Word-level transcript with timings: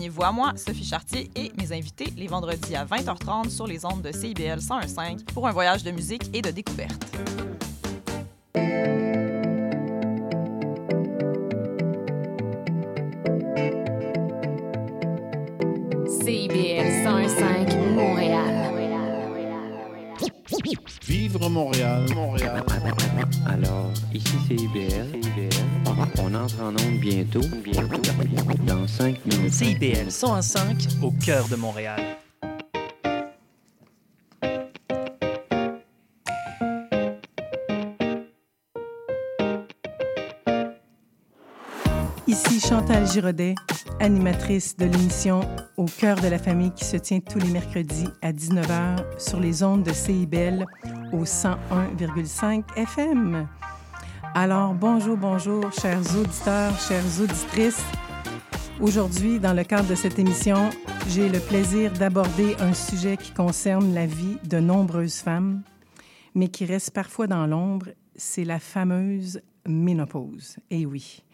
Joignez-vous 0.00 0.22
à 0.22 0.32
moi, 0.32 0.54
Sophie 0.56 0.86
Chartier 0.86 1.30
et 1.36 1.52
mes 1.58 1.72
invités 1.76 2.10
les 2.16 2.26
vendredis 2.26 2.74
à 2.74 2.86
20h30 2.86 3.50
sur 3.50 3.66
les 3.66 3.84
ondes 3.84 4.00
de 4.00 4.10
CIBL 4.10 4.58
101.5 4.58 5.24
pour 5.34 5.46
un 5.46 5.52
voyage 5.52 5.84
de 5.84 5.90
musique 5.90 6.22
et 6.32 6.40
de 6.40 6.50
découverte. 6.50 7.04
Montréal, 21.48 22.04
Montréal. 22.14 22.62
Alors, 23.46 23.90
ici 24.12 24.36
c'est 24.46 24.54
IBL. 24.54 25.06
On 26.18 26.34
entre 26.34 26.62
en 26.62 26.70
onde 26.70 27.00
bientôt, 27.00 27.40
bientôt, 27.64 28.02
dans 28.66 28.86
5 28.86 29.24
minutes. 29.24 29.52
CIBL 29.52 30.10
105 30.10 30.76
au 31.02 31.10
cœur 31.12 31.48
de 31.48 31.56
Montréal. 31.56 32.00
Ici 42.26 42.60
Chantal 42.60 43.08
Giraudet, 43.08 43.54
animatrice 43.98 44.76
de 44.76 44.84
l'émission 44.84 45.40
Au 45.76 45.86
cœur 45.86 46.16
de 46.20 46.28
la 46.28 46.38
famille 46.38 46.70
qui 46.70 46.84
se 46.84 46.96
tient 46.96 47.18
tous 47.20 47.38
les 47.38 47.48
mercredis 47.48 48.08
à 48.22 48.32
19h 48.32 49.18
sur 49.18 49.40
les 49.40 49.64
ondes 49.64 49.82
de 49.82 49.92
CIBL 49.92 50.64
au 51.12 51.24
101,5 51.24 52.62
FM. 52.76 53.48
Alors, 54.34 54.74
bonjour, 54.74 55.16
bonjour, 55.16 55.72
chers 55.72 56.00
auditeurs, 56.16 56.78
chères 56.78 57.20
auditrices. 57.20 57.82
Aujourd'hui, 58.80 59.40
dans 59.40 59.52
le 59.52 59.64
cadre 59.64 59.88
de 59.88 59.94
cette 59.94 60.18
émission, 60.18 60.70
j'ai 61.08 61.28
le 61.28 61.40
plaisir 61.40 61.92
d'aborder 61.92 62.54
un 62.60 62.74
sujet 62.74 63.16
qui 63.16 63.32
concerne 63.32 63.92
la 63.94 64.06
vie 64.06 64.38
de 64.44 64.58
nombreuses 64.60 65.20
femmes, 65.20 65.62
mais 66.34 66.48
qui 66.48 66.64
reste 66.64 66.92
parfois 66.92 67.26
dans 67.26 67.46
l'ombre, 67.46 67.88
c'est 68.14 68.44
la 68.44 68.58
fameuse 68.58 69.40
ménopause. 69.66 70.56
Eh 70.70 70.86
oui. 70.86 71.24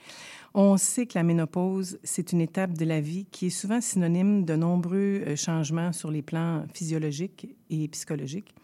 On 0.55 0.79
sait 0.79 1.05
que 1.05 1.19
la 1.19 1.23
ménopause, 1.23 1.99
c'est 2.03 2.33
une 2.33 2.41
étape 2.41 2.73
de 2.73 2.87
la 2.87 3.03
vie 3.03 3.27
qui 3.31 3.49
est 3.49 3.51
souvent 3.51 3.83
synonyme 3.83 4.47
de 4.47 4.57
nombreux 4.57 5.23
euh, 5.27 5.37
changements 5.37 5.93
sur 5.93 6.11
les 6.11 6.23
plans 6.23 6.65
physiologiques 6.73 7.47
et 7.69 7.87
psychologiques. 7.89 8.55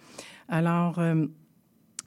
Alors, 0.49 0.99
euh, 0.99 1.27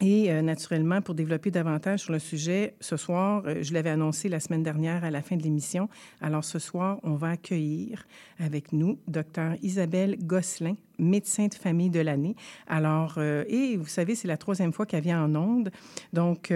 et 0.01 0.31
euh, 0.31 0.41
naturellement, 0.41 1.01
pour 1.01 1.15
développer 1.15 1.51
davantage 1.51 2.01
sur 2.01 2.13
le 2.13 2.19
sujet, 2.19 2.75
ce 2.81 2.97
soir, 2.97 3.43
euh, 3.45 3.61
je 3.61 3.73
l'avais 3.73 3.89
annoncé 3.89 4.27
la 4.27 4.39
semaine 4.39 4.63
dernière 4.63 5.03
à 5.03 5.11
la 5.11 5.21
fin 5.21 5.37
de 5.37 5.43
l'émission. 5.43 5.89
Alors 6.21 6.43
ce 6.43 6.59
soir, 6.59 6.99
on 7.03 7.15
va 7.15 7.29
accueillir 7.29 8.05
avec 8.39 8.73
nous 8.73 8.99
Dr 9.07 9.55
Isabelle 9.61 10.17
Gosselin, 10.21 10.75
médecin 10.99 11.47
de 11.47 11.53
famille 11.53 11.89
de 11.89 12.01
l'année. 12.01 12.35
Alors, 12.67 13.17
et 13.19 13.77
vous 13.77 13.87
savez, 13.87 14.15
c'est 14.15 14.27
la 14.27 14.37
troisième 14.37 14.73
fois 14.73 14.85
qu'elle 14.85 15.03
vient 15.03 15.23
en 15.23 15.35
onde. 15.35 15.71
Donc, 16.11 16.51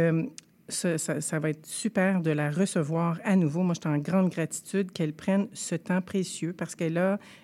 ça, 0.70 1.39
va 1.39 1.50
être 1.50 1.66
super 1.66 2.22
de 2.22 2.31
la 2.31 2.52
recevoir 2.52 3.20
à 3.23 3.36
nouveau. 3.36 3.62
Moi, 3.62 3.73
je 3.75 3.81
suis 3.88 3.98
en 3.98 4.00
grande 4.00 4.30
gratitude 4.30 4.92
qu'elle 4.92 5.14
prenne 5.14 5.48
ce 5.53 5.75
temps 5.75 6.02
précieux 6.02 6.53
parce 6.53 6.75
qu'elle 6.75 6.98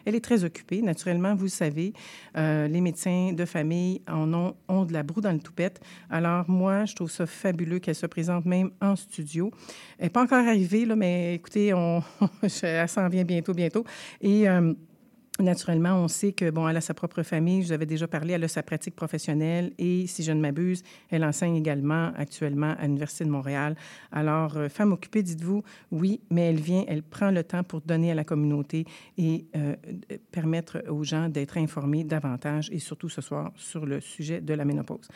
est 0.05 0.23
très 0.23 0.43
occupée. 0.43 0.81
Naturellement, 0.81 1.35
vous 1.35 1.47
savez, 1.47 1.93
euh, 2.37 2.67
les 2.67 2.81
médecins 2.81 3.33
de 3.33 3.45
famille 3.45 4.01
en 4.07 4.33
ont, 4.33 4.85
de 4.85 4.93
la 4.93 5.03
broue 5.03 5.21
dans 5.21 5.31
le 5.31 5.39
toupette. 5.39 5.81
Alors, 6.09 6.49
moi, 6.49 6.85
je 6.85 6.95
trouve 6.95 7.11
ça 7.11 7.25
fabuleux 7.25 7.79
qu'elle 7.79 7.95
se 7.95 8.05
présente 8.05 8.45
même 8.45 8.71
en 8.81 8.95
studio. 8.95 9.51
Elle 9.97 10.05
n'est 10.05 10.09
pas 10.09 10.23
encore 10.23 10.45
arrivée, 10.47 10.85
mais 10.95 11.35
écoutez, 11.35 11.73
on, 11.73 12.03
elle 12.63 12.89
s'en 12.89 13.07
vient 13.09 13.23
bientôt, 13.23 13.53
bientôt. 13.53 13.83
Et... 14.21 14.47
Euh, 14.49 14.73
Naturellement, 15.39 15.95
on 15.95 16.07
sait 16.07 16.31
que 16.31 16.49
bon, 16.49 16.65
elle 16.69 16.77
a 16.77 16.81
sa 16.81 16.93
propre 16.93 17.21
famille. 17.21 17.61
Je 17.61 17.67
vous 17.67 17.73
avais 17.73 17.85
déjà 17.85 18.07
parlé. 18.07 18.33
Elle 18.33 18.43
a 18.45 18.47
sa 18.47 18.63
pratique 18.63 18.95
professionnelle 18.95 19.73
et, 19.77 20.07
si 20.07 20.23
je 20.23 20.31
ne 20.31 20.39
m'abuse, 20.39 20.81
elle 21.09 21.25
enseigne 21.25 21.57
également 21.57 22.13
actuellement 22.15 22.73
à 22.79 22.83
l'université 22.83 23.25
de 23.25 23.29
Montréal. 23.29 23.75
Alors, 24.13 24.55
euh, 24.55 24.69
femme 24.69 24.93
occupée, 24.93 25.23
dites-vous, 25.23 25.61
oui, 25.91 26.21
mais 26.29 26.49
elle 26.49 26.59
vient, 26.61 26.85
elle 26.87 27.03
prend 27.03 27.31
le 27.31 27.43
temps 27.43 27.63
pour 27.63 27.81
donner 27.81 28.11
à 28.11 28.15
la 28.15 28.23
communauté 28.23 28.85
et 29.17 29.45
euh, 29.57 29.75
permettre 30.31 30.83
aux 30.89 31.03
gens 31.03 31.27
d'être 31.27 31.57
informés 31.57 32.05
davantage 32.05 32.69
et 32.71 32.79
surtout 32.79 33.09
ce 33.09 33.19
soir 33.19 33.51
sur 33.57 33.85
le 33.85 33.99
sujet 33.99 34.39
de 34.39 34.53
la 34.53 34.63
ménopause. 34.63 35.09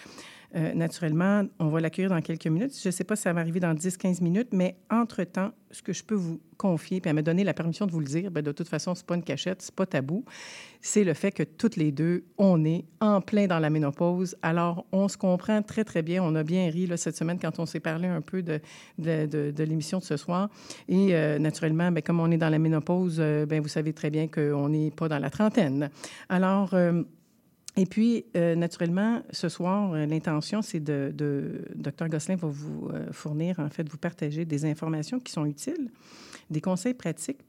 Euh, 0.55 0.73
naturellement, 0.73 1.43
on 1.59 1.67
va 1.67 1.79
l'accueillir 1.79 2.09
dans 2.09 2.21
quelques 2.21 2.47
minutes. 2.47 2.77
Je 2.81 2.87
ne 2.87 2.91
sais 2.91 3.03
pas 3.03 3.15
si 3.15 3.23
ça 3.23 3.33
va 3.33 3.41
arriver 3.41 3.59
dans 3.59 3.73
10-15 3.73 4.23
minutes, 4.23 4.49
mais 4.51 4.77
entre-temps, 4.89 5.51
ce 5.69 5.83
que 5.83 5.93
je 5.93 6.03
peux 6.03 6.15
vous 6.15 6.39
confier, 6.57 6.99
puis 6.99 7.09
elle 7.09 7.15
m'a 7.15 7.21
donné 7.21 7.43
la 7.43 7.53
permission 7.53 7.85
de 7.85 7.91
vous 7.91 7.99
le 7.99 8.07
dire, 8.07 8.31
bien, 8.31 8.41
de 8.41 8.51
toute 8.51 8.67
façon, 8.67 8.95
ce 8.95 9.01
n'est 9.01 9.05
pas 9.05 9.15
une 9.15 9.23
cachette, 9.23 9.61
ce 9.61 9.69
n'est 9.69 9.75
pas 9.75 9.85
tabou, 9.85 10.25
c'est 10.81 11.03
le 11.03 11.13
fait 11.13 11.31
que 11.31 11.43
toutes 11.43 11.75
les 11.75 11.91
deux, 11.91 12.23
on 12.39 12.65
est 12.65 12.85
en 12.99 13.21
plein 13.21 13.45
dans 13.45 13.59
la 13.59 13.69
ménopause. 13.69 14.35
Alors, 14.41 14.85
on 14.91 15.07
se 15.07 15.17
comprend 15.17 15.61
très, 15.61 15.83
très 15.83 16.01
bien. 16.01 16.23
On 16.23 16.33
a 16.35 16.43
bien 16.43 16.69
ri 16.69 16.87
là, 16.87 16.97
cette 16.97 17.15
semaine 17.15 17.37
quand 17.39 17.59
on 17.59 17.67
s'est 17.67 17.79
parlé 17.79 18.07
un 18.07 18.21
peu 18.21 18.41
de, 18.41 18.59
de, 18.97 19.63
l'émission 19.63 19.99
de 19.99 20.03
ce 20.03 20.17
soir. 20.17 20.49
Et 20.87 21.15
euh, 21.15 21.37
naturellement, 21.37 21.91
bien, 21.91 22.01
comme 22.01 22.19
on 22.19 22.31
est 22.31 22.37
dans 22.37 22.49
la 22.49 22.59
ménopause, 22.59 23.17
euh, 23.19 23.45
bien, 23.45 23.61
vous 23.61 23.67
savez 23.67 23.93
très 23.93 24.09
bien 24.09 24.27
qu'on 24.27 24.69
n'est 24.69 24.91
pas 24.91 25.07
dans 25.07 25.19
la 25.19 25.29
trentaine. 25.29 25.89
Alors... 26.27 26.73
Et 27.79 27.85
puis, 27.85 28.25
euh, 28.35 28.55
naturellement, 28.55 29.21
ce 29.31 29.47
soir, 29.47 29.93
euh, 29.93 30.05
l'intention, 30.05 30.61
c'est 30.61 30.81
de, 30.81 31.13
de... 31.15 31.63
Dr 31.75 32.09
Gosselin 32.09 32.35
va 32.35 32.49
vous 32.49 32.89
euh, 32.89 33.07
fournir, 33.13 33.57
en 33.57 33.69
fait, 33.69 33.87
vous 33.87 33.97
partager 33.97 34.43
des 34.43 34.65
informations 34.65 35.17
qui 35.17 35.31
sont 35.31 35.45
utiles, 35.45 35.89
des 36.49 36.59
conseils 36.59 36.93
pratiques 36.93 37.39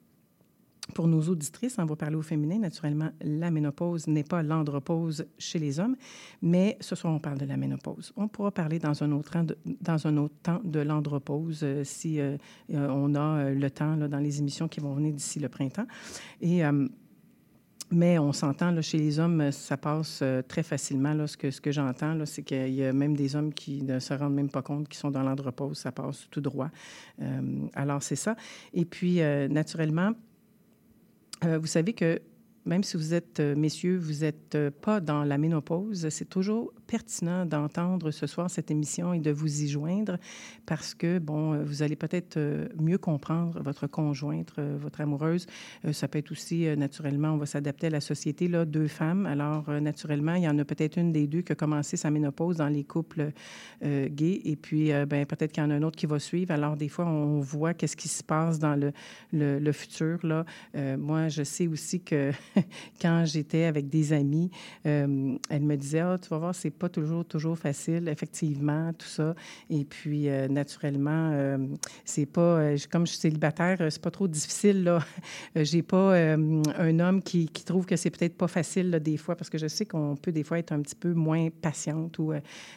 pour 0.95 1.09
nos 1.09 1.21
auditrices. 1.23 1.75
On 1.79 1.85
va 1.85 1.97
parler 1.97 2.15
au 2.15 2.23
féminin. 2.23 2.61
Naturellement, 2.61 3.11
la 3.21 3.51
ménopause 3.51 4.07
n'est 4.07 4.23
pas 4.23 4.45
l'andropause 4.45 5.27
chez 5.37 5.59
les 5.59 5.81
hommes, 5.81 5.97
mais 6.43 6.79
ce 6.81 6.95
soir, 6.95 7.13
on 7.13 7.19
parle 7.19 7.39
de 7.39 7.47
la 7.47 7.57
ménopause. 7.57 8.13
On 8.17 8.29
pourra 8.29 8.53
parler 8.53 8.79
dans 8.79 9.03
un 9.03 9.11
autre 9.11 9.33
temps 9.33 10.61
de, 10.63 10.79
l'andropause 10.79 11.67
si 11.83 12.21
on 12.69 13.15
a 13.17 13.51
le 13.51 13.71
temps 13.71 13.97
dans 13.97 14.19
les 14.19 14.39
émissions 14.39 14.69
qui 14.69 14.79
vont 14.79 14.95
venir 14.95 15.13
d'ici 15.13 15.41
le 15.41 15.49
printemps. 15.49 15.87
Et... 16.41 16.63
Mais 17.93 18.19
on 18.21 18.33
s'entend, 18.33 18.71
là, 18.71 18.83
chez 18.83 18.99
les 18.99 19.19
hommes, 19.19 19.51
ça 19.51 19.77
passe 19.77 20.21
euh, 20.23 20.43
très 20.43 20.63
facilement. 20.63 21.13
Là, 21.13 21.27
ce 21.27 21.37
que, 21.37 21.51
ce 21.51 21.61
que 21.61 21.73
j'entends, 21.73 22.15
là, 22.15 22.25
c'est 22.25 22.43
qu'il 22.43 22.73
y 22.73 22.85
a 22.85 22.93
même 22.93 23.17
des 23.17 23.35
hommes 23.35 23.53
qui 23.53 23.83
ne 23.83 23.99
se 23.99 24.15
rendent 24.15 24.35
même 24.35 24.49
pas 24.49 24.63
compte 24.63 24.89
qu'ils 24.89 24.99
sont 24.99 25.11
dans 25.11 25.25
l'andropause. 25.25 25.79
Ça 25.79 25.91
passe 25.91 26.29
tout 26.31 26.41
droit. 26.41 26.71
Euh, 27.21 27.67
alors, 27.75 28.01
c'est 28.01 28.17
ça. 28.17 28.37
Et 28.73 28.85
puis, 28.85 29.21
euh, 29.21 29.49
naturellement, 29.49 30.13
vous 31.43 31.67
savez 31.67 31.95
que 31.95 32.21
même 32.67 32.85
si 32.85 32.99
vous 32.99 33.15
êtes, 33.15 33.41
messieurs, 33.41 33.97
vous 33.97 34.21
n'êtes 34.21 34.59
pas 34.83 35.01
dans 35.01 35.25
la 35.25 35.39
ménopause, 35.39 36.11
c'est 36.11 36.29
toujours 36.29 36.75
pertinent 36.91 37.47
d'entendre 37.47 38.11
ce 38.11 38.27
soir 38.27 38.51
cette 38.51 38.71
émission 38.71 39.13
et 39.13 39.21
de 39.21 39.31
vous 39.31 39.63
y 39.63 39.69
joindre 39.69 40.19
parce 40.67 40.95
que, 40.95 41.19
bon, 41.21 41.55
euh, 41.55 41.63
vous 41.63 41.83
allez 41.83 41.97
peut-être 41.97 42.39
mieux 42.77 42.99
comprendre 42.99 43.63
votre 43.63 43.87
conjointe, 43.87 44.53
votre 44.59 45.01
amoureuse. 45.01 45.47
Ça 45.93 46.09
peut 46.09 46.19
être 46.19 46.33
aussi, 46.33 46.67
naturellement, 46.77 47.31
on 47.31 47.37
va 47.37 47.47
s'adapter 47.47 47.87
à 47.87 47.91
la 47.91 48.01
société, 48.01 48.49
là, 48.49 48.65
deux 48.65 48.89
femmes. 48.89 49.27
Alors, 49.27 49.71
naturellement, 49.71 50.35
il 50.35 50.43
y 50.43 50.49
en 50.49 50.59
a 50.59 50.65
peut-être 50.65 50.99
une 50.99 51.13
des 51.13 51.27
deux 51.27 51.43
qui 51.43 51.53
a 51.53 51.55
commencé 51.55 51.97
sa 51.97 52.11
ménopause 52.11 52.57
dans 52.57 52.69
les 52.69 52.85
couples 52.85 53.31
euh, 53.85 54.09
gays 54.09 54.41
et 54.45 54.57
puis, 54.57 54.93
euh, 54.93 55.07
ben, 55.07 55.25
peut-être 55.27 55.53
qu'il 55.53 55.63
y 55.63 55.67
en 55.67 55.71
a 55.71 55.75
un 55.75 55.83
autre 55.83 55.97
qui 55.97 56.07
va 56.07 56.19
suivre. 56.19 56.53
Alors, 56.53 56.77
des 56.77 56.89
fois, 56.89 57.07
on 57.07 57.41
voit 57.41 57.75
qu'est-ce 57.75 57.97
qui 57.97 58.09
se 58.09 58.23
passe 58.23 58.59
dans 58.59 58.75
le, 58.75 58.93
le, 59.33 59.73
futur, 59.73 60.19
là. 60.23 60.45
Euh, 60.75 60.97
moi, 60.97 61.29
je 61.29 61.43
sais 61.43 61.67
aussi 61.67 62.01
que 62.01 62.33
quand 63.01 63.25
j'étais 63.27 63.65
avec 63.65 63.89
des 63.89 64.13
amis, 64.13 64.51
euh, 64.87 65.37
elle 65.49 65.63
me 65.63 65.77
disait, 65.77 66.01
ah, 66.01 66.19
tu 66.21 66.29
vas 66.29 66.39
voir, 66.39 66.55
c'est 66.55 66.71
pas 66.81 66.89
toujours, 66.89 67.25
toujours 67.27 67.59
facile, 67.59 68.09
effectivement, 68.09 68.93
tout 68.95 69.07
ça. 69.07 69.35
Et 69.69 69.85
puis, 69.85 70.29
euh, 70.29 70.49
naturellement, 70.49 71.31
euh, 71.33 71.59
c'est 72.05 72.27
pas, 72.27 72.75
comme 72.91 73.07
je 73.07 73.13
suis 73.13 73.21
célibataire, 73.21 73.79
c'est 73.91 74.01
pas 74.01 74.11
trop 74.11 74.27
difficile, 74.27 74.85
là. 74.85 75.05
J'ai 75.55 75.83
pas 75.83 76.17
un 76.17 77.01
homme 77.01 77.23
qui, 77.23 77.49
trouve 77.49 77.85
que 77.85 77.97
c'est 77.97 78.11
peut-être 78.11 78.37
pas 78.37 78.49
facile, 78.49 78.91
là, 78.91 78.99
des 78.99 79.19
fois, 79.19 79.37
parce 79.37 79.51
que 79.51 79.59
je 79.59 79.69
sais 79.69 79.85
qu'on 79.85 80.17
peut 80.17 80.33
des 80.33 80.43
fois 80.43 80.59
être 80.59 80.73
un 80.73 80.81
petit 80.81 80.95
peu 80.95 81.13
moins 81.13 81.51
patiente 81.51 82.19
ou 82.19 82.33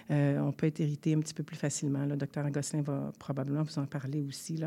on 0.10 0.52
peut 0.52 0.68
être 0.68 0.80
irrité 0.80 1.14
un 1.16 1.20
petit 1.20 1.34
peu 1.34 1.44
plus 1.44 1.56
facilement. 1.56 2.06
Le 2.06 2.18
docteur 2.18 2.50
Gosselin 2.52 2.82
va 2.82 3.12
probablement 3.18 3.64
vous 3.64 3.80
en 3.80 3.86
parler 3.86 4.22
aussi, 4.22 4.60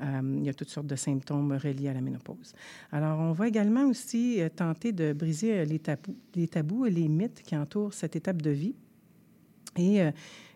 il 0.00 0.44
y 0.44 0.48
a 0.48 0.54
toutes 0.54 0.70
sortes 0.70 0.86
de 0.86 0.96
symptômes 0.96 1.52
reliés 1.52 1.88
à 1.88 1.94
la 1.94 2.00
ménopause. 2.00 2.52
Alors, 2.92 3.18
on 3.18 3.32
va 3.32 3.48
également 3.48 3.86
aussi 3.86 4.40
tenter 4.54 4.92
de 4.92 5.12
briser 5.12 5.64
les 5.64 5.80
tabous, 5.80 6.16
les 6.36 6.48
tabous 6.48 6.86
et 6.86 6.90
les 6.90 7.08
mythes 7.08 7.42
qui 7.42 7.56
entourent 7.56 7.92
cette 7.92 8.14
étape 8.16 8.40
de 8.40 8.50
vie. 8.50 8.74
Et 9.76 10.02
euh, 10.02 10.10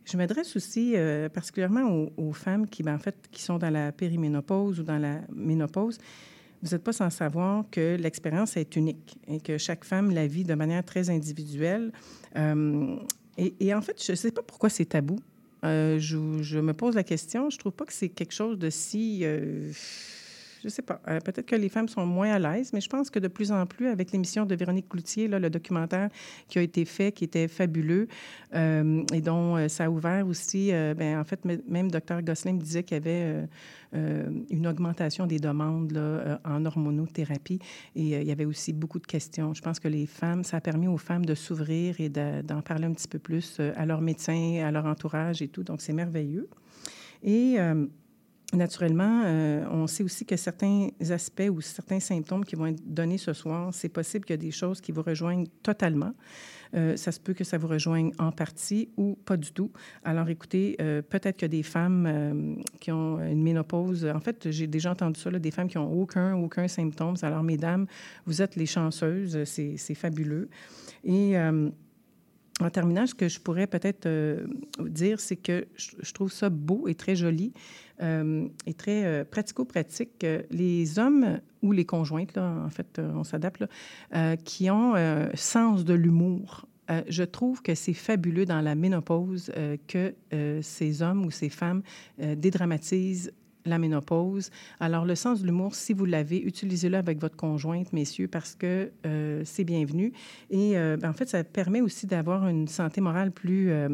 je 0.04 0.16
m'adresse 0.16 0.56
aussi 0.56 0.92
euh, 0.94 1.28
particulièrement 1.28 2.08
aux, 2.16 2.32
femmes 2.32 2.66
qui, 2.66 2.82
ben, 2.82 2.94
en 2.94 2.98
fait, 2.98 3.16
qui 3.30 3.42
sont 3.42 3.58
dans 3.58 3.70
la 3.70 3.92
périménopause 3.92 4.80
ou 4.80 4.82
dans 4.82 4.98
la 4.98 5.20
ménopause. 5.34 5.98
Vous 6.62 6.70
n'êtes 6.70 6.82
pas 6.82 6.92
sans 6.92 7.10
savoir 7.10 7.64
que 7.70 7.96
l'expérience 7.96 8.56
est 8.56 8.74
unique 8.74 9.16
et 9.28 9.40
que 9.40 9.58
chaque 9.58 9.84
femme 9.84 10.10
la 10.10 10.26
vit 10.26 10.44
de 10.44 10.54
manière 10.54 10.84
très 10.84 11.08
individuelle. 11.08 11.92
Euh, 12.36 12.96
et, 13.36 13.72
en 13.72 13.80
fait, 13.80 14.02
je 14.04 14.12
ne 14.12 14.16
sais 14.16 14.32
pas 14.32 14.42
pourquoi 14.42 14.68
c'est 14.68 14.86
tabou. 14.86 15.20
je, 15.62 16.58
me 16.58 16.72
pose 16.72 16.96
la 16.96 17.04
question. 17.04 17.50
Je 17.50 17.56
ne 17.56 17.60
trouve 17.60 17.72
pas 17.72 17.84
que 17.84 17.92
c'est 17.92 18.08
quelque 18.08 18.34
chose 18.34 18.58
de 18.58 18.68
si 18.70 19.24
je 20.62 20.69
sais 20.69 20.82
pas, 20.82 21.00
euh, 21.08 21.20
peut-être 21.20 21.46
que 21.46 21.56
les 21.56 21.69
femmes 21.69 21.88
sont 21.88 22.06
moins 22.06 22.32
à 22.32 22.38
l'aise, 22.38 22.72
mais 22.72 22.81
je 22.81 22.88
pense 22.88 23.10
que 23.10 23.19
de 23.19 23.28
plus 23.28 23.52
en 23.52 23.66
plus, 23.66 23.87
avec 23.88 24.12
l'émission 24.12 24.46
de 24.46 24.55
Véronique 24.55 24.88
Cloutier, 24.88 25.28
le 25.28 25.50
documentaire 25.50 26.10
qui 26.49 26.58
a 26.58 26.62
été 26.62 26.84
fait, 26.84 27.12
qui 27.12 27.25
était 27.25 27.49
fabuleux, 27.49 28.08
euh, 28.55 29.02
et 29.12 29.20
dont 29.20 29.56
euh, 29.56 29.69
ça 29.69 29.84
a 29.84 29.90
ouvert 29.90 30.26
aussi, 30.26 30.70
ben, 30.70 31.20
en 31.20 31.25
fait, 31.25 31.44
même 31.44 31.90
Dr. 31.90 32.22
Gosselin 32.22 32.55
me 32.55 32.60
disait 32.60 32.82
qu'il 32.82 32.96
y 32.96 33.00
avait 33.00 33.49
une 33.93 34.66
augmentation 34.66 35.26
des 35.26 35.38
demandes 35.38 35.96
en 36.44 36.64
hormonothérapie, 36.64 37.58
et 37.94 38.20
il 38.20 38.26
y 38.26 38.32
avait 38.32 38.44
aussi 38.44 38.72
beaucoup 38.72 38.99
de 38.99 39.06
questions. 39.06 39.54
Je 39.54 39.62
pense 39.62 39.81
que 39.81 39.88
les 39.88 40.06
femmes, 40.06 40.44
ça 40.44 40.58
a 40.58 40.61
permis 40.61 40.88
aux 40.88 40.99
femmes 40.99 41.25
de 41.25 41.34
s'ouvrir 41.34 42.00
et 42.00 42.08
d'en 42.08 42.62
parler 42.62 42.87
un 42.87 42.93
petit 42.93 43.08
peu 43.08 43.19
plus 43.19 43.61
à 43.76 43.87
leurs 43.87 44.00
médecins, 44.00 44.62
à 44.64 44.70
leur 44.70 44.87
entourage 44.87 45.43
et 45.43 45.49
tout, 45.49 45.62
donc 45.62 45.81
c'est 45.81 45.93
merveilleux. 45.93 46.49
Et 47.22 47.56
Naturellement, 48.54 49.24
euh, 49.26 49.66
on 49.70 49.86
sait 49.86 50.02
aussi 50.02 50.24
que 50.24 50.36
certains 50.36 50.88
aspects 51.10 51.50
ou 51.50 51.60
certains 51.60 52.00
symptômes 52.00 52.46
qui 52.46 52.56
vont 52.56 52.66
être 52.66 52.82
donnés 52.82 53.18
ce 53.18 53.34
soir, 53.34 53.74
c'est 53.74 53.90
possible 53.90 54.24
qu'il 54.24 54.32
y 54.32 54.38
a 54.38 54.42
des 54.42 54.50
choses 54.50 54.80
qui 54.80 54.90
vous 54.90 55.02
rejoignent 55.02 55.46
totalement. 55.62 56.14
Euh, 56.74 56.96
ça 56.96 57.12
se 57.12 57.20
peut 57.20 57.34
que 57.34 57.44
ça 57.44 57.58
vous 57.58 57.66
rejoigne 57.68 58.10
en 58.18 58.32
partie 58.32 58.88
ou 58.96 59.18
pas 59.26 59.36
du 59.36 59.52
tout. 59.52 59.70
Alors, 60.02 60.30
écoutez, 60.30 60.76
euh, 60.80 61.02
peut-être 61.02 61.42
a 61.42 61.48
des 61.48 61.62
femmes 61.62 62.56
qui 62.80 62.90
ont 62.90 63.20
une 63.20 63.42
ménopause. 63.42 64.06
En 64.06 64.20
fait, 64.20 64.50
j'ai 64.50 64.66
déjà 64.66 64.92
entendu 64.92 65.20
ça, 65.20 65.30
des 65.30 65.50
femmes 65.50 65.68
qui 65.68 65.76
n'ont 65.76 65.92
aucun, 65.92 66.34
aucun 66.34 66.68
symptôme. 66.68 67.16
Alors, 67.20 67.42
mesdames, 67.42 67.86
vous 68.24 68.40
êtes 68.40 68.56
les 68.56 68.66
chanceuses. 68.66 69.44
C'est 69.44 69.94
fabuleux. 69.94 70.48
Et 71.04 71.36
en 72.60 72.70
terminant, 72.70 73.06
ce 73.06 73.14
que 73.14 73.28
je 73.28 73.38
pourrais 73.40 73.66
peut-être 73.66 74.06
euh, 74.06 74.46
dire, 74.81 75.20
c'est 75.20 75.37
que 75.37 75.66
je, 75.76 76.12
trouve 76.12 76.32
ça 76.32 76.50
beau 76.50 76.88
et 76.88 76.94
très 76.94 77.14
joli 77.14 77.52
euh, 78.02 78.49
et 78.66 78.75
très 78.75 79.05
euh, 79.05 79.25
pratico-pratique. 79.25 80.26
les 80.50 80.99
hommes 80.99 81.40
ou 81.62 81.72
les 81.72 81.84
conjointes, 81.84 82.34
là, 82.37 82.62
en 82.64 82.70
fait, 82.70 83.00
on 83.00 83.25
s'adapte, 83.25 83.64
qui 84.44 84.70
ont 84.70 84.94
sens 85.34 85.84
de 85.84 85.94
l'humour. 85.94 86.66
je 87.08 87.25
trouve 87.25 87.62
que 87.62 87.75
c'est 87.75 87.94
fabuleux 87.94 88.44
dans 88.44 88.61
la 88.61 88.76
ménopause 88.76 89.50
que 89.88 90.14
ces 90.62 91.02
hommes 91.02 91.26
ou 91.26 91.32
ces 91.32 91.49
femmes 91.49 91.82
dédramatisent 92.16 93.32
la 93.68 93.78
ménopause. 93.78 94.50
Alors, 94.80 95.04
le 95.04 95.14
sens 95.14 95.40
de 95.40 95.46
l'humour, 95.46 95.74
si 95.74 95.92
vous 95.92 96.04
l'avez, 96.04 96.40
utilisez-le 96.42 96.96
avec 96.96 97.20
votre 97.20 97.36
conjointe, 97.36 97.92
messieurs, 97.92 98.28
parce 98.28 98.54
que 98.54 98.90
euh, 99.06 99.42
c'est 99.44 99.64
bienvenu. 99.64 100.12
Et 100.50 100.76
euh, 100.76 100.96
ben, 100.96 101.10
en 101.10 101.12
fait, 101.12 101.28
ça 101.28 101.44
permet 101.44 101.80
aussi 101.80 102.06
d'avoir 102.06 102.48
une 102.48 102.68
santé 102.68 103.00
morale 103.00 103.30
plus, 103.30 103.70
euh, 103.70 103.88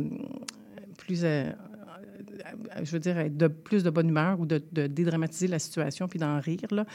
plus 0.99 1.23
je 1.23 2.91
veux 2.91 3.01
dire, 3.01 3.31
de 3.31 3.49
plus 3.49 3.83
de 3.85 3.91
bonne 3.91 4.09
humeur 4.09 4.41
ou 4.41 4.47
de, 4.47 4.59
dédramatiser 4.87 5.47
la 5.47 5.59
situation 5.59 6.09
puis 6.09 6.19
d'en 6.19 6.41
rire. 6.41 6.69
Là 6.71 6.87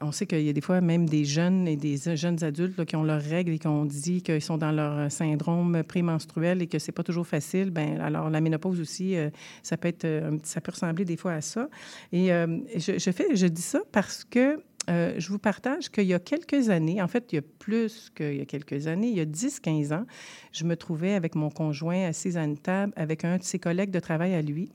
on 0.00 0.12
sait 0.12 0.26
qu'il 0.26 0.42
y 0.42 0.48
a 0.48 0.52
des 0.52 0.60
fois 0.60 0.80
même 0.80 1.08
des 1.08 1.24
jeunes 1.24 1.66
et 1.66 1.76
des 1.76 1.96
jeunes 2.16 2.42
adultes 2.44 2.84
qui 2.84 2.96
ont 2.96 3.02
leurs 3.02 3.22
règles 3.22 3.52
et 3.52 3.58
qui 3.58 3.66
ont 3.66 3.84
dit 3.84 4.22
qu'ils 4.22 4.42
sont 4.42 4.58
dans 4.58 4.72
leur 4.72 5.10
syndrome 5.10 5.82
prémenstruel 5.82 6.62
et 6.62 6.66
que 6.66 6.78
c'est 6.78 6.92
pas 6.92 7.02
toujours 7.02 7.26
facile. 7.26 7.70
Ben 7.70 8.00
alors 8.00 8.30
la 8.30 8.40
ménopause 8.40 8.80
aussi, 8.80 9.16
euh, 9.16 9.30
ça 9.62 9.76
peut 9.76 9.88
être, 9.88 10.04
euh, 10.04 10.38
ça 10.44 10.60
peut 10.60 10.72
ressembler 10.72 11.04
des 11.04 11.16
fois 11.16 11.32
à 11.32 11.40
ça. 11.40 11.68
Et 12.12 12.32
euh, 12.32 12.58
je, 12.76 13.10
fais, 13.10 13.34
je 13.34 13.46
dis 13.46 13.62
ça 13.62 13.80
parce 13.92 14.24
que 14.24 14.62
je 14.88 15.28
vous 15.28 15.38
partage 15.38 15.90
qu'il 15.90 16.06
y 16.06 16.14
a 16.14 16.18
quelques 16.18 16.70
années, 16.70 17.02
en 17.02 17.08
fait, 17.08 17.30
il 17.30 17.36
y 17.36 17.38
a 17.38 17.42
plus 17.42 18.08
qu'il 18.16 18.36
y 18.36 18.40
a 18.40 18.46
quelques 18.46 18.86
années, 18.86 19.08
il 19.08 19.18
y 19.18 19.20
a 19.20 19.26
10-15 19.26 19.92
ans, 19.92 20.06
je 20.50 20.64
me 20.64 20.76
trouvais 20.76 21.12
avec 21.12 21.34
mon 21.34 21.50
conjoint 21.50 22.06
assis 22.06 22.38
à 22.38 22.44
une 22.44 22.56
table 22.56 22.94
avec 22.96 23.22
un 23.22 23.36
de 23.36 23.42
ses 23.42 23.58
collègues 23.58 23.90
de 23.90 24.00
travail 24.00 24.32
à 24.32 24.40
lui. 24.40 24.72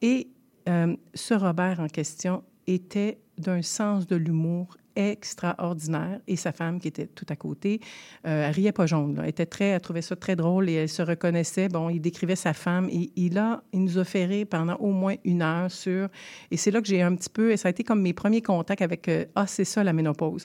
Et 0.00 0.28
ce 0.66 1.34
Robert 1.34 1.80
en 1.80 1.88
question 1.88 2.42
était 2.66 3.18
d'un 3.38 3.62
sens 3.62 4.06
de 4.06 4.16
l'humour 4.16 4.76
extraordinaire 4.96 6.20
et 6.26 6.36
sa 6.36 6.52
femme 6.52 6.78
qui 6.78 6.88
était 6.88 7.06
tout 7.06 7.26
à 7.28 7.36
côté, 7.36 7.80
euh, 8.26 8.46
elle 8.46 8.54
riait 8.54 8.72
pas 8.72 8.86
jaune. 8.86 9.18
Elle 9.22 9.28
était 9.28 9.46
très, 9.46 9.66
elle 9.66 9.80
trouvait 9.80 10.02
ça 10.02 10.16
très 10.16 10.36
drôle 10.36 10.68
et 10.68 10.74
elle 10.74 10.88
se 10.88 11.02
reconnaissait. 11.02 11.68
Bon, 11.68 11.88
il 11.88 12.00
décrivait 12.00 12.36
sa 12.36 12.52
femme 12.52 12.88
et 12.90 13.10
il 13.16 13.38
a, 13.38 13.62
il 13.72 13.84
nous 13.84 13.98
a 13.98 14.04
fait 14.04 14.44
pendant 14.44 14.76
au 14.76 14.92
moins 14.92 15.14
une 15.24 15.42
heure 15.42 15.70
sur, 15.70 16.08
et 16.50 16.56
c'est 16.56 16.70
là 16.70 16.80
que 16.80 16.86
j'ai 16.86 17.02
un 17.02 17.14
petit 17.14 17.30
peu, 17.30 17.52
et 17.52 17.56
ça 17.56 17.68
a 17.68 17.70
été 17.70 17.84
comme 17.84 18.00
mes 18.02 18.12
premiers 18.12 18.42
contacts 18.42 18.82
avec, 18.82 19.08
euh, 19.08 19.24
ah, 19.34 19.46
c'est 19.46 19.64
ça 19.64 19.82
la 19.82 19.92
ménopause. 19.92 20.44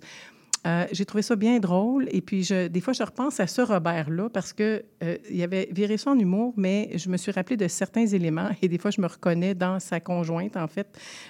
Euh, 0.68 0.86
j'ai 0.92 1.06
trouvé 1.06 1.22
ça 1.22 1.36
bien 1.36 1.60
drôle. 1.60 2.08
Et 2.12 2.22
puis, 2.22 2.44
je, 2.44 2.68
des 2.68 2.82
fois, 2.82 2.94
je 2.94 3.04
repense 3.04 3.40
à 3.40 3.48
ce 3.48 3.62
Robert-là 3.62 4.30
parce 4.30 4.54
que 4.54 4.84
euh, 5.04 5.18
il 5.30 5.42
avait 5.42 5.70
viré 5.72 5.98
son 5.98 6.18
humour, 6.20 6.54
mais 6.58 6.92
je 6.96 7.10
me 7.10 7.18
suis 7.18 7.32
rappelé 7.32 7.56
de 7.56 7.68
certains 7.68 8.06
éléments 8.06 8.50
et 8.62 8.68
des 8.68 8.78
fois, 8.78 8.92
je 8.92 9.00
me 9.00 9.08
reconnais 9.08 9.56
dans 9.56 9.80
sa 9.80 10.00
conjointe, 10.00 10.58
en 10.58 10.68
fait, 10.68 10.88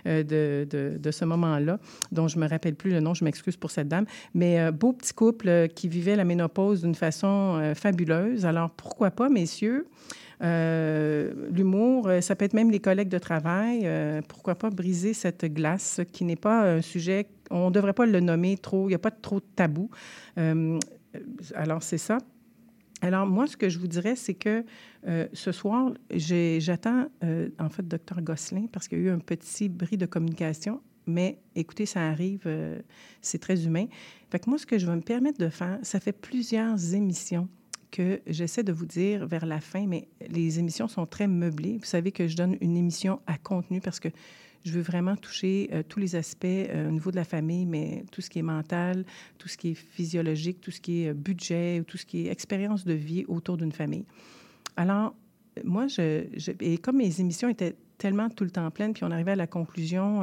euh, 0.08 0.24
de, 0.24 0.68
de, 0.70 0.98
de, 0.98 1.12
ce 1.12 1.26
moment-là, 1.26 1.80
dont 2.12 2.28
je 2.28 2.40
me 2.40 2.48
rappelle 2.48 2.76
plus 2.76 2.92
le 2.92 3.00
nom. 3.00 3.14
Je 3.14 3.24
m'excuse 3.24 3.58
pour 3.58 3.72
cette 3.72 3.88
dame. 3.88 4.06
Mais 4.34 4.72
beau 4.72 4.94
petit 4.94 5.14
couple 5.14 5.68
qui 5.70 5.88
vivait 5.88 6.16
la 6.16 6.24
ménopause 6.24 6.82
d'une 6.82 6.96
façon 6.96 7.74
fabuleuse. 7.76 8.46
Alors, 8.46 8.70
pourquoi 8.72 9.12
pas, 9.12 9.30
messieurs? 9.30 9.88
L'humour, 10.42 12.10
ça 12.22 12.36
peut 12.36 12.46
être 12.46 12.54
même 12.54 12.72
les 12.72 12.80
collègues 12.80 13.10
de 13.10 13.18
travail. 13.18 13.90
pourquoi 14.28 14.56
pas 14.56 14.70
briser 14.70 15.14
cette 15.14 15.46
glace 15.46 16.02
qui 16.12 16.26
n'est 16.26 16.36
pas 16.36 16.64
un 16.64 16.82
sujet 16.82 17.28
on 17.52 17.68
ne 17.68 17.74
devrait 17.74 17.94
pas 17.94 18.06
le 18.06 18.20
nommer 18.20 18.58
trop, 18.58 18.86
il 18.86 18.90
n'y 18.90 18.96
a 18.96 19.00
pas 19.00 19.12
trop 19.12 19.40
de 19.40 19.46
tabou. 19.56 19.90
Euh, 20.38 20.80
alors, 21.56 21.84
c'est 21.84 21.98
ça. 21.98 22.18
Alors, 23.02 23.28
moi, 23.28 23.48
ce 23.48 23.56
que 23.56 23.70
je 23.70 23.78
vous 23.78 23.88
dirais, 23.88 24.16
c'est 24.16 24.34
que 24.34 24.66
euh, 25.08 25.28
ce 25.34 25.52
soir, 25.52 25.92
j'attends, 26.10 27.08
euh, 27.24 27.50
en 27.60 27.70
fait, 27.70 27.88
docteur 27.88 28.22
Gosselin, 28.22 28.66
parce 28.72 28.88
qu'il 28.88 29.00
y 29.00 29.02
a 29.02 29.06
eu 29.06 29.10
un 29.10 29.20
petit 29.20 29.70
bris 29.70 29.98
de 29.98 30.06
communication. 30.06 30.82
Mais 31.06 31.40
écoutez, 31.56 31.86
ça 31.86 32.06
arrive, 32.06 32.42
c'est 33.22 33.40
très 33.40 33.66
humain. 33.66 33.86
Fait 34.30 34.40
que 34.40 34.50
moi, 34.50 34.60
ce 34.60 34.66
que 34.66 34.78
je 34.78 34.86
vais 34.86 34.96
me 34.96 35.02
permettre 35.02 35.40
de 35.40 35.48
faire, 35.48 35.80
ça 35.82 36.02
fait 36.02 36.12
plusieurs 36.12 36.94
émissions 36.94 37.48
que 37.92 38.22
j'essaie 38.28 38.64
de 38.64 38.72
vous 38.72 38.86
dire 38.86 39.26
vers 39.26 39.46
la 39.46 39.60
fin, 39.60 39.86
mais 39.88 40.08
les 40.30 40.60
émissions 40.60 40.88
sont 40.88 41.06
très 41.06 41.28
meublées. 41.28 41.78
Vous 41.78 41.86
savez 41.86 42.12
que 42.12 42.28
je 42.28 42.36
donne 42.36 42.58
une 42.62 42.78
émission 42.78 43.22
à 43.28 43.38
contenu 43.38 43.82
parce 43.82 44.00
que 44.00 44.10
je 44.68 44.74
veux 44.74 44.82
vraiment 44.82 45.16
toucher 45.16 45.70
euh, 45.72 45.82
tous 45.88 46.00
les 46.00 46.16
aspects 46.16 46.46
euh, 46.46 46.90
au 46.90 46.92
niveau 46.92 47.12
de 47.12 47.16
la 47.16 47.24
famille, 47.24 47.66
mais 47.66 48.04
tout 48.12 48.22
ce 48.22 48.30
qui 48.30 48.40
est 48.40 48.44
mental, 48.44 49.06
tout 49.38 49.48
ce 49.48 49.58
qui 49.58 49.70
est 49.70 49.76
physiologique, 49.76 50.60
tout 50.60 50.72
ce 50.72 50.82
qui 50.82 51.04
est 51.04 51.10
euh, 51.10 51.14
budget, 51.14 51.84
tout 51.88 51.98
ce 51.98 52.06
qui 52.06 52.28
est 52.28 52.32
expérience 52.32 52.84
de 52.84 52.94
vie 52.94 53.24
autour 53.28 53.58
d'une 53.58 53.72
famille. 53.72 54.06
Alors, 54.76 55.16
moi, 55.64 55.88
et 56.60 56.78
comme 56.78 56.98
mes 56.98 57.20
émissions 57.20 57.50
étaient 57.50 57.76
tellement 57.98 58.30
tout 58.30 58.44
le 58.44 58.52
temps 58.52 58.70
pleines, 58.70 58.94
puis 58.94 59.04
on 59.06 59.12
arrivait 59.12 59.32
à 59.32 59.36
la 59.36 59.48
conclusion 59.48 60.22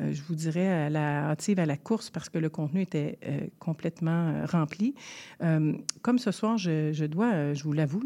euh, 0.00 0.12
je 0.12 0.22
vous 0.22 0.34
dirais, 0.34 0.68
à 0.68 0.90
la 0.90 1.30
hâtive 1.30 1.58
à 1.58 1.66
la 1.66 1.76
course 1.76 2.10
parce 2.10 2.28
que 2.28 2.38
le 2.38 2.48
contenu 2.48 2.82
était 2.82 3.18
euh, 3.26 3.40
complètement 3.58 4.28
euh, 4.28 4.46
rempli. 4.46 4.94
comme 6.02 6.18
ce 6.18 6.30
soir, 6.30 6.58
je, 6.58 7.04
dois, 7.06 7.54
je 7.54 7.62
vous 7.64 7.72
l'avoue, 7.72 8.02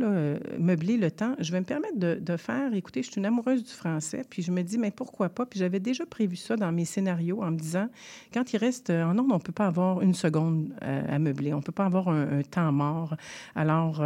meubler 0.59 0.97
le 0.97 1.11
temps, 1.11 1.35
je 1.39 1.53
vais 1.53 1.61
me 1.61 1.65
permettre 1.65 1.99
de, 1.99 2.37
faire, 2.37 2.73
écoutez, 2.75 3.03
je 3.03 3.11
suis 3.11 3.19
une 3.19 3.27
amoureuse 3.27 3.65
du 3.65 3.71
français, 3.71 4.25
puis 4.29 4.43
je 4.43 4.51
me 4.51 4.63
dis, 4.63 4.79
mais 4.79 4.91
pourquoi 4.91 5.29
pas? 5.29 5.47
Puis 5.47 5.59
j'avais 5.59 5.81
déjà 5.81 6.07
prévu 6.07 6.37
ça 6.37 6.57
dans 6.57 6.73
mes 6.73 6.85
scénarios 6.85 7.43
en 7.43 7.51
me 7.51 7.57
disant, 7.57 7.89
quand 8.33 8.53
il 8.53 8.57
reste 8.57 8.91
en 8.91 9.19
ondes, 9.19 9.31
on 9.33 9.37
ne 9.37 9.43
peut 9.43 9.53
pas 9.53 9.67
avoir 9.67 10.03
une 10.03 10.15
seconde 10.15 10.73
à 10.81 11.19
meubler, 11.19 11.53
on 11.53 11.59
ne 11.59 11.63
peut 11.63 11.73
pas 11.73 11.87
avoir 11.87 12.09
un, 12.09 12.43
temps 12.43 12.73
mort. 12.73 13.17
Alors, 13.55 14.03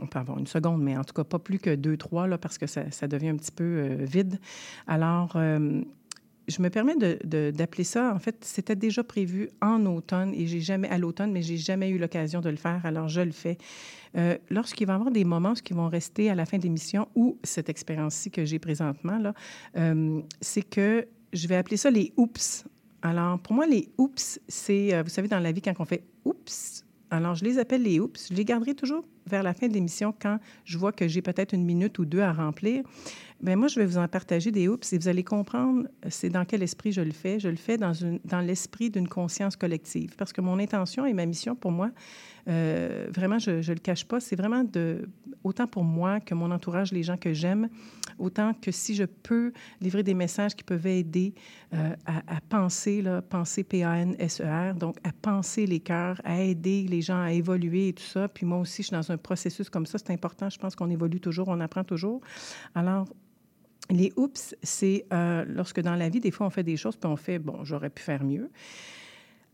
on 0.00 0.06
peut 0.06 0.18
avoir 0.18 0.38
une 0.38 0.46
seconde, 0.46 0.82
mais 0.82 0.96
en 0.96 1.04
tout 1.04 1.14
cas 1.14 1.24
pas 1.24 1.38
plus 1.38 1.58
que 1.58 1.74
deux, 1.74 1.96
trois, 1.96 2.26
là, 2.26 2.38
parce 2.38 2.58
que 2.58 2.66
ça, 2.66 2.90
ça 2.90 3.06
devient 3.06 3.28
un 3.28 3.36
petit 3.36 3.52
peu 3.52 3.96
vide. 4.04 4.38
Alors, 4.86 5.36
je 6.50 6.60
me 6.62 6.68
permets 6.68 6.96
d'appeler 6.96 7.84
ça, 7.84 8.12
en 8.14 8.18
fait, 8.18 8.44
c'était 8.44 8.76
déjà 8.76 9.02
prévu 9.04 9.48
en 9.60 9.86
automne 9.86 10.34
et 10.34 10.46
j'ai 10.46 10.60
jamais, 10.60 10.88
à 10.88 10.98
l'automne, 10.98 11.32
mais 11.32 11.42
j'ai 11.42 11.56
jamais 11.56 11.88
eu 11.88 11.98
l'occasion 11.98 12.40
de 12.40 12.50
le 12.50 12.56
faire, 12.56 12.84
alors 12.84 13.08
je 13.08 13.20
le 13.20 13.32
fais. 13.32 13.56
Euh, 14.16 14.36
lorsqu'il 14.50 14.86
va 14.86 14.94
y 14.94 14.96
avoir 14.96 15.10
des 15.10 15.24
moments 15.24 15.54
qui 15.54 15.72
vont 15.72 15.88
rester 15.88 16.30
à 16.30 16.34
la 16.34 16.44
fin 16.44 16.58
de 16.58 16.64
l'émission 16.64 17.08
ou 17.14 17.38
cette 17.44 17.68
expérience-ci 17.68 18.30
que 18.30 18.44
j'ai 18.44 18.58
présentement, 18.58 19.32
euh, 19.76 20.20
c'est 20.40 20.68
que 20.68 21.06
je 21.32 21.46
vais 21.46 21.56
appeler 21.56 21.76
ça 21.76 21.90
les 21.90 22.12
oups. 22.16 22.64
Alors, 23.02 23.38
pour 23.38 23.54
moi, 23.54 23.66
les 23.66 23.88
oups, 23.98 24.40
c'est, 24.48 24.94
euh, 24.94 25.02
vous 25.02 25.08
savez, 25.08 25.28
dans 25.28 25.38
la 25.38 25.52
vie, 25.52 25.62
quand 25.62 25.72
on 25.78 25.84
fait 25.84 26.04
oups, 26.24 26.84
alors 27.10 27.34
je 27.34 27.44
les 27.44 27.58
appelle 27.58 27.82
les 27.82 28.00
oups, 28.00 28.28
je 28.30 28.36
les 28.36 28.44
garderai 28.44 28.74
toujours 28.74 29.04
vers 29.30 29.42
la 29.42 29.54
fin 29.54 29.68
de 29.68 29.72
l'émission 29.72 30.14
quand 30.20 30.38
je 30.64 30.76
vois 30.76 30.92
que 30.92 31.08
j'ai 31.08 31.22
peut-être 31.22 31.54
une 31.54 31.64
minute 31.64 31.98
ou 31.98 32.04
deux 32.04 32.20
à 32.20 32.32
remplir. 32.32 32.82
Bien, 33.42 33.56
moi, 33.56 33.68
je 33.68 33.80
vais 33.80 33.86
vous 33.86 33.96
en 33.96 34.06
partager 34.06 34.50
des 34.50 34.68
oups 34.68 34.92
et 34.92 34.98
vous 34.98 35.08
allez 35.08 35.24
comprendre 35.24 35.88
c'est 36.08 36.28
dans 36.28 36.44
quel 36.44 36.62
esprit 36.62 36.92
je 36.92 37.00
le 37.00 37.12
fais. 37.12 37.40
Je 37.40 37.48
le 37.48 37.56
fais 37.56 37.78
dans, 37.78 37.92
dans 38.24 38.40
l'esprit 38.40 38.90
d'une 38.90 39.08
conscience 39.08 39.56
collective 39.56 40.14
parce 40.16 40.32
que 40.32 40.42
mon 40.42 40.58
intention 40.58 41.06
et 41.06 41.14
ma 41.14 41.24
mission 41.24 41.54
pour 41.54 41.72
moi, 41.72 41.90
euh, 42.48 43.06
vraiment, 43.14 43.38
je 43.38 43.50
ne 43.50 43.74
le 43.74 43.80
cache 43.80 44.04
pas, 44.04 44.20
c'est 44.20 44.36
vraiment 44.36 44.64
de, 44.64 45.08
autant 45.44 45.66
pour 45.66 45.84
moi 45.84 46.20
que 46.20 46.34
mon 46.34 46.50
entourage, 46.50 46.92
les 46.92 47.02
gens 47.02 47.16
que 47.16 47.32
j'aime, 47.32 47.68
autant 48.18 48.52
que 48.54 48.70
si 48.70 48.94
je 48.94 49.04
peux 49.04 49.52
livrer 49.80 50.02
des 50.02 50.14
messages 50.14 50.54
qui 50.54 50.64
peuvent 50.64 50.86
aider 50.86 51.34
euh, 51.74 51.94
à, 52.06 52.40
penser, 52.48 53.02
là, 53.02 53.22
penser 53.22 53.64
P-A-N-S-E-R, 53.64 54.74
donc 54.74 54.96
à 55.04 55.12
penser 55.12 55.66
les 55.66 55.80
cœurs, 55.80 56.20
à 56.24 56.42
aider 56.42 56.86
les 56.88 57.00
gens 57.02 57.22
à 57.22 57.32
évoluer 57.32 57.88
et 57.88 57.92
tout 57.92 58.02
ça. 58.02 58.28
Puis 58.28 58.46
moi 58.46 58.58
aussi, 58.58 58.82
je 58.82 58.88
suis 58.88 58.96
dans 58.96 59.12
un 59.12 59.18
processus 59.20 59.70
comme 59.70 59.86
ça, 59.86 59.98
c'est 59.98 60.10
important. 60.10 60.50
Je 60.50 60.58
pense 60.58 60.74
qu'on 60.74 60.90
évolue 60.90 61.20
toujours, 61.20 61.48
on 61.48 61.60
apprend 61.60 61.84
toujours. 61.84 62.20
Alors, 62.74 63.06
les 63.90 64.12
oups, 64.16 64.54
c'est 64.62 65.06
euh, 65.12 65.44
lorsque 65.48 65.80
dans 65.80 65.96
la 65.96 66.08
vie, 66.08 66.20
des 66.20 66.30
fois, 66.30 66.46
on 66.46 66.50
fait 66.50 66.62
des 66.62 66.76
choses, 66.76 66.96
puis 66.96 67.10
on 67.10 67.16
fait, 67.16 67.38
bon, 67.38 67.64
j'aurais 67.64 67.90
pu 67.90 68.02
faire 68.02 68.24
mieux. 68.24 68.50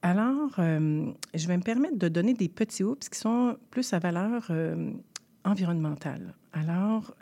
Alors, 0.02 0.54
euh, 0.58 1.10
je 1.34 1.48
vais 1.48 1.56
me 1.56 1.62
permettre 1.62 1.98
de 1.98 2.08
donner 2.08 2.34
des 2.34 2.48
petits 2.48 2.84
oups 2.84 3.08
qui 3.08 3.18
sont 3.18 3.56
plus 3.70 3.92
à 3.92 3.98
valeur 3.98 4.46
euh, 4.50 4.92
environnementale. 5.44 6.34
Alors, 6.52 7.14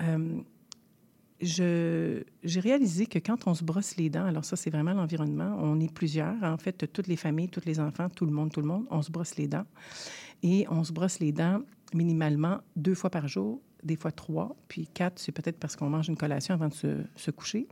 j'ai 1.41 2.25
réalisé 2.61 3.07
que 3.07 3.19
quand 3.19 3.47
on 3.47 3.55
se 3.55 3.65
brosse 3.65 3.97
les 3.97 4.11
dents, 4.11 4.27
alors 4.27 4.45
ça, 4.45 4.57
c'est 4.57 4.71
vraiment 4.71 4.93
l'environnement, 4.93 5.57
on 5.61 5.81
est 5.81 5.93
plusieurs, 5.93 6.43
en 6.43 6.57
fait, 6.57 6.91
toutes 6.93 7.07
les 7.07 7.17
familles, 7.17 7.49
tous 7.49 7.65
les 7.65 7.81
enfants, 7.81 8.09
tout 8.09 8.27
le 8.27 8.33
monde, 8.33 8.53
tout 8.53 8.61
le 8.61 8.67
monde, 8.67 8.87
on 8.91 9.03
se 9.03 9.11
brosse 9.11 9.37
les 9.37 9.47
dents. 9.47 9.67
Et 10.43 10.67
on 10.69 10.85
se 10.85 10.93
brosse 10.93 11.21
les 11.21 11.33
dents 11.33 11.61
minimalement 11.93 12.59
deux 12.77 12.95
fois 12.95 13.11
par 13.11 13.29
jour, 13.29 13.61
des 13.83 13.97
fois 13.97 14.11
trois, 14.11 14.57
puis 14.69 14.87
quatre, 14.87 15.19
c'est 15.19 15.33
peut-être 15.33 15.59
parce 15.59 15.77
qu'on 15.77 15.91
mange 15.91 16.09
une 16.09 16.17
collation 16.17 16.55
avant 16.55 16.69
de 16.69 17.05
se, 17.17 17.31
coucher. 17.31 17.69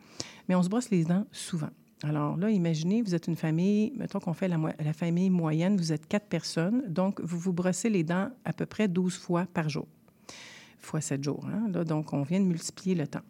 Mais 0.49 0.54
on 0.54 0.62
se 0.62 0.69
brosse 0.69 0.90
les 0.90 1.04
dents 1.04 1.26
souvent. 1.33 1.71
Alors 2.02 2.37
là, 2.37 2.50
imaginez, 2.50 3.00
vous 3.00 3.14
êtes 3.14 3.28
une 3.28 3.37
famille, 3.37 3.92
mettons 3.97 4.19
qu'on 4.19 4.35
fait 4.35 4.49
la, 4.49 4.92
famille 4.92 5.31
moyenne, 5.31 5.76
vous 5.76 5.92
êtes 5.92 6.07
quatre 6.07 6.26
personnes, 6.26 6.83
donc 6.88 7.21
vous 7.21 7.38
vous 7.38 7.52
brossez 7.52 7.88
les 7.88 8.02
dents 8.02 8.31
à 8.45 8.52
peu 8.52 8.66
près 8.66 8.88
12 8.88 9.16
fois 9.16 9.47
par 9.54 9.69
jour, 9.69 9.87
fois 10.78 11.00
sept 11.00 11.23
jours. 11.23 11.47
Hein? 11.47 11.69
Là, 11.73 11.85
donc, 11.85 12.12
on 12.12 12.23
vient 12.23 12.40
de 12.40 12.47
multiplier 12.47 12.97
le 12.97 13.07
temps. 13.07 13.23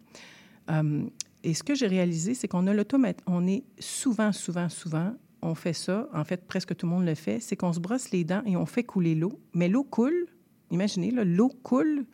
Um, 0.67 1.09
et 1.43 1.53
ce 1.53 1.61
que 1.61 1.75
j'ai 1.75 1.87
réalisé, 1.87 2.33
c'est 2.33 2.47
qu'on 2.47 2.65
a 2.67 2.73
l'automate, 2.73 3.19
on 3.27 3.45
est 3.47 3.63
souvent, 3.79 4.31
souvent, 4.31 4.69
souvent, 4.69 5.13
on 5.43 5.55
fait 5.55 5.73
ça, 5.73 6.07
en 6.13 6.23
fait, 6.23 6.47
presque 6.47 6.75
tout 6.75 6.85
le 6.85 6.91
monde 6.93 7.05
le 7.05 7.15
fait, 7.15 7.39
c'est 7.39 7.55
qu'on 7.55 7.73
se 7.73 7.79
brosse 7.79 8.11
les 8.11 8.23
dents 8.23 8.41
et 8.45 8.55
on 8.55 8.65
fait 8.65 8.83
couler 8.83 9.13
l'eau, 9.13 9.39
mais 9.53 9.67
l'eau 9.67 9.83
coule, 9.83 10.27
imaginez, 10.73 11.11
l'eau 11.11 11.49
coule 11.49 12.05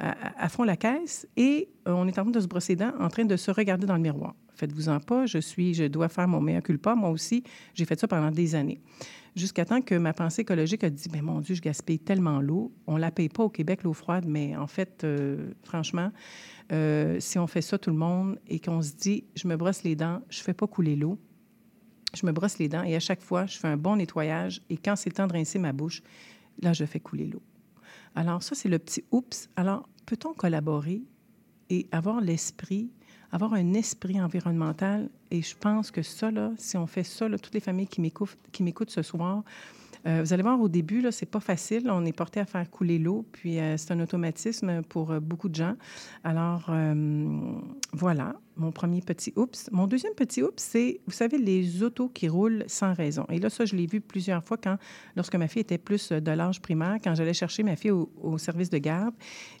à, 0.00 0.48
fond 0.48 0.64
la 0.64 0.76
caisse 0.76 1.28
et 1.36 1.68
euh, 1.86 1.92
on 1.92 2.06
est 2.08 2.18
en 2.18 2.22
train 2.22 2.30
de 2.30 2.40
se 2.40 2.46
brosser 2.46 2.72
les 2.72 2.76
dents, 2.76 2.92
en 2.98 3.08
train 3.08 3.24
de 3.24 3.36
se 3.36 3.50
regarder 3.50 3.86
dans 3.86 3.96
le 3.96 4.00
miroir. 4.00 4.34
Faites-vous-en 4.54 5.00
pas, 5.00 5.26
je 5.26 5.38
suis, 5.38 5.74
je 5.74 5.84
dois 5.84 6.08
faire 6.08 6.26
mon 6.26 6.40
meilleur 6.40 6.62
culpa. 6.62 6.94
Moi 6.94 7.10
aussi, 7.10 7.44
j'ai 7.74 7.84
fait 7.84 7.98
ça 8.00 8.08
pendant 8.08 8.30
des 8.30 8.54
années. 8.54 8.80
Jusqu'à 9.36 9.64
temps 9.64 9.80
que 9.80 9.94
ma 9.94 10.12
pensée 10.12 10.42
écologique 10.42 10.84
a 10.84 10.90
dit, 10.90 11.08
mais 11.12 11.22
mon 11.22 11.40
Dieu, 11.40 11.54
je 11.54 11.60
gaspille 11.60 11.98
tellement 11.98 12.40
l'eau. 12.40 12.72
On 12.86 12.96
la 12.96 13.10
paye 13.10 13.28
pas 13.28 13.44
au 13.44 13.48
Québec, 13.48 13.82
l'eau 13.84 13.92
froide, 13.92 14.24
mais 14.26 14.56
en 14.56 14.66
fait, 14.66 15.04
euh, 15.04 15.52
franchement, 15.62 16.10
euh, 16.72 17.20
si 17.20 17.38
on 17.38 17.46
fait 17.46 17.62
ça 17.62 17.78
tout 17.78 17.90
le 17.90 17.96
monde 17.96 18.38
et 18.48 18.58
qu'on 18.58 18.82
se 18.82 18.92
dit, 18.92 19.24
je 19.36 19.46
me 19.48 19.56
brosse 19.56 19.82
les 19.82 19.96
dents, 19.96 20.20
je 20.30 20.40
fais 20.40 20.54
pas 20.54 20.66
couler 20.66 20.96
l'eau, 20.96 21.18
je 22.14 22.26
me 22.26 22.32
brosse 22.32 22.58
les 22.58 22.68
dents 22.68 22.82
et 22.82 22.96
à 22.96 23.00
chaque 23.00 23.20
fois, 23.20 23.46
je 23.46 23.58
fais 23.58 23.68
un 23.68 23.76
bon 23.76 23.96
nettoyage 23.96 24.62
et 24.68 24.76
quand 24.76 24.96
c'est 24.96 25.10
le 25.10 25.14
temps 25.14 25.26
de 25.26 25.32
rincer 25.32 25.58
ma 25.58 25.72
bouche, 25.72 26.02
là, 26.60 26.72
je 26.72 26.84
fais 26.84 27.00
couler 27.00 27.26
l'eau. 27.26 27.42
Alors, 28.14 28.42
ça, 28.42 28.54
c'est 28.54 28.68
le 28.68 28.78
petit 28.78 29.04
oups. 29.10 29.48
Alors, 29.56 29.88
peut-on 30.06 30.32
collaborer 30.32 31.02
et 31.68 31.86
avoir 31.92 32.20
l'esprit, 32.20 32.90
avoir 33.32 33.54
un 33.54 33.74
esprit 33.74 34.20
environnemental? 34.20 35.08
Et 35.30 35.42
je 35.42 35.56
pense 35.56 35.90
que 35.90 36.02
ça, 36.02 36.30
là, 36.30 36.52
si 36.56 36.76
on 36.76 36.86
fait 36.86 37.04
ça, 37.04 37.28
toutes 37.38 37.54
les 37.54 37.60
familles 37.60 37.88
qui 37.88 38.00
m'écoutent 38.62 38.90
ce 38.90 39.02
soir, 39.02 39.44
euh, 40.06 40.22
vous 40.22 40.32
allez 40.32 40.42
voir, 40.42 40.60
au 40.60 40.68
début, 40.68 41.00
là, 41.00 41.12
c'est 41.12 41.26
pas 41.26 41.40
facile. 41.40 41.90
On 41.90 42.04
est 42.04 42.12
porté 42.12 42.40
à 42.40 42.46
faire 42.46 42.68
couler 42.70 42.98
l'eau, 42.98 43.26
puis 43.32 43.58
euh, 43.58 43.76
c'est 43.76 43.92
un 43.92 44.00
automatisme 44.00 44.82
pour 44.82 45.10
euh, 45.10 45.20
beaucoup 45.20 45.48
de 45.48 45.54
gens. 45.54 45.74
Alors, 46.24 46.70
voilà 47.92 48.34
mon 48.60 48.72
premier 48.72 49.00
petit 49.00 49.32
oups. 49.36 49.68
Mon 49.72 49.86
deuxième 49.86 50.14
petit 50.14 50.42
oups, 50.42 50.62
c'est, 50.62 51.00
vous 51.06 51.12
savez, 51.12 51.38
les 51.38 51.82
autos 51.82 52.08
qui 52.08 52.28
roulent 52.28 52.64
sans 52.66 52.92
raison. 52.94 53.24
Et 53.30 53.38
là, 53.38 53.50
ça, 53.50 53.64
je 53.64 53.74
l'ai 53.74 53.86
vu 53.86 54.00
plusieurs 54.00 54.44
fois 54.44 54.56
quand, 54.56 54.76
lorsque 55.16 55.34
ma 55.34 55.48
fille 55.48 55.62
était 55.62 55.78
plus 55.78 56.12
de 56.12 56.30
l'âge 56.30 56.60
primaire, 56.60 56.98
quand 57.02 57.14
j'allais 57.14 57.34
chercher 57.34 57.62
ma 57.62 57.76
fille 57.76 57.90
au, 57.90 58.38
service 58.38 58.70
de 58.70 58.78
garde. 58.78 59.14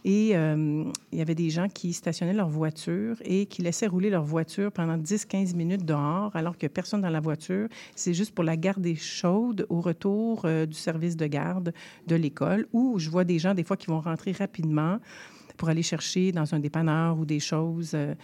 Et 0.04 0.30
il 0.30 1.18
y 1.18 1.20
avait 1.20 1.34
des 1.34 1.50
gens 1.50 1.68
qui 1.68 1.92
stationnaient 1.92 2.32
leur 2.34 2.48
voiture 2.48 3.16
et 3.24 3.46
qui 3.46 3.62
laissaient 3.62 3.86
rouler 3.86 4.10
leur 4.10 4.24
voiture 4.24 4.70
pendant 4.70 4.96
10-15 4.96 5.54
minutes 5.54 5.84
dehors, 5.84 6.34
alors 6.34 6.56
que 6.56 6.66
personne 6.66 7.00
dans 7.00 7.10
la 7.10 7.20
voiture. 7.20 7.68
C'est 7.96 8.14
juste 8.14 8.34
pour 8.34 8.44
la 8.44 8.56
garder 8.56 8.94
chaude 8.94 9.66
au 9.68 9.80
retour 9.80 10.42
euh, 10.44 10.66
du 10.66 10.76
service 10.76 11.16
de 11.16 11.26
garde 11.26 11.72
de 12.06 12.14
l'école, 12.16 12.66
où 12.72 12.98
je 12.98 13.10
vois 13.10 13.24
des 13.24 13.38
gens, 13.38 13.54
des 13.54 13.64
fois, 13.64 13.76
qui 13.76 13.86
vont 13.86 14.00
rentrer 14.00 14.32
rapidement 14.32 14.98
pour 15.60 15.68
aller 15.68 15.82
chercher 15.82 16.32
dans 16.32 16.54
un 16.54 16.58
dépanneur 16.58 17.18
ou 17.18 17.26
des 17.26 17.38
choses, 17.38 17.90
euh, 17.92 18.14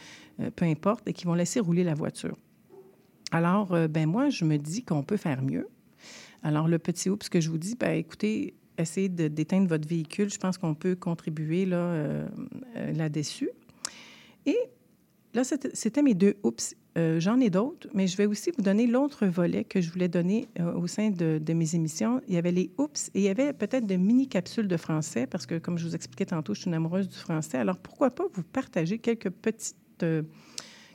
euh, 0.41 0.51
peu 0.57 0.65
importe, 0.65 1.07
et 1.07 1.13
qui 1.13 1.27
vont 1.27 1.35
laisser 1.35 1.61
rouler 1.61 1.85
la 1.85 1.93
voiture. 1.93 2.35
Alors, 3.31 3.77
ben 3.91 4.09
moi, 4.09 4.31
je 4.31 4.47
me 4.47 4.57
dis 4.57 4.85
qu'on 4.85 5.03
peut 5.03 5.19
faire 5.19 5.43
mieux. 5.43 5.69
Alors, 6.43 6.67
le 6.67 6.79
petit 6.79 7.11
oups 7.11 7.29
que 7.29 7.41
je 7.41 7.51
vous 7.51 7.59
dis, 7.59 7.75
ben 7.75 7.91
écoutez, 7.91 8.55
essayez 8.79 9.11
d'éteindre 9.11 9.69
votre 9.69 9.87
véhicule. 9.87 10.31
Je 10.31 10.39
pense 10.39 10.57
qu'on 10.57 10.75
peut 10.75 10.95
contribuer 10.95 11.67
là, 11.67 12.25
là-dessus. 12.95 13.51
Et 14.47 14.57
là, 15.35 15.43
c'était 15.45 16.03
mes 16.03 16.15
deux 16.15 16.37
oups. 16.45 16.77
Euh, 16.97 17.21
j'en 17.21 17.41
ai 17.41 17.51
d'autres, 17.51 17.89
mais 17.93 18.07
je 18.07 18.17
vais 18.17 18.25
aussi 18.25 18.51
vous 18.57 18.63
donner 18.63 18.87
l'autre 18.87 19.27
volet 19.27 19.65
que 19.65 19.83
je 19.83 19.91
voulais 19.91 20.09
donner 20.09 20.49
euh, 20.59 20.73
au 20.73 20.87
sein 20.87 21.11
de, 21.11 21.53
mes 21.53 21.75
émissions. 21.75 22.23
Il 22.27 22.35
y 22.35 22.39
avait 22.39 22.53
les 22.53 22.71
oups 22.79 23.09
et 23.09 23.21
il 23.21 23.23
y 23.23 23.29
avait 23.29 23.53
peut-être 23.53 23.87
de 23.87 23.97
mini-capsules 23.97 24.67
de 24.67 24.77
français 24.79 25.27
parce 25.27 25.45
que, 25.45 25.59
comme 25.59 25.77
je 25.77 25.87
vous 25.87 25.95
expliquais 25.95 26.25
tantôt, 26.25 26.55
je 26.55 26.61
suis 26.61 26.69
une 26.69 26.75
amoureuse 26.75 27.09
du 27.09 27.17
français. 27.17 27.59
Alors, 27.59 27.77
pourquoi 27.77 28.11
pas 28.11 28.25
vous 28.33 28.43
partager 28.43 28.99
quelques 28.99 29.29
petites 29.29 29.77
euh, 30.03 30.23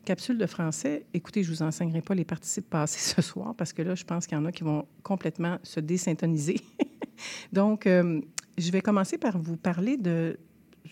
capsules 0.04 0.40
de 0.40 0.48
français? 0.48 1.06
Écoutez, 1.14 1.44
je 1.44 1.52
ne 1.52 1.56
vous 1.56 1.62
enseignerai 1.62 2.02
pas 2.02 2.16
les 2.16 2.26
participes 2.26 2.70
passés 2.70 3.00
ce 3.16 3.22
soir 3.22 3.54
parce 3.56 3.72
que 3.72 3.84
là, 3.84 3.94
je 3.94 4.04
pense 4.04 4.26
qu'il 4.26 4.38
y 4.38 4.42
en 4.42 4.46
a 4.46 4.52
qui 4.52 4.64
vont 4.64 4.88
complètement 5.04 5.60
se 5.62 5.80
désyntoniser. 5.80 6.62
Donc, 7.54 7.86
je 7.86 8.72
vais 8.72 8.82
commencer 8.82 9.20
par 9.20 9.38
vous 9.38 9.56
parler 9.56 9.98
de 9.98 10.40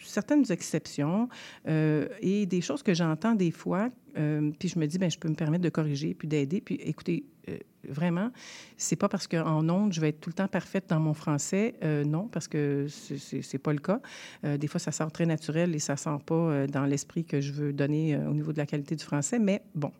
certaines 0.02 0.50
exceptions 0.52 1.30
et 1.68 2.46
des 2.46 2.62
choses 2.62 2.84
que 2.84 2.94
j'entends 2.94 3.36
des 3.36 3.52
fois 3.52 3.90
euh, 4.18 4.52
puis 4.58 4.68
je 4.68 4.80
me 4.80 4.86
dis, 4.86 4.98
ben, 4.98 5.10
je 5.10 5.18
peux 5.18 5.30
me 5.30 5.36
permettre 5.36 5.64
de 5.64 5.70
corriger 5.70 6.14
puis 6.14 6.28
d'aider. 6.28 6.62
Puis 6.62 6.76
écoutez, 6.76 7.26
euh, 7.48 7.58
vraiment, 7.88 8.32
c'est 8.78 8.96
pas 8.96 9.10
parce 9.10 9.28
qu'en 9.28 9.68
ondes, 9.70 9.94
je 9.94 10.02
vais 10.02 10.10
être 10.10 10.20
tout 10.20 10.30
le 10.30 10.36
temps 10.36 10.48
parfaite 10.48 10.86
dans 10.90 11.00
mon 11.00 11.14
français. 11.14 11.76
Euh, 11.84 12.04
non, 12.04 12.28
parce 12.28 12.48
que 12.48 12.88
c'est 12.90 13.58
pas 13.58 13.74
le 13.74 13.80
cas. 13.80 14.02
des 14.44 14.68
fois, 14.68 14.80
ça 14.80 14.92
sort 14.92 15.12
très 15.12 15.26
naturel 15.26 15.76
et 15.76 15.80
ça 15.80 15.98
sort 15.98 16.22
pas 16.22 16.68
dans 16.68 16.86
l'esprit 16.86 17.24
que 17.26 17.42
je 17.42 17.52
veux 17.52 17.74
donner 17.74 18.18
au 18.18 18.34
niveau 18.34 18.52
de 18.52 18.58
la 18.58 18.66
qualité 18.66 18.96
du 18.96 19.04
français. 19.04 19.40
Mais 19.40 19.62
bon. 19.76 19.92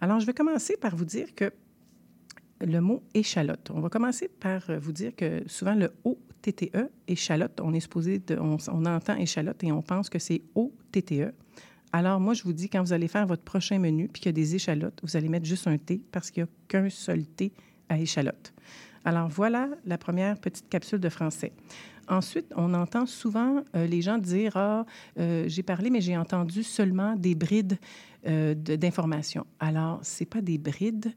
Alors, 0.00 0.18
je 0.18 0.26
vais 0.26 0.34
commencer 0.34 0.76
par 0.76 0.96
vous 0.96 1.04
dire 1.04 1.34
que 1.34 1.52
le 2.64 2.80
mot 2.80 3.02
échalote. 3.14 3.70
On 3.74 3.80
va 3.80 3.88
commencer 3.88 4.28
par 4.28 4.62
vous 4.80 4.92
dire 4.92 5.14
que 5.14 5.42
souvent 5.46 5.74
le 5.74 5.90
O-T-T-E, 6.04 6.88
échalote, 7.08 7.60
on 7.60 7.72
est 7.72 7.80
supposé, 7.80 8.18
de, 8.18 8.36
on, 8.38 8.56
entend 8.86 9.16
échalote 9.16 9.62
et 9.64 9.72
on 9.72 9.82
pense 9.82 10.08
que 10.08 10.18
c'est 10.18 10.42
O-T-T-E. 10.54 11.32
Alors, 11.92 12.20
moi, 12.20 12.32
je 12.32 12.42
vous 12.42 12.54
dis, 12.54 12.68
quand 12.68 12.82
vous 12.82 12.92
allez 12.92 13.08
faire 13.08 13.26
votre 13.26 13.42
prochain 13.42 13.78
menu 13.78 14.08
puis 14.08 14.22
qu'il 14.22 14.28
y 14.30 14.30
a 14.30 14.32
des 14.32 14.54
échalotes, 14.54 14.98
vous 15.02 15.16
allez 15.16 15.28
mettre 15.28 15.46
juste 15.46 15.66
un 15.66 15.76
thé 15.76 16.00
parce 16.10 16.30
qu'il 16.30 16.42
n'y 16.42 16.48
a 16.48 16.52
qu'un 16.68 16.88
seul 16.88 17.26
thé 17.26 17.52
à 17.88 17.98
échalote. 17.98 18.54
Alors, 19.04 19.28
voilà 19.28 19.68
la 19.84 19.98
première 19.98 20.38
petite 20.38 20.68
capsule 20.68 21.00
de 21.00 21.08
français. 21.08 21.52
Ensuite, 22.08 22.52
on 22.56 22.74
entend 22.74 23.06
souvent 23.06 23.62
euh, 23.74 23.86
les 23.86 24.02
gens 24.02 24.18
dire 24.18 24.56
Ah, 24.56 24.84
euh, 25.18 25.44
j'ai 25.46 25.62
parlé, 25.62 25.90
mais 25.90 26.00
j'ai 26.00 26.16
entendu 26.16 26.62
seulement 26.62 27.14
des 27.16 27.34
brides 27.34 27.78
euh, 28.26 28.54
d'informations. 28.54 29.46
Alors, 29.60 30.00
ce 30.02 30.22
n'est 30.22 30.26
pas 30.26 30.40
des 30.40 30.58
brides, 30.58 31.12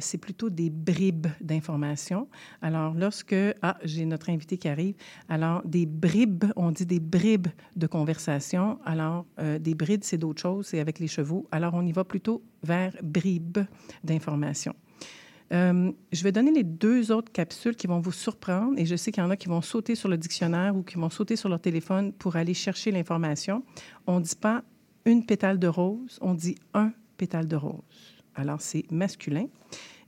c'est 0.00 0.18
plutôt 0.18 0.50
des 0.50 0.70
bribes 0.70 1.28
d'informations. 1.40 2.28
Alors, 2.62 2.94
lorsque. 2.94 3.36
Ah, 3.62 3.78
j'ai 3.84 4.04
notre 4.04 4.30
invité 4.30 4.58
qui 4.58 4.68
arrive. 4.68 4.94
Alors, 5.28 5.62
des 5.64 5.86
bribes, 5.86 6.44
on 6.56 6.72
dit 6.72 6.86
des 6.86 7.00
bribes 7.00 7.48
de 7.76 7.86
conversation. 7.86 8.78
Alors, 8.84 9.24
des 9.38 9.74
brides, 9.74 10.04
c'est 10.04 10.18
d'autres 10.18 10.42
choses, 10.42 10.66
c'est 10.66 10.80
avec 10.80 10.98
les 10.98 11.08
chevaux. 11.08 11.46
Alors, 11.52 11.74
on 11.74 11.86
y 11.86 11.92
va 11.92 12.04
plutôt 12.04 12.42
vers 12.62 12.92
bribes 13.02 13.58
d'informations. 14.02 14.74
Euh, 15.52 15.92
je 16.12 16.24
vais 16.24 16.32
donner 16.32 16.50
les 16.52 16.64
deux 16.64 17.12
autres 17.12 17.30
capsules 17.30 17.76
qui 17.76 17.86
vont 17.86 18.00
vous 18.00 18.12
surprendre 18.12 18.78
et 18.78 18.86
je 18.86 18.96
sais 18.96 19.12
qu'il 19.12 19.22
y 19.22 19.26
en 19.26 19.30
a 19.30 19.36
qui 19.36 19.48
vont 19.48 19.60
sauter 19.60 19.94
sur 19.94 20.08
le 20.08 20.16
dictionnaire 20.16 20.74
ou 20.74 20.82
qui 20.82 20.96
vont 20.96 21.10
sauter 21.10 21.36
sur 21.36 21.48
leur 21.48 21.60
téléphone 21.60 22.12
pour 22.12 22.36
aller 22.36 22.54
chercher 22.54 22.90
l'information. 22.90 23.62
On 24.06 24.20
ne 24.20 24.24
dit 24.24 24.36
pas 24.36 24.64
une 25.04 25.24
pétale 25.26 25.58
de 25.58 25.68
rose, 25.68 26.18
on 26.22 26.34
dit 26.34 26.56
un 26.72 26.92
pétale 27.16 27.46
de 27.46 27.56
rose. 27.56 27.82
Alors, 28.34 28.60
c'est 28.60 28.90
masculin. 28.90 29.46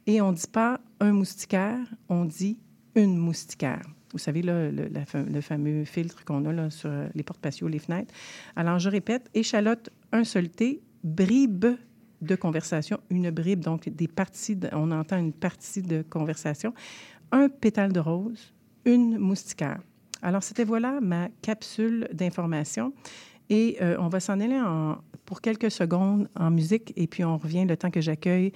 Et 0.07 0.21
on 0.21 0.33
ne 0.33 0.37
dit 0.37 0.47
pas 0.51 0.81
un 1.01 1.13
moustiquaire, 1.13 1.87
on 2.09 2.25
dit 2.25 2.59
une 2.95 3.17
moustiquaire. 3.17 3.83
Vous 4.13 4.19
savez, 4.19 4.41
le, 4.43 5.41
fameux 5.43 5.85
filtre 5.85 6.25
qu'on 6.25 6.45
a 6.47 6.71
sur 6.71 6.91
les 7.15 7.23
portes 7.23 7.41
patios, 7.41 7.69
les 7.69 7.79
fenêtres. 7.79 8.15
Alors, 8.55 8.79
je 8.79 8.89
répète, 8.89 9.29
échalote, 9.35 9.91
un 10.13 10.25
seul 10.25 10.49
thé, 10.49 10.81
bribe, 11.05 11.67
de 12.23 12.35
conversation, 12.35 12.99
une 13.11 13.31
bribe, 13.31 13.61
donc 13.61 13.89
des 13.89 14.09
parties, 14.09 14.59
on 14.73 14.91
entend 14.91 15.19
une 15.19 15.33
partie 15.33 15.83
de 15.83 16.03
conversation, 16.03 16.73
un 17.33 17.49
pétale 17.49 17.93
de 17.93 18.01
rose, 18.01 18.55
une 18.85 19.19
moustiquaire. 19.19 19.81
Alors, 20.23 20.43
c'était 20.43 20.65
voilà 20.65 21.01
ma 21.01 21.29
capsule 21.43 22.09
d'information. 22.13 22.93
Et 23.49 23.77
euh, 23.81 23.97
on 24.01 24.09
va 24.09 24.19
s'en 24.19 24.41
aller 24.41 24.59
en, 24.59 24.99
pour 25.25 25.41
quelques 25.41 25.71
secondes 25.71 26.29
en 26.35 26.51
musique 26.51 26.93
et 26.97 27.07
puis 27.07 27.25
on 27.25 27.37
revient 27.37 27.65
le 27.65 27.77
temps 27.77 27.91
que 27.91 28.01
j'accueille 28.01 28.53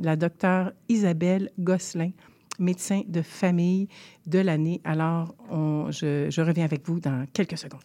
la 0.00 0.16
docteure 0.16 0.72
Isabelle 0.88 1.50
Gosselin, 1.58 2.10
médecin 2.58 3.02
de 3.06 3.22
famille 3.22 3.88
de 4.26 4.38
l'année. 4.38 4.80
Alors, 4.84 5.34
je 5.50 6.40
reviens 6.40 6.64
avec 6.64 6.86
vous 6.86 7.00
dans 7.00 7.24
quelques 7.32 7.58
secondes. 7.58 7.80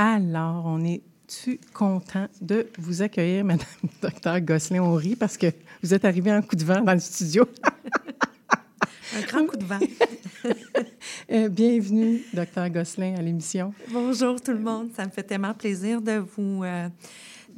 Alors, 0.00 0.62
on 0.64 0.84
est-tu 0.84 1.58
content 1.74 2.28
de 2.40 2.68
vous 2.78 3.02
accueillir, 3.02 3.44
Madame 3.44 3.66
Docteur 4.00 4.40
Gosselin? 4.40 4.80
On 4.80 4.94
rit 4.94 5.16
parce 5.16 5.36
que 5.36 5.48
vous 5.82 5.92
êtes 5.92 6.04
arrivé 6.04 6.32
en 6.32 6.40
coup 6.40 6.54
de 6.54 6.62
vent 6.62 6.80
dans 6.82 6.94
le 6.94 7.00
studio. 7.00 7.48
Un 9.16 9.20
grand 9.22 9.44
coup 9.46 9.56
de 9.56 9.64
vent. 9.64 9.80
Euh, 11.30 11.50
bienvenue, 11.50 12.22
Docteur 12.32 12.70
Gosselin, 12.70 13.16
à 13.18 13.20
l'émission. 13.20 13.74
Bonjour 13.90 14.40
tout 14.40 14.52
le 14.52 14.60
monde. 14.60 14.90
Ça 14.96 15.04
me 15.04 15.10
fait 15.10 15.24
tellement 15.24 15.52
plaisir 15.52 16.00
de 16.00 16.12
vous, 16.12 16.62
euh, 16.64 16.88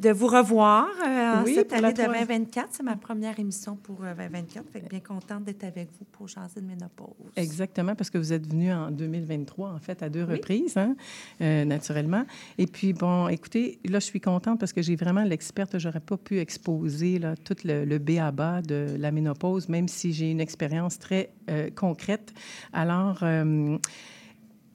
de 0.00 0.10
vous 0.10 0.28
revoir 0.28 0.88
euh, 1.06 1.40
en 1.40 1.44
Oui, 1.44 1.54
cette 1.54 1.68
pour 1.68 1.80
la 1.80 1.88
année 1.88 1.94
de 1.94 2.02
troisième. 2.02 2.26
2024. 2.26 2.68
C'est 2.72 2.82
ma 2.82 2.96
première 2.96 3.38
émission 3.38 3.76
pour 3.76 4.02
euh, 4.02 4.14
2024. 4.14 4.64
Fait 4.72 4.80
que 4.80 4.88
bien 4.88 5.00
contente 5.00 5.44
d'être 5.44 5.64
avec 5.64 5.90
vous 5.98 6.06
pour 6.10 6.26
jaser 6.26 6.60
de 6.60 6.66
ménopause. 6.66 7.14
Exactement, 7.36 7.94
parce 7.94 8.08
que 8.08 8.16
vous 8.16 8.32
êtes 8.32 8.46
venu 8.46 8.72
en 8.72 8.90
2023, 8.90 9.70
en 9.70 9.78
fait, 9.78 10.02
à 10.02 10.08
deux 10.08 10.24
reprises, 10.24 10.76
hein, 10.78 10.96
euh, 11.42 11.64
naturellement. 11.66 12.24
Et 12.56 12.66
puis, 12.66 12.94
bon, 12.94 13.28
écoutez, 13.28 13.78
là, 13.84 13.98
je 13.98 14.06
suis 14.06 14.20
contente 14.20 14.58
parce 14.58 14.72
que 14.72 14.80
j'ai 14.80 14.96
vraiment 14.96 15.22
l'experte. 15.22 15.78
Je 15.78 15.88
n'aurais 15.88 16.00
pas 16.00 16.16
pu 16.16 16.38
exposer 16.38 17.18
là, 17.18 17.34
tout 17.36 17.56
le, 17.64 17.84
le 17.84 17.98
B 17.98 18.12
à 18.18 18.30
bas 18.30 18.62
de 18.62 18.96
la 18.98 19.12
ménopause, 19.12 19.68
même 19.68 19.86
si 19.86 20.12
j'ai 20.14 20.30
une 20.30 20.40
expérience 20.40 20.98
très 20.98 21.30
euh, 21.50 21.68
concrète. 21.70 22.32
Alors, 22.72 23.18
euh, 23.22 23.76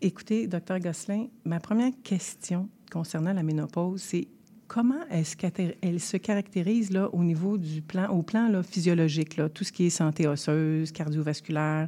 écoutez, 0.01 0.46
docteur 0.46 0.79
Gosselin, 0.79 1.27
ma 1.46 1.60
première 1.60 1.91
question 2.03 2.70
concernant 2.91 3.34
la 3.34 3.44
ménopause, 3.44 4.01
c'est 4.01 4.27
comment 4.67 5.05
est-ce 5.10 5.36
qu'elle 5.38 5.75
elle 5.81 6.00
se 6.00 6.17
caractérise 6.17 6.91
là, 6.91 7.10
au 7.13 7.24
niveau 7.24 7.57
du 7.57 7.81
plan, 7.81 8.10
au 8.10 8.24
plan 8.24 8.48
là, 8.50 8.63
physiologique, 8.63 9.38
là, 9.38 9.50
tout 9.50 9.63
ce 9.63 9.72
qui 9.72 9.86
est 9.86 9.89
santé 9.89 10.27
osseuse, 10.27 10.91
cardiovasculaire, 10.91 11.88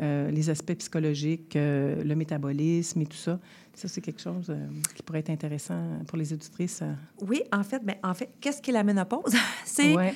euh, 0.00 0.30
les 0.30 0.50
aspects 0.50 0.74
psychologiques, 0.74 1.56
euh, 1.56 2.02
le 2.02 2.14
métabolisme 2.14 3.00
et 3.00 3.06
tout 3.06 3.16
ça. 3.16 3.38
Ça, 3.74 3.88
c'est 3.88 4.00
quelque 4.00 4.20
chose 4.20 4.46
euh, 4.50 4.66
qui 4.94 5.02
pourrait 5.02 5.20
être 5.20 5.30
intéressant 5.30 6.00
pour 6.06 6.18
les 6.18 6.32
auditrices. 6.32 6.82
Oui, 7.20 7.42
en 7.52 7.62
fait, 7.62 7.84
ben, 7.84 7.96
en 8.02 8.14
fait, 8.14 8.30
qu'est-ce 8.40 8.60
qu'est 8.62 8.72
la 8.72 8.84
ménopause? 8.84 9.34
c'est 9.64 9.94
Ouais. 9.94 10.14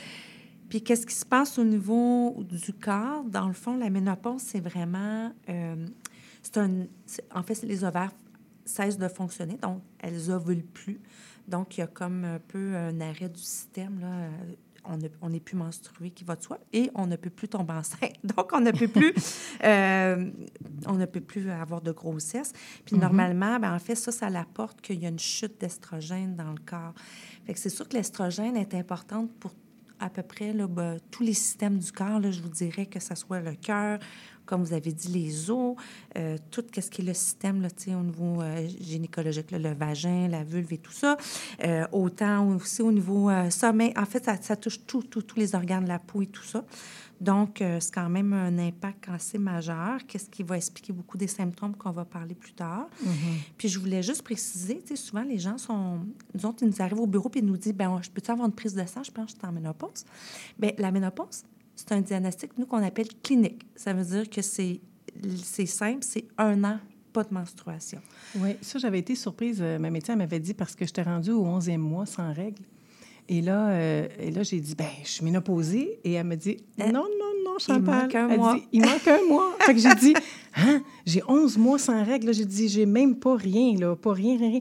Puis 0.69 0.83
qu'est-ce 0.83 1.05
qui 1.07 1.14
se 1.14 1.26
passe 1.26 1.59
au 1.59 1.64
niveau 1.64 2.45
du 2.45 2.73
corps? 2.73 3.25
Dans 3.25 3.49
le 3.49 3.55
fond, 3.55 3.76
la 3.76 3.90
ménopause, 3.90 4.40
c'est 4.43 4.61
vraiment... 4.61 5.33
c'est 6.43 6.59
un, 6.59 6.87
c'est- 7.07 7.25
en 7.35 7.43
fait, 7.43 7.55
c'est 7.55 7.67
les 7.67 7.83
ovaires 7.83 8.12
cessent 8.64 8.99
de 8.99 9.09
fonctionner, 9.09 9.57
donc 9.61 9.83
elles 9.99 10.31
ovulent 10.31 10.62
plus. 10.64 11.00
Donc, 11.50 11.76
il 11.76 11.80
y 11.80 11.85
a 11.85 11.87
comme 11.87 12.25
un 12.25 12.38
peu 12.38 12.76
un 12.76 13.00
arrêt 13.00 13.28
du 13.28 13.40
système, 13.40 14.00
là. 14.00 14.28
On 14.85 14.97
ne- 14.97 15.09
on 15.21 15.28
n'est 15.28 15.40
plus 15.40 15.57
menstrué, 15.57 16.11
qui 16.11 16.25
va 16.25 16.37
de 16.37 16.42
soi, 16.42 16.59
et 16.73 16.90
on 16.95 17.07
ne 17.07 17.16
peut 17.16 17.28
plus 17.28 17.49
tomber 17.49 17.75
enceinte. 17.75 18.14
Donc, 18.25 18.50
on 18.54 18.61
ne 18.61 18.71
peut 18.71 18.88
plus, 18.88 19.12
euh, 19.64 20.30
on 20.87 20.95
ne 20.95 21.04
peut 21.04 21.21
plus 21.21 21.50
avoir 21.50 21.83
de 21.83 21.92
grossesse. 21.92 22.52
Puis, 22.87 22.97
normalement, 22.97 23.58
ben, 23.60 23.75
en 23.75 23.78
fait, 23.78 23.95
ça, 23.95 24.10
ça 24.10 24.30
l'apporte 24.30 24.80
qu'il 24.80 24.99
y 25.02 25.04
a 25.04 25.10
une 25.10 25.19
chute 25.19 25.60
d'estrogène 25.60 26.34
dans 26.34 26.50
le 26.52 26.60
corps. 26.65 26.95
Fait 27.45 27.52
que 27.52 27.58
c'est 27.60 27.69
sûr 27.69 27.86
que 27.89 27.95
l'estrogène 27.97 28.56
est 28.56 28.73
importante 28.75 29.30
pour 29.39 29.52
à 30.02 30.08
peu 30.08 30.23
près 30.23 30.54
là, 30.54 30.67
ben, 30.67 30.97
tous 31.10 31.23
les 31.23 31.34
systèmes 31.34 31.78
du 31.78 31.93
corps. 31.93 32.19
Là, 32.19 32.30
je 32.30 32.41
vous 32.41 32.49
dirais 32.49 32.86
que 32.86 32.99
ce 33.00 33.15
soit 33.15 33.41
le 33.41 33.54
cœur, 33.54 33.99
comme 34.50 34.65
vous 34.65 34.73
avez 34.75 34.93
dit, 34.93 35.08
les 35.08 35.50
os, 35.50 35.76
euh, 36.19 36.36
tout 36.50 36.65
ce 36.75 36.91
qui 36.91 37.02
est 37.02 37.04
le 37.04 37.15
système 37.15 37.63
là, 37.63 37.69
au 37.89 38.02
niveau 38.02 38.43
euh, 38.43 38.69
gynécologique, 38.80 39.50
là, 39.52 39.58
le 39.58 39.73
vagin, 39.73 40.26
la 40.28 40.43
vulve 40.45 40.73
et 40.73 40.78
tout 40.78 40.93
ça. 40.93 41.17
Euh, 41.65 41.86
autant 41.93 42.49
aussi 42.56 42.82
au 42.82 42.91
niveau 42.93 43.30
sommeil. 43.49 43.93
En 43.97 44.04
fait, 44.06 44.25
ça, 44.25 44.36
ça 44.43 44.56
touche 44.56 44.84
tout, 44.86 45.02
tout- 45.04 45.23
tous 45.23 45.39
les 45.39 45.54
organes 45.54 45.84
de 45.84 45.89
la 45.89 45.99
peau 46.00 46.21
et 46.21 46.26
tout 46.26 46.43
ça. 46.43 46.65
Donc, 47.21 47.63
c'est 47.80 47.93
quand 47.95 48.08
même 48.08 48.32
un 48.32 48.58
impact 48.58 49.04
assez 49.10 49.36
majeur, 49.36 49.99
qu'est-ce 50.08 50.30
qui 50.30 50.43
va 50.43 50.56
expliquer 50.56 50.95
beaucoup 50.95 51.19
des 51.19 51.26
symptômes 51.26 51.76
qu'on 51.76 51.91
va 51.91 52.06
parler 52.06 52.34
plus 52.34 52.54
tard. 52.54 52.89
Puis 53.58 53.69
je 53.69 53.78
voulais 53.78 54.02
juste 54.02 54.23
préciser, 54.23 54.80
tu 54.80 54.89
sais, 54.89 54.97
souvent 54.97 55.23
les 55.23 55.39
gens 55.39 55.58
sont, 55.58 55.99
nous 56.34 56.47
autres, 56.47 56.63
ils 56.63 56.69
nous 56.69 56.80
arrivent 56.80 57.00
au 57.00 57.06
bureau 57.06 57.28
puis 57.28 57.41
ils 57.41 57.47
nous 57.47 57.58
disent, 57.58 57.75
ben, 57.75 58.00
je 58.02 58.08
peux-tu 58.10 58.30
avoir 58.30 58.47
une 58.49 58.54
prise 58.54 58.75
de 58.75 58.84
sang? 58.86 59.02
Je 59.02 59.10
pense 59.10 59.26
que 59.26 59.32
je 59.32 59.36
suis 59.36 59.47
en 59.47 59.52
ménopause. 59.52 60.04
Bien, 60.58 60.73
la 60.78 60.91
ménopause, 60.91 61.45
c'est 61.80 61.93
un 61.93 62.00
diagnostic, 62.02 62.50
nous, 62.58 62.66
qu'on 62.66 62.82
appelle 62.82 63.08
clinique. 63.23 63.62
Ça 63.75 63.93
veut 63.95 64.04
dire 64.04 64.28
que 64.28 64.43
c'est, 64.43 64.80
c'est 65.43 65.66
simple, 65.66 66.00
c'est 66.02 66.26
un 66.36 66.62
an, 66.64 66.78
pas 67.12 67.25
de 67.25 67.32
menstruation. 67.32 68.00
Oui, 68.36 68.50
ça, 68.60 68.78
j'avais 68.78 68.99
été 68.99 69.14
surprise. 69.14 69.58
Euh, 69.62 69.78
Ma 69.78 69.90
médecin 69.90 70.14
m'avait 70.14 70.40
dit 70.40 70.52
parce 70.54 70.75
que 70.76 70.84
j'étais 70.84 71.02
rendue 71.02 71.30
au 71.32 71.45
11e 71.45 71.78
mois 71.78 72.04
sans 72.06 72.32
règles. 72.32 72.62
Et 73.28 73.40
là, 73.43 73.71
euh, 73.71 74.08
et 74.19 74.30
là 74.30 74.43
j'ai 74.43 74.60
dit, 74.60 74.75
ben, 74.75 74.88
je 75.04 75.08
suis 75.08 75.25
ménopausée. 75.25 76.00
Et 76.04 76.12
elle 76.12 76.26
me 76.26 76.36
dit, 76.36 76.58
non, 76.78 76.93
non, 76.93 77.04
non, 77.45 77.58
Chantal. 77.58 77.82
manque 78.02 78.14
un 78.14 78.28
Elle 78.28 78.38
mois. 78.38 78.54
dit, 78.56 78.62
il 78.73 78.80
manque 78.82 79.08
un 79.08 79.26
mois. 79.28 79.54
fait 79.60 79.75
que 79.75 79.80
j'ai 79.80 79.95
dit, 79.95 80.14
hein, 80.56 80.82
j'ai 81.06 81.23
11 81.26 81.56
mois 81.56 81.78
sans 81.78 82.04
règles. 82.04 82.34
J'ai 82.34 82.45
dit, 82.45 82.69
j'ai 82.69 82.86
même 82.86 83.16
pas 83.16 83.36
rien, 83.36 83.76
là, 83.78 83.97
pas 83.97 84.12
rien, 84.12 84.36
rien, 84.36 84.50
rien. 84.50 84.60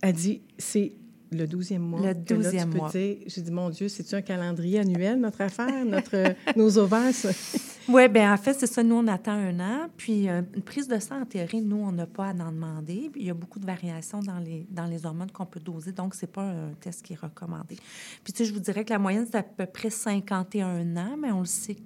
Elle 0.00 0.12
dit, 0.14 0.40
c'est 0.56 0.92
le 1.34 1.46
12e 1.46 1.78
mois. 1.78 2.00
Le 2.00 2.14
que 2.14 2.34
là, 2.34 2.50
tu 2.50 2.56
12e 2.56 2.70
peux 2.70 2.78
mois. 2.78 2.90
J'ai 2.92 3.42
dit, 3.42 3.50
mon 3.50 3.70
Dieu, 3.70 3.88
c'est-tu 3.88 4.14
un 4.14 4.22
calendrier 4.22 4.80
annuel, 4.80 5.20
notre 5.20 5.40
affaire, 5.40 5.84
notre, 5.84 6.34
nos 6.56 6.78
ovaires? 6.78 7.12
Oui, 7.88 8.08
bien, 8.08 8.32
en 8.32 8.36
fait, 8.36 8.54
c'est 8.54 8.66
ça. 8.66 8.82
Nous, 8.82 8.94
on 8.94 9.06
attend 9.06 9.32
un 9.32 9.60
an. 9.60 9.88
Puis, 9.96 10.28
euh, 10.28 10.42
une 10.54 10.62
prise 10.62 10.88
de 10.88 10.98
sang, 10.98 11.20
en 11.20 11.26
théorie, 11.26 11.60
nous, 11.60 11.76
on 11.76 11.92
n'a 11.92 12.06
pas 12.06 12.28
à 12.28 12.32
en 12.32 12.52
demander. 12.52 13.10
Puis, 13.12 13.22
il 13.22 13.26
y 13.26 13.30
a 13.30 13.34
beaucoup 13.34 13.58
de 13.58 13.66
variations 13.66 14.20
dans 14.20 14.38
les, 14.38 14.66
dans 14.70 14.86
les 14.86 15.04
hormones 15.04 15.30
qu'on 15.30 15.46
peut 15.46 15.60
doser. 15.60 15.92
Donc, 15.92 16.14
c'est 16.14 16.30
pas 16.30 16.42
un 16.42 16.72
test 16.80 17.02
qui 17.02 17.12
est 17.12 17.20
recommandé. 17.20 17.76
Puis, 18.22 18.32
tu 18.32 18.38
sais, 18.38 18.44
je 18.46 18.54
vous 18.54 18.60
dirais 18.60 18.84
que 18.84 18.90
la 18.90 18.98
moyenne, 18.98 19.26
c'est 19.30 19.38
à 19.38 19.42
peu 19.42 19.66
près 19.66 19.90
51 19.90 20.96
ans, 20.96 21.16
mais 21.20 21.30
on 21.30 21.40
le 21.40 21.46
sait 21.46 21.76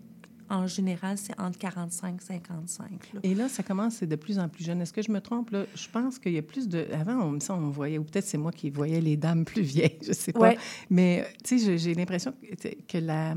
en 0.51 0.67
général, 0.67 1.19
c'est 1.19 1.39
entre 1.39 1.59
45 1.59 2.17
et 2.21 2.25
55. 2.25 2.91
là. 3.15 3.21
Et 3.23 3.35
là, 3.35 3.49
ça 3.49 3.63
commence, 3.63 3.97
c'est 3.97 4.07
de 4.07 4.17
plus 4.17 4.39
en 4.39 4.49
plus 4.49 4.65
jeune. 4.65 4.81
Est-ce 4.81 4.93
que 4.93 5.03
je 5.03 5.11
me 5.13 5.21
trompe? 5.21 5.51
Là? 5.51 5.65
Je 5.75 5.89
pense 5.89 6.19
qu'il 6.19 6.33
y 6.33 6.39
a 6.39 6.43
plus 6.43 6.69
de... 6.69 6.87
Avant, 6.93 7.23
on 7.25 7.31
me 7.33 7.41
semble, 7.41 7.65
on 7.65 7.71
voyait, 7.71 7.99
ou 7.99 8.05
peut-être 8.05 8.27
c'est 8.27 8.39
moi 8.39 8.53
qui 8.53 8.71
voyais 8.71 9.01
les 9.01 9.17
dames 9.17 9.45
plus 9.45 9.63
vieilles, 9.63 9.99
je 10.07 10.13
sais 10.13 10.33
pas. 10.33 10.41
Ouais. 10.41 10.59
Mais, 10.91 11.27
tu 11.45 11.59
sais, 11.59 11.65
j'ai- 11.65 11.79
j'ai 11.79 11.95
l'impression 11.95 12.33
que, 12.33 12.69
que 12.89 12.99
la, 12.99 13.35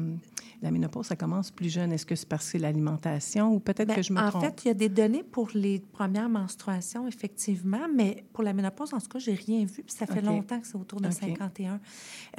la 0.62 0.70
ménopause, 0.72 1.08
ça 1.08 1.16
commence 1.16 1.50
plus 1.50 1.70
jeune. 1.70 1.92
Est-ce 1.92 2.06
que 2.06 2.16
c'est 2.16 2.28
parce 2.28 2.46
que 2.46 2.52
c'est 2.52 2.58
l'alimentation 2.60 3.54
ou 3.54 3.60
peut-être 3.60 3.88
Ben, 3.88 3.96
que 3.96 4.02
je 4.04 4.14
me 4.14 4.20
en 4.20 4.30
trompe? 4.30 4.44
fait, 4.44 4.62
il 4.66 4.68
y 4.68 4.72
a 4.72 4.76
des 4.76 4.90
données 4.90 5.24
pour 5.24 5.50
les 5.56 5.80
premières 5.80 6.30
menstruations, 6.30 7.08
effectivement, 7.08 7.88
mais 7.96 8.24
pour 8.34 8.44
la 8.44 8.54
ménopause, 8.54 8.94
en 8.94 9.00
tout 9.00 9.08
cas, 9.08 9.20
j'ai 9.20 9.34
rien 9.34 9.60
vu. 9.66 9.84
Puis 9.84 9.96
ça 9.98 10.06
fait 10.06 10.22
longtemps 10.22 10.60
que 10.60 10.68
c'est 10.68 10.76
autour 10.78 11.02
de 11.02 11.08
OK. 11.08 11.14
51. 11.14 11.80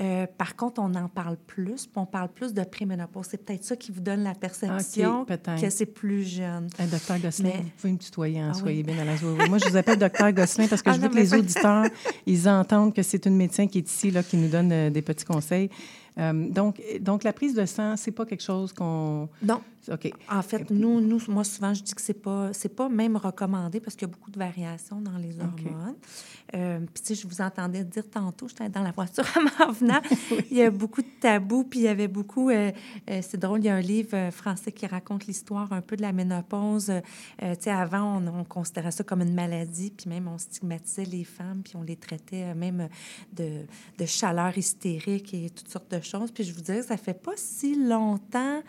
Euh, 0.00 0.26
par 0.38 0.54
contre, 0.56 0.80
on 0.80 0.94
en 0.94 1.08
parle 1.08 1.36
plus, 1.36 1.86
puis 1.86 1.96
on 1.96 2.06
parle 2.06 2.28
plus 2.28 2.54
de 2.54 2.62
préménopause. 2.62 3.26
C'est 3.30 3.44
peut-être 3.44 3.64
ça 3.64 3.74
qui 3.76 3.90
vous 3.90 4.00
donne 4.00 4.22
la 4.22 4.34
perception 4.34 5.24
que 5.24 5.70
c'est 5.70 5.86
plus 5.86 6.22
jeune. 6.24 6.68
Hey, 6.78 6.88
docteur 6.88 7.18
Gosselin, 7.18 7.48
Mais- 7.54 7.62
vous 7.62 7.70
pouvez 7.76 7.92
me 7.94 7.98
tutoyer, 7.98 8.40
hein, 8.40 8.50
Ah 8.52 8.58
soyez 8.58 8.78
oui. 8.78 8.82
bien 8.84 8.98
à 8.98 9.04
la 9.04 9.16
joie. 9.16 9.32
Moi, 9.48 9.58
je 9.58 9.68
vous 9.68 9.76
appelle 9.76 9.98
docteur 9.98 10.32
Gosselin 10.32 10.68
parce 10.68 10.82
que 10.82 10.90
Ah 10.90 10.92
je 10.94 10.98
veux 10.98 11.04
non, 11.06 11.10
que 11.10 11.14
mais 11.16 11.22
les 11.22 11.34
auditeurs, 11.34 11.86
ils 12.26 12.48
entendent 12.48 12.94
que 12.94 13.02
c'est 13.02 13.26
une 13.26 13.36
médecin 13.36 13.66
qui 13.66 13.78
est 13.78 13.88
ici, 13.90 14.10
là, 14.10 14.22
qui 14.22 14.36
nous 14.36 14.48
donne 14.48 14.70
euh, 14.72 14.90
des 14.90 15.02
petits 15.02 15.24
conseils. 15.24 15.70
Euh, 16.18 16.48
donc, 16.50 16.80
donc, 17.00 17.24
la 17.24 17.32
prise 17.32 17.54
de 17.54 17.64
sang, 17.64 17.96
c'est 17.96 18.10
pas 18.10 18.26
quelque 18.26 18.42
chose 18.42 18.72
qu'on... 18.72 19.28
Non. 19.42 19.60
OK. 19.90 20.12
En 20.30 20.42
fait, 20.42 20.70
nous, 20.70 21.00
nous, 21.00 21.20
moi, 21.26 21.42
souvent, 21.42 21.74
je 21.74 21.82
dis 21.82 21.92
que 21.92 22.00
c'est 22.00 22.14
pas, 22.14 22.52
c'est 22.52 22.68
pas 22.68 22.88
même 22.88 23.16
recommandé 23.16 23.80
parce 23.80 23.96
qu'il 23.96 24.06
y 24.06 24.10
a 24.10 24.14
beaucoup 24.14 24.30
de 24.30 24.38
variations 24.38 25.00
dans 25.00 25.16
les 25.16 25.40
hormones. 25.40 25.96
Euh, 26.54 26.78
puis, 26.78 27.02
tu 27.02 27.14
sais, 27.14 27.20
je 27.20 27.26
vous 27.26 27.40
entendais 27.40 27.82
dire 27.82 28.08
tantôt, 28.08 28.46
j'étais 28.46 28.68
dans 28.68 28.82
la 28.82 28.92
voiture 28.92 29.24
en 29.36 29.64
m'en 29.66 29.72
venant, 29.72 30.00
il 30.50 30.56
y 30.56 30.62
a 30.62 30.70
beaucoup 30.70 31.02
de 31.02 31.08
tabous, 31.20 31.64
puis 31.64 31.80
il 31.80 31.82
y 31.84 31.88
avait 31.88 32.06
beaucoup, 32.06 32.50
euh, 32.50 32.70
c'est 33.22 33.38
drôle, 33.38 33.60
il 33.60 33.66
y 33.66 33.70
a 33.70 33.74
un 33.74 33.80
livre 33.80 34.30
français 34.30 34.70
qui 34.70 34.86
raconte 34.86 35.26
l'histoire 35.26 35.72
un 35.72 35.80
peu 35.80 35.96
de 35.96 36.02
la 36.02 36.12
ménopause. 36.12 36.92
Tu 37.40 37.46
sais, 37.58 37.70
avant, 37.70 38.18
on, 38.18 38.26
on 38.28 38.44
considérait 38.44 38.92
ça 38.92 39.02
comme 39.02 39.22
une 39.22 39.34
maladie, 39.34 39.90
puis 39.90 40.08
même 40.08 40.28
on 40.28 40.38
stigmatisait 40.38 41.06
les 41.06 41.24
femmes, 41.24 41.62
puis 41.64 41.74
on 41.74 41.82
les 41.82 41.96
traitait 41.96 42.54
même 42.54 42.88
de, 43.32 43.62
de 43.98 44.06
chaleur 44.06 44.56
hystérique 44.56 45.34
et 45.34 45.50
toutes 45.50 45.68
sortes 45.68 45.90
de 45.90 46.01
choses. 46.02 46.30
Puis 46.30 46.44
je 46.44 46.52
vous 46.52 46.60
dirais, 46.60 46.82
ça 46.82 46.96
fait 46.96 47.14
pas 47.20 47.32
si 47.36 47.74
longtemps 47.76 48.60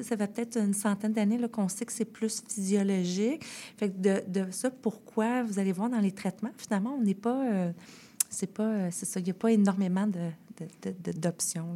ça 0.00 0.16
fait 0.16 0.32
peut-être 0.32 0.56
une 0.58 0.74
centaine 0.74 1.12
d'années 1.12 1.40
qu'on 1.50 1.68
sait 1.68 1.84
que 1.84 1.92
c'est 1.92 2.04
plus 2.04 2.40
physiologique. 2.48 3.44
Fait 3.76 3.88
que 3.90 3.96
de, 3.98 4.22
de 4.44 4.50
ça, 4.52 4.70
pourquoi, 4.70 5.42
vous 5.42 5.58
allez 5.58 5.72
voir 5.72 5.90
dans 5.90 5.98
les 5.98 6.12
traitements, 6.12 6.50
finalement, 6.56 6.94
on 6.96 7.02
n'est 7.02 7.14
pas... 7.14 7.44
euh, 7.50 7.72
c'est 8.30 8.52
pas... 8.52 8.62
euh, 8.68 8.88
c'est 8.92 9.06
ça, 9.06 9.18
il 9.18 9.24
n'y 9.24 9.30
a 9.30 9.34
pas 9.34 9.50
énormément 9.50 10.06
de, 10.06 10.30
d'options. 11.12 11.66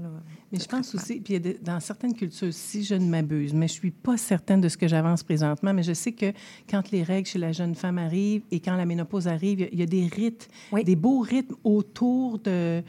Mais 0.53 0.59
je 0.61 0.67
pense 0.67 0.95
aussi, 0.95 1.21
puis 1.21 1.41
dans 1.63 1.81
certaines 1.81 2.15
cultures, 2.15 2.53
si 2.53 2.85
je 2.85 2.95
ne 2.95 3.07
m'abuse, 3.09 3.55
mais 3.55 3.69
je 3.69 3.73
suis 3.75 3.91
pas 3.91 4.17
certaine 4.17 4.61
de 4.61 4.69
ce 4.69 4.77
que 4.77 4.87
j'avance 4.89 5.23
présentement, 5.23 5.73
mais 5.73 5.83
je 5.83 5.93
sais 5.93 6.13
que 6.13 6.33
quand 6.69 6.91
les 6.91 7.03
règles 7.03 7.27
chez 7.29 7.39
la 7.39 7.53
jeune 7.53 7.75
femme 7.75 7.99
arrivent 7.99 8.43
et 8.51 8.61
quand 8.61 8.77
la 8.77 8.85
ménopause 8.87 9.29
arrive, 9.29 9.61
il 9.61 9.63
y 9.63 9.65
a- 9.65 9.69
il 9.73 9.79
y, 9.81 9.83
a 9.83 9.87
des 9.87 10.07
rites, 10.07 10.49
Oui. 10.73 10.85
des 10.85 10.97
beaux 10.97 11.21
rythmes 11.21 11.55
autour 11.65 12.39
de... 12.41 12.83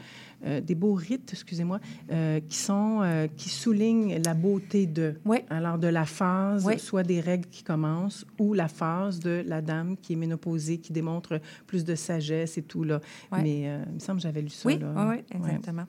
euh, 0.44 0.60
des 0.60 0.74
beaux 0.74 0.94
rites, 0.94 1.30
excusez-moi, 1.32 1.80
euh, 2.12 2.40
qui 2.48 2.56
sont 2.56 3.00
euh, 3.02 3.26
qui 3.36 3.48
soulignent 3.48 4.20
la 4.24 4.34
beauté 4.34 4.86
de. 4.86 5.14
Oui. 5.24 5.38
Alors 5.50 5.78
de 5.78 5.88
la 5.88 6.04
phase, 6.04 6.64
Oui. 6.66 6.78
soit 6.78 7.02
des 7.02 7.20
règles 7.20 7.48
qui 7.48 7.62
commencent, 7.62 8.26
ou 8.38 8.54
la 8.54 8.68
phase 8.68 9.20
de 9.20 9.42
la 9.46 9.60
dame 9.60 9.96
qui 9.96 10.12
est 10.14 10.16
ménopausée, 10.16 10.78
qui 10.78 10.92
démontre 10.92 11.40
plus 11.66 11.84
de 11.84 11.94
sagesse 11.94 12.58
et 12.58 12.62
tout 12.62 12.84
là. 12.84 13.00
Mais 13.32 13.62
il 13.62 13.94
me 13.94 13.98
semble 13.98 14.18
que 14.18 14.22
j'avais 14.24 14.42
lu 14.42 14.48
ça. 14.50 14.66
Oui, 14.68 14.78
là. 14.78 14.92
oui, 15.10 15.16
exactement. 15.34 15.84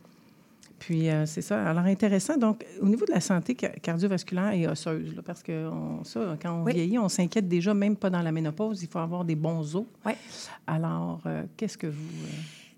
Puis, 0.77 1.09
euh, 1.09 1.25
c'est 1.25 1.41
ça. 1.41 1.63
Alors, 1.69 1.85
intéressant. 1.85 2.37
Donc, 2.37 2.65
au 2.81 2.85
niveau 2.85 3.05
de 3.05 3.11
la 3.13 3.21
santé 3.21 3.55
ca- 3.59 3.69
cardiovasculaire 3.69 4.51
et 4.51 4.67
osseuse, 4.67 5.15
là, 5.15 5.21
parce 5.25 5.41
que 5.41 5.67
on- 5.69 6.03
ça, 6.03 6.37
quand 6.39 6.59
on 6.61 6.63
Oui. 6.65 6.73
vieillit, 6.73 6.99
on 6.99 7.07
s'inquiète 7.07 7.47
déjà, 7.47 7.73
même 7.73 7.95
pas 7.95 8.09
dans 8.09 8.21
la 8.21 8.31
ménopause, 8.33 8.83
il 8.83 8.89
faut 8.89 8.99
avoir 8.99 9.23
des 9.23 9.35
bons 9.35 9.73
os. 9.75 9.85
Oui. 10.05 10.11
Alors, 10.67 11.21
euh, 11.27 11.43
qu'est-ce 11.55 11.77
que 11.77 11.87
vous... 11.87 11.93
euh, 12.25 12.29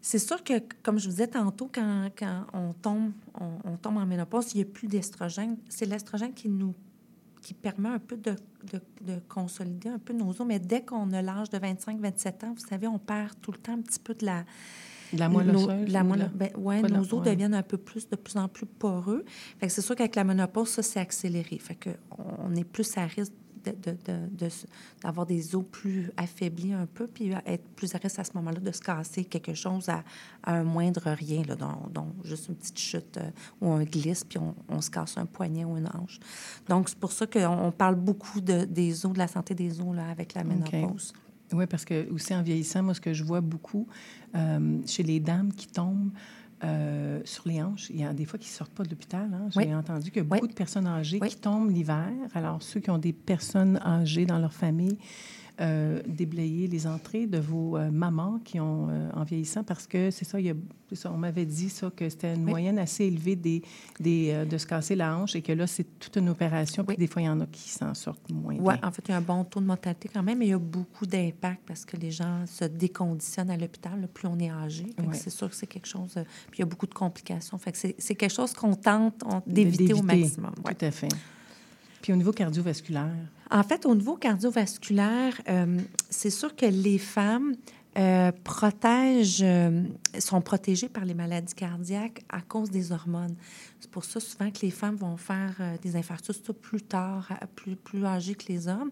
C'est 0.09 0.19
sûr 0.19 0.41
que, 0.41 0.53
comme 0.83 0.99
je 0.99 1.03
vous 1.07 1.11
disais 1.11 1.27
tantôt, 1.27 1.69
quand, 1.69 2.09
quand 2.17 2.45
on, 2.53 2.71
tombe, 2.71 3.11
on, 3.41 3.49
on 3.69 3.75
tombe 3.75 3.97
en 3.97 4.05
ménopause, 4.05 4.53
il 4.53 4.59
n'y 4.59 4.63
a 4.63 4.65
plus 4.65 4.87
d'estrogène. 4.87 5.57
C'est 5.67 5.85
l'estrogène 5.85 6.33
qui 6.33 6.47
nous 6.47 6.73
qui 7.41 7.53
permet 7.53 7.89
un 7.89 7.99
peu 7.99 8.15
de, 8.15 8.31
de, 8.71 8.79
de, 9.01 9.19
consolider 9.27 9.89
un 9.89 9.99
peu 9.99 10.13
nos 10.13 10.29
os. 10.29 10.45
Mais 10.45 10.59
dès 10.59 10.79
qu'on 10.85 11.11
a 11.11 11.21
l'âge 11.21 11.49
de 11.49 11.57
25-27 11.57 12.45
ans, 12.45 12.53
vous 12.57 12.65
savez, 12.65 12.87
on 12.87 12.99
perd 12.99 13.33
tout 13.41 13.51
le 13.51 13.57
temps 13.57 13.73
un 13.73 13.81
petit 13.81 13.99
peu 13.99 14.13
de 14.13 14.25
la... 14.25 14.45
De 15.11 15.19
la 15.19 15.27
moelle 15.27 15.51
nos- 15.51 15.65
osseuse 15.65 15.91
la 15.91 16.03
ou 16.03 16.07
moelle- 16.07 16.19
la- 16.19 16.27
ben, 16.27 16.49
ouais, 16.57 16.81
nos 16.83 17.01
os 17.01 17.11
ouais. 17.11 17.31
deviennent 17.31 17.53
un 17.53 17.63
peu 17.63 17.77
plus, 17.77 18.07
de 18.07 18.15
plus 18.15 18.37
en 18.37 18.47
plus 18.47 18.65
poreux. 18.65 19.25
Fait 19.59 19.67
que 19.67 19.73
c'est 19.73 19.81
sûr 19.81 19.95
qu'avec 19.97 20.15
la 20.15 20.23
ménopause, 20.23 20.69
ça, 20.69 20.83
c'est 20.83 21.01
accéléré. 21.01 21.57
Fait 21.57 21.75
que 21.75 21.89
on 22.17 22.55
est 22.55 22.63
plus 22.63 22.97
à 22.97 23.05
risque 23.05 23.33
de- 23.71 23.91
de- 23.91 23.97
de- 24.05 24.45
de 24.45 24.49
se- 24.49 24.65
d'avoir 25.03 25.25
des 25.25 25.55
os 25.55 25.63
plus 25.71 26.11
affaiblis 26.17 26.73
un 26.73 26.85
peu, 26.85 27.07
puis 27.07 27.31
être 27.45 27.63
plus 27.75 27.93
à 27.95 27.97
risque 27.97 28.19
à 28.19 28.23
ce 28.23 28.31
moment-là 28.35 28.59
de 28.59 28.71
se 28.71 28.81
casser 28.81 29.25
quelque 29.25 29.53
chose 29.53 29.89
à, 29.89 30.03
à 30.43 30.53
un 30.55 30.63
moindre 30.63 31.09
rien, 31.11 31.43
là, 31.43 31.55
dont, 31.55 31.89
dont 31.93 32.07
juste 32.23 32.47
une 32.49 32.55
petite 32.55 32.79
chute 32.79 33.17
euh, 33.17 33.29
ou 33.61 33.71
un 33.71 33.83
glisse, 33.83 34.23
puis 34.23 34.39
on, 34.39 34.55
on 34.69 34.81
se 34.81 34.89
casse 34.89 35.17
un 35.17 35.25
poignet 35.25 35.65
ou 35.65 35.77
une 35.77 35.87
hanche. 35.87 36.19
Donc, 36.67 36.89
c'est 36.89 36.97
pour 36.99 37.11
ça 37.11 37.27
qu'on 37.27 37.45
on 37.67 37.71
parle 37.71 37.95
beaucoup 37.95 38.41
de, 38.41 38.65
des 38.65 39.05
os, 39.05 39.13
de 39.13 39.17
la 39.17 39.27
santé 39.27 39.53
des 39.55 39.79
os 39.81 39.95
là, 39.95 40.09
avec 40.09 40.33
la 40.33 40.43
ménopause. 40.43 41.13
Oui, 41.53 41.65
parce 41.65 41.85
que 41.85 42.09
aussi 42.11 42.35
en 42.35 42.41
vieillissant, 42.43 42.83
moi, 42.83 42.93
ce 42.93 42.99
que 43.01 43.13
je 43.13 43.23
vois 43.23 43.39
beaucoup 43.39 43.87
euh, 44.35 44.79
chez 44.85 45.03
les 45.03 45.19
dames 45.21 45.53
qui 45.53 45.67
tombent 45.67 46.11
euh, 46.63 47.21
sur 47.25 47.47
les 47.47 47.61
hanches, 47.61 47.89
il 47.91 47.99
y 47.99 48.03
a 48.03 48.13
des 48.13 48.25
fois 48.25 48.39
qui 48.39 48.47
ne 48.49 48.53
sortent 48.53 48.71
pas 48.73 48.83
de 48.83 48.89
l'hôpital. 48.89 49.29
hein. 49.33 49.47
J'ai 49.51 49.59
Oui. 49.59 49.75
entendu 49.75 50.09
qu'il 50.11 50.17
y 50.23 50.25
a 50.25 50.27
Oui. 50.29 50.39
beaucoup 50.39 50.47
de 50.47 50.53
personnes 50.53 50.87
âgées 50.87 51.19
Oui. 51.21 51.29
qui 51.29 51.37
tombent 51.37 51.69
l'hiver. 51.69 52.09
Alors, 52.33 52.61
ceux 52.63 52.79
qui 52.79 52.89
ont 52.89 52.97
des 52.97 53.13
personnes 53.13 53.77
âgées 53.85 54.25
dans 54.25 54.39
leur 54.39 54.53
famille, 54.53 54.97
euh, 55.59 56.01
déblayer 56.07 56.67
les 56.67 56.85
entrées 56.85 57.25
de 57.25 57.39
vos 57.39 57.77
euh, 57.77 57.89
mamans 57.89 58.39
qui 58.45 58.59
ont, 58.59 58.87
euh, 58.89 59.09
en 59.13 59.23
vieillissant, 59.23 59.63
parce 59.63 59.87
que 59.87 60.11
c'est 60.11 60.25
ça, 60.25 60.39
il 60.39 60.45
y 60.45 60.49
a, 60.51 60.53
ça, 60.93 61.11
on 61.11 61.17
m'avait 61.17 61.45
dit 61.45 61.69
ça, 61.69 61.91
que 61.95 62.07
c'était 62.09 62.33
une 62.35 62.43
Oui. 62.45 62.51
moyenne 62.51 62.77
assez 62.79 63.05
élevée 63.05 63.35
des, 63.35 63.61
des, 63.99 64.45
de 64.45 64.57
se 64.57 64.67
casser 64.67 64.95
la 64.95 65.17
hanche 65.17 65.35
et 65.35 65.41
que 65.41 65.51
là, 65.51 65.65
c'est 65.67 65.99
toute 65.99 66.15
une 66.17 66.29
opération, 66.29 66.83
puis 66.83 66.95
Oui. 66.95 66.99
des 66.99 67.07
fois, 67.11 67.21
il 67.21 67.25
y 67.25 67.29
en 67.29 67.39
a 67.41 67.45
qui 67.47 67.69
s'en 67.69 67.93
sortent 67.93 68.31
moins 68.31 68.55
Oui, 68.59 68.75
en 68.83 68.91
fait, 68.91 69.03
il 69.07 69.11
y 69.11 69.13
a 69.13 69.17
un 69.17 69.21
bon 69.21 69.43
taux 69.43 69.59
de 69.59 69.65
mortalité 69.65 70.09
quand 70.13 70.21
même, 70.23 70.37
mais 70.37 70.45
il 70.45 70.51
y 70.51 70.53
a 70.53 70.59
beaucoup 70.59 71.05
d'impact 71.07 71.61
parce 71.65 71.85
que 71.85 71.97
les 71.97 72.11
gens 72.11 72.45
se 72.45 72.65
déconditionnent 72.65 73.49
à 73.49 73.57
l'hôpital, 73.57 74.07
plus 74.13 74.27
on 74.27 74.37
est 74.39 74.51
âgé. 74.51 74.85
Ouais. 74.99 75.13
C'est 75.13 75.29
sûr 75.31 75.49
que 75.49 75.55
c'est 75.55 75.67
quelque 75.67 75.87
chose... 75.87 76.13
Puis 76.51 76.57
il 76.57 76.59
y 76.59 76.63
a 76.63 76.65
beaucoup 76.65 76.87
de 76.87 76.93
complications. 76.93 77.57
Fait 77.57 77.71
que 77.71 77.77
c'est 77.77 77.95
c'est 77.97 78.15
quelque 78.15 78.33
chose 78.33 78.53
qu'on 78.53 78.75
tente 78.75 79.23
d'éviter 79.47 79.93
au 79.93 80.01
maximum. 80.03 80.51
ouais. 80.65 80.75
Tout 80.75 80.85
à 80.85 80.91
fait. 80.91 81.09
Puis 82.01 82.13
au 82.13 82.15
niveau 82.15 82.31
cardiovasculaire, 82.31 83.11
En 83.49 83.63
fait, 83.63 83.85
au 83.85 83.95
niveau 83.95 84.15
cardiovasculaire, 84.15 85.39
euh, 85.49 85.79
c'est 86.09 86.29
sûr 86.29 86.55
que 86.55 86.65
les 86.65 86.97
femmes 86.97 87.55
euh, 87.97 88.31
protègent, 88.43 89.41
euh, 89.41 89.81
sont 90.19 90.39
protégées 90.39 90.87
par 90.87 91.03
les 91.03 91.15
maladies 91.15 91.55
cardiaques 91.55 92.23
à 92.29 92.41
cause 92.41 92.69
des 92.69 92.91
hormones. 92.91 93.35
C'est 93.79 93.89
pour 93.89 94.05
ça 94.05 94.19
souvent 94.19 94.51
que 94.51 94.59
les 94.61 94.69
femmes 94.69 94.97
vont 94.97 95.17
faire 95.17 95.55
euh, 95.59 95.77
des 95.81 95.95
infarctus 95.95 96.39
plus 96.61 96.83
tard, 96.83 97.27
plus, 97.55 97.75
plus 97.75 98.05
âgées 98.05 98.35
que 98.35 98.49
les 98.49 98.67
hommes. 98.67 98.91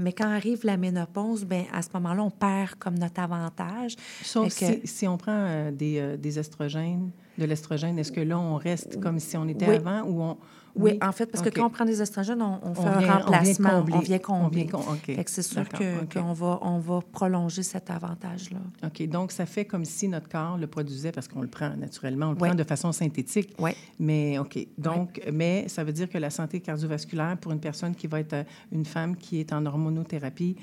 Mais 0.00 0.12
quand 0.12 0.28
arrive 0.28 0.64
la 0.64 0.76
ménopause, 0.76 1.44
ben 1.44 1.66
à 1.72 1.82
ce 1.82 1.88
moment-là, 1.94 2.24
on 2.24 2.30
perd 2.30 2.74
comme 2.80 2.98
notre 2.98 3.20
avantage. 3.20 3.94
sauf 4.22 4.52
si, 4.52 4.80
si 4.84 5.06
on 5.06 5.18
prend 5.18 5.70
des, 5.70 6.16
des 6.18 6.38
estrogènes, 6.38 7.10
de 7.38 7.44
l'estrogène, 7.44 7.96
est-ce 7.98 8.10
que 8.12 8.20
là, 8.20 8.38
on 8.38 8.56
reste 8.56 8.98
comme 9.00 9.20
si 9.20 9.36
on 9.36 9.46
était 9.46 9.68
Oui. 9.68 9.76
avant 9.76 10.02
ou 10.02 10.22
on... 10.22 10.38
Oui, 10.76 10.98
en 11.02 11.12
fait, 11.12 11.26
parce 11.26 11.42
que 11.42 11.48
quand 11.50 11.66
on 11.66 11.70
prend 11.70 11.84
des 11.84 12.00
estrogènes, 12.02 12.42
on, 12.42 12.58
on 12.62 12.74
fait 12.74 12.80
On 12.82 12.86
un 12.86 12.98
vient- 12.98 13.12
remplacement. 13.18 13.70
combler. 13.70 13.94
On 13.94 13.98
vient 14.00 14.18
combler. 14.18 14.62
vient 14.64 14.70
com- 14.72 14.80
OK. 14.90 15.06
Fait 15.06 15.24
que 15.24 15.30
c'est 15.30 15.42
sûr 15.42 15.64
qu'on 16.12 16.32
va, 16.32 16.58
on 16.62 16.78
va 16.78 17.00
prolonger 17.12 17.62
cet 17.62 17.90
avantage-là. 17.90 18.58
OK, 18.84 19.08
donc 19.08 19.32
ça 19.32 19.46
fait 19.46 19.64
comme 19.64 19.84
si 19.84 20.08
notre 20.08 20.28
corps 20.28 20.58
le 20.58 20.66
produisait 20.66 21.12
parce 21.12 21.28
qu'on 21.28 21.40
le 21.42 21.48
prend 21.48 21.70
naturellement, 21.76 22.26
on 22.26 22.30
le 22.32 22.38
Oui. 22.40 22.48
prend 22.48 22.54
de 22.56 22.64
façon 22.64 22.92
synthétique. 22.92 23.54
Oui. 23.58 23.70
Mais 23.98 24.38
OK, 24.38 24.58
donc, 24.78 25.20
mais 25.32 25.68
ça 25.68 25.82
veut 25.84 25.92
dire 25.92 26.08
que 26.08 26.18
la 26.18 26.30
santé 26.30 26.60
cardiovasculaire 26.60 27.36
pour 27.38 27.52
une 27.52 27.60
personne 27.60 27.94
qui 27.94 28.06
va 28.06 28.20
être 28.20 28.32
euh, 28.34 28.44
une 28.72 28.84
femme 28.84 29.16
qui 29.16 29.40
est 29.40 29.52
en 29.52 29.64
hormonothérapie, 29.66 30.56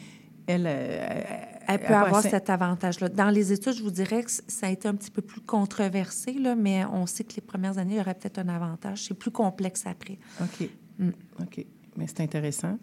elle, 0.48 0.66
euh, 0.68 1.14
Elle 1.68 1.80
peut 1.80 1.94
avoir 1.94 2.16
assez- 2.18 2.30
cet 2.30 2.50
avantage-là. 2.50 3.10
Dans 3.10 3.30
les 3.30 3.52
études, 3.54 3.74
je 3.74 3.84
vous 3.84 3.92
dirais 3.92 4.24
que 4.24 4.32
ça 4.32 4.68
a 4.68 4.70
été 4.70 4.88
un 4.88 4.96
petit 4.96 5.12
peu 5.12 5.22
plus 5.22 5.42
controversé, 5.42 6.34
là, 6.34 6.56
mais 6.56 6.84
on 6.86 7.06
sait 7.06 7.24
que 7.24 7.34
les 7.36 7.42
premières 7.42 7.78
années, 7.78 7.94
il 7.96 7.98
y 7.98 8.02
aurait 8.02 8.14
peut-être 8.16 8.40
un 8.40 8.50
avantage. 8.50 9.06
C'est 9.08 9.14
plus 9.14 9.32
complexe 9.32 9.84
après. 9.86 10.18
OK. 10.42 10.70
Mm. 11.00 11.10
OK. 11.42 11.66
Mais 11.98 12.06
c'est 12.08 12.22
intéressant. 12.22 12.78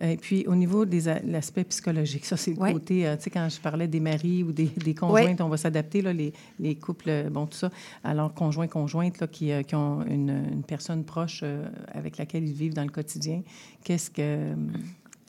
Et 0.00 0.16
puis, 0.16 0.44
au 0.48 0.56
niveau 0.56 0.84
de 0.84 0.98
l'aspect 1.30 1.62
psychologique, 1.64 2.24
ça, 2.24 2.36
c'est 2.36 2.52
le 2.54 2.58
Ouais. 2.58 2.72
côté, 2.72 3.06
euh, 3.06 3.16
tu 3.16 3.24
sais, 3.24 3.30
quand 3.30 3.48
je 3.48 3.60
parlais 3.60 3.86
des 3.86 4.00
maris 4.00 4.42
ou 4.42 4.50
des, 4.50 4.64
des 4.66 4.94
conjointes, 4.94 5.40
on 5.40 5.48
va 5.48 5.56
s'adapter, 5.56 6.02
là, 6.02 6.12
les, 6.12 6.32
les 6.58 6.74
couples, 6.74 7.08
euh, 7.08 7.30
bon, 7.30 7.46
tout 7.46 7.58
ça. 7.58 7.70
Alors, 8.02 8.34
conjoints, 8.34 8.66
conjointes, 8.66 9.20
là, 9.20 9.28
qui, 9.28 9.52
euh, 9.52 9.62
qui 9.62 9.76
ont 9.76 10.02
une, 10.06 10.30
une 10.50 10.64
personne 10.64 11.04
proche 11.04 11.40
euh, 11.44 11.68
avec 11.92 12.16
laquelle 12.18 12.48
ils 12.48 12.54
vivent 12.54 12.74
dans 12.74 12.82
le 12.82 12.90
quotidien, 12.90 13.42
qu'est-ce 13.84 14.10
que... 14.10 14.54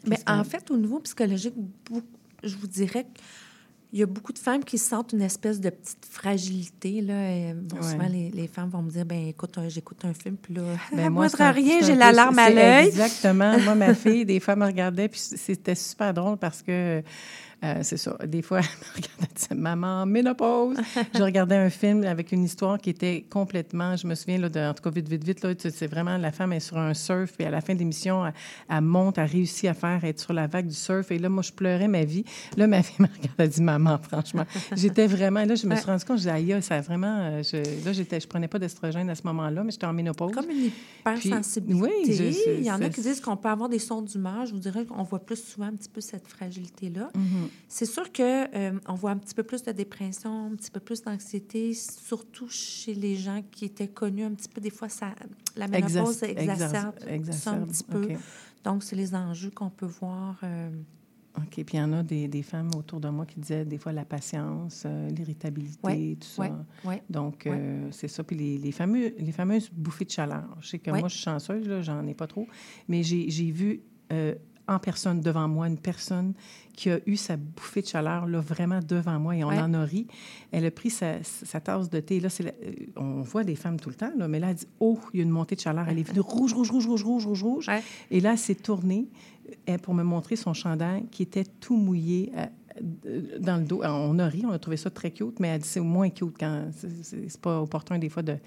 Mais 0.08 0.18
que- 0.18 0.32
en 0.32 0.44
fait, 0.44 0.70
au 0.72 0.78
niveau 0.78 1.00
psychologique, 1.00 1.54
je 2.44 2.56
vous 2.58 2.68
dirais 2.68 3.06
qu'il 3.90 4.00
y 4.00 4.04
a 4.04 4.06
beaucoup 4.06 4.34
de 4.34 4.40
femmes 4.40 4.64
qui 4.64 4.78
sentent 4.78 5.14
une 5.14 5.22
espèce 5.22 5.60
de 5.62 5.70
petite 5.70 6.06
fragilité. 6.10 7.02
Là. 7.02 7.32
Et, 7.32 7.54
bon, 7.54 7.78
Ouais. 7.78 7.92
Souvent, 7.92 8.08
les, 8.08 8.32
les 8.32 8.48
femmes 8.48 8.70
vont 8.70 8.82
me 8.82 8.90
dire 8.90 9.06
ben 9.06 9.28
écoute, 9.28 9.58
euh, 9.58 9.70
j'écoute 9.70 10.04
un 10.04 10.14
film, 10.14 10.36
puis 10.38 10.54
là, 10.56 10.62
Ben, 10.96 11.10
moi, 11.14 11.28
rien, 11.28 11.80
j'ai 11.82 11.96
la 11.96 12.12
larme 12.12 12.40
à 12.40 12.50
l'œil. 12.50 12.88
Exactement. 12.88 13.58
Moi, 13.60 13.76
ma 13.76 13.94
fille, 13.96 14.26
des 14.26 14.40
fois, 14.40 14.56
me 14.56 14.66
regardait, 14.66 15.08
puis 15.08 15.20
c'était 15.20 15.76
super 15.76 16.14
drôle 16.14 16.38
parce 16.38 16.62
que, 16.62 17.02
euh, 17.64 17.80
c'est 17.82 17.98
ça, 17.98 18.18
des 18.28 18.42
fois, 18.42 18.60
elle 18.60 18.66
me 18.66 18.96
regardait, 18.96 19.34
disait, 19.36 19.56
Maman, 19.56 20.06
ménopause. 20.06 20.78
je 21.16 21.24
regardais 21.24 21.56
un 21.56 21.70
film 21.70 22.04
avec 22.04 22.32
une 22.32 22.44
histoire 22.44 22.78
qui 22.78 22.90
était 22.90 23.26
complètement, 23.30 23.96
je 23.96 24.06
me 24.08 24.16
souviens, 24.16 24.38
là, 24.38 24.50
de, 24.50 24.60
en 24.60 24.74
tout 24.74 24.84
cas, 24.84 24.90
vite, 24.90 25.08
vite, 25.08 25.24
vite, 25.24 25.44
là, 25.44 25.54
c'est 25.58 25.88
vraiment, 25.88 26.18
la 26.18 26.32
femme 26.32 26.52
est 26.54 26.60
sur 26.60 26.78
un 26.78 26.94
surf, 26.94 27.34
puis 27.38 27.46
à 27.46 27.50
la 27.52 27.62
fin 27.62 27.74
de 27.74 27.80
l'émission, 27.80 28.26
elle, 28.26 28.34
elle 28.70 28.82
monte, 28.82 29.18
elle 29.18 29.30
réussit 29.30 29.70
à 29.70 29.74
faire, 29.74 30.04
être 30.04 30.20
sur 30.20 30.34
la 30.34 30.48
vague 30.48 30.68
du 30.68 30.76
surf, 30.76 31.12
et 31.12 31.20
là, 31.20 31.30
moi, 31.30 31.42
je 31.44 31.52
pleurais 31.52 31.88
ma 31.88 32.04
vie. 32.04 32.26
Là, 32.58 32.68
ma 32.68 32.84
fille 32.84 32.98
me 33.00 33.08
regardait, 33.08 33.44
elle 33.46 33.50
dit, 33.50 33.62
Maman, 33.62 33.98
franchement, 34.00 34.46
j'étais 34.76 35.08
vraiment, 35.08 35.46
là, 35.46 35.56
je 35.56 35.66
me 35.68 35.76
suis 35.76 35.86
rendu 35.86 36.04
compte, 36.06 36.18
je 36.18 36.24
disais, 36.30 36.32
aïe, 36.32 36.58
ça 36.62 36.76
a 36.76 36.82
vraiment, 36.82 37.20
euh, 37.22 37.44
je, 37.44 37.58
là, 37.86 37.94
j'étais, 37.94 38.20
je 38.20 38.28
prenais 38.28 38.48
pas 38.48 38.60
d'estrogène 38.60 39.10
à 39.10 39.16
ce 39.16 39.22
moment-là, 39.26 39.64
mais 39.64 39.72
j'étais 39.72 39.86
en 39.86 39.94
ménopause. 39.94 40.34
Comme 40.34 40.50
une 40.50 40.70
hypersensibilité. 41.00 41.90
Puis, 42.04 42.10
oui, 42.10 42.14
je- 42.14 42.32
je- 42.32 42.58
Il 42.60 42.66
y 42.66 42.72
en 42.72 42.82
a 42.82 42.90
qui 42.90 43.02
disent 43.02 43.22
qu'on 43.22 43.38
peut 43.38 43.50
avoir 43.50 43.70
des 43.70 43.80
sons 43.80 44.02
d'humeur. 44.02 44.46
Je 44.46 44.54
vous 44.54 44.60
dirais 44.60 44.86
qu'on 44.86 45.04
voit 45.04 45.20
plus 45.26 45.36
souvent 45.44 45.68
un 45.68 45.74
petit 45.76 45.90
peu 45.90 46.02
cette 46.02 46.28
fragilité-là. 46.28 47.10
Mhm. 47.16 47.50
C'est 47.68 47.86
sûr 47.86 48.12
que 48.12 48.56
euh, 48.56 48.80
on 48.88 48.94
voit 48.94 49.12
un 49.12 49.18
petit 49.18 49.34
peu 49.34 49.44
plus 49.44 49.64
de 49.64 49.72
dépression, 49.72 50.48
un 50.52 50.56
petit 50.56 50.70
peu 50.72 50.80
plus 50.80 51.02
d'anxiété, 51.02 51.74
surtout 51.74 52.48
chez 52.48 52.94
les 52.94 53.16
gens 53.16 53.42
qui 53.52 53.66
étaient 53.66 53.88
connus 53.88 54.24
un 54.26 54.32
petit 54.34 54.50
peu. 54.50 54.62
Des 54.62 54.70
fois, 54.70 54.90
ça, 54.90 55.16
la 55.56 55.68
ménopause 55.68 56.22
exacerbe, 56.24 56.96
ça 57.32 57.52
un 57.52 57.62
petit 57.66 57.84
peu. 57.84 58.08
Donc, 58.64 58.84
c'est 58.84 58.96
les 58.96 59.14
enjeux 59.16 59.50
qu'on 59.52 59.70
peut 59.70 59.88
voir. 59.88 60.40
euh, 60.44 60.70
OK. 61.36 61.50
Puis 61.50 61.66
il 61.74 61.78
y 61.78 61.82
en 61.82 61.92
a 61.94 62.04
des, 62.04 62.28
des 62.28 62.44
femmes 62.44 62.70
autour 62.78 63.00
de 63.00 63.10
moi 63.10 63.26
qui 63.26 63.40
disaient 63.40 63.66
des 63.66 63.80
fois 63.80 63.92
la 63.92 64.06
patience, 64.06 64.84
euh, 64.86 65.10
l'irritabilité, 65.10 65.80
Ouais, 65.84 66.18
tout 66.22 66.28
ça. 66.28 66.44
ouais, 66.44 66.52
ouais. 66.86 67.04
Donc, 67.10 67.48
euh, 67.48 67.88
c'est 67.92 68.08
ça. 68.08 68.24
Puis 68.24 68.36
les, 68.38 68.58
les, 68.60 68.72
fameux, 68.72 69.16
les 69.18 69.32
fameuses 69.32 69.72
bouffées 69.72 70.06
de 70.06 70.12
chaleur. 70.12 70.56
Je 70.62 70.68
sais 70.70 70.80
que 70.80 70.92
moi, 70.92 71.08
je 71.08 71.16
suis 71.16 71.24
chanceuse, 71.24 71.68
là, 71.68 71.82
j'en 71.82 72.06
ai 72.06 72.14
pas 72.14 72.28
trop. 72.28 72.48
Mais 72.88 73.02
j'ai 73.02 73.32
j'ai 73.32 73.50
vu 73.50 73.82
euh, 74.12 74.36
en 74.68 74.80
personne, 74.80 75.20
devant 75.22 75.48
moi, 75.48 75.68
une 75.68 75.78
personne 75.78 76.34
qui 76.76 76.90
a 76.90 77.00
eu 77.06 77.16
sa 77.18 77.36
bouffée 77.38 77.82
de 77.82 77.88
chaleur, 77.88 78.26
là, 78.26 78.40
vraiment 78.40 78.80
devant 78.88 79.20
moi, 79.20 79.36
et 79.36 79.44
on 79.44 79.50
Ouais. 79.50 79.60
en 79.60 79.74
a 79.74 79.84
ri. 79.84 80.08
Elle 80.52 80.66
a 80.66 80.72
pris 80.72 80.90
sa, 80.90 81.22
sa 81.24 81.60
tasse 81.60 81.90
de 81.90 82.00
thé. 82.00 82.20
Là, 82.20 82.30
la- 82.40 82.50
euh, 82.50 82.72
on 82.96 83.22
voit 83.22 83.44
des 83.44 83.56
femmes 83.56 83.80
tout 83.80 83.90
le 83.90 83.96
temps, 83.96 84.12
là, 84.18 84.28
mais 84.28 84.40
là, 84.40 84.50
elle 84.52 84.56
dit 84.56 84.68
Oh, 84.80 84.98
il 85.14 85.18
y 85.18 85.20
a 85.20 85.24
une 85.24 85.30
montée 85.30 85.56
de 85.56 85.62
chaleur. 85.62 85.86
Elle 85.90 86.00
est 86.00 86.04
venue 86.04 86.22
rouge, 86.22 86.54
rouge, 86.54 86.70
rouge, 86.72 86.88
rouge, 86.88 87.04
rouge, 87.04 87.26
rouge, 87.26 87.44
rouge. 87.44 87.68
Ouais. 87.68 87.84
Et 88.10 88.22
là, 88.22 88.32
elle 88.32 88.38
s'est 88.38 88.56
tournée 88.56 89.08
euh, 89.70 89.78
pour 89.78 89.94
me 89.94 90.04
montrer 90.04 90.36
son 90.38 90.54
chandail 90.54 91.06
qui 91.12 91.22
était 91.24 91.44
tout 91.44 91.76
mouillé 91.76 92.32
euh, 92.38 92.46
dans 93.40 93.58
le 93.58 93.64
dos. 93.64 93.82
On 93.84 94.18
a 94.20 94.28
ri, 94.28 94.44
on 94.46 94.52
a 94.52 94.60
trouvé 94.60 94.78
ça 94.78 94.90
très 94.90 95.12
cute, 95.12 95.40
mais 95.40 95.50
elle 95.50 95.62
dit 95.62 95.68
c'est 95.68 95.80
au 95.80 95.84
moins 95.86 96.10
cute 96.10 96.36
quand 96.40 96.68
c'est- 96.72 97.40
pas 97.42 97.62
opportun 97.62 97.98
des 98.00 98.10
fois 98.10 98.24
de. 98.24 98.38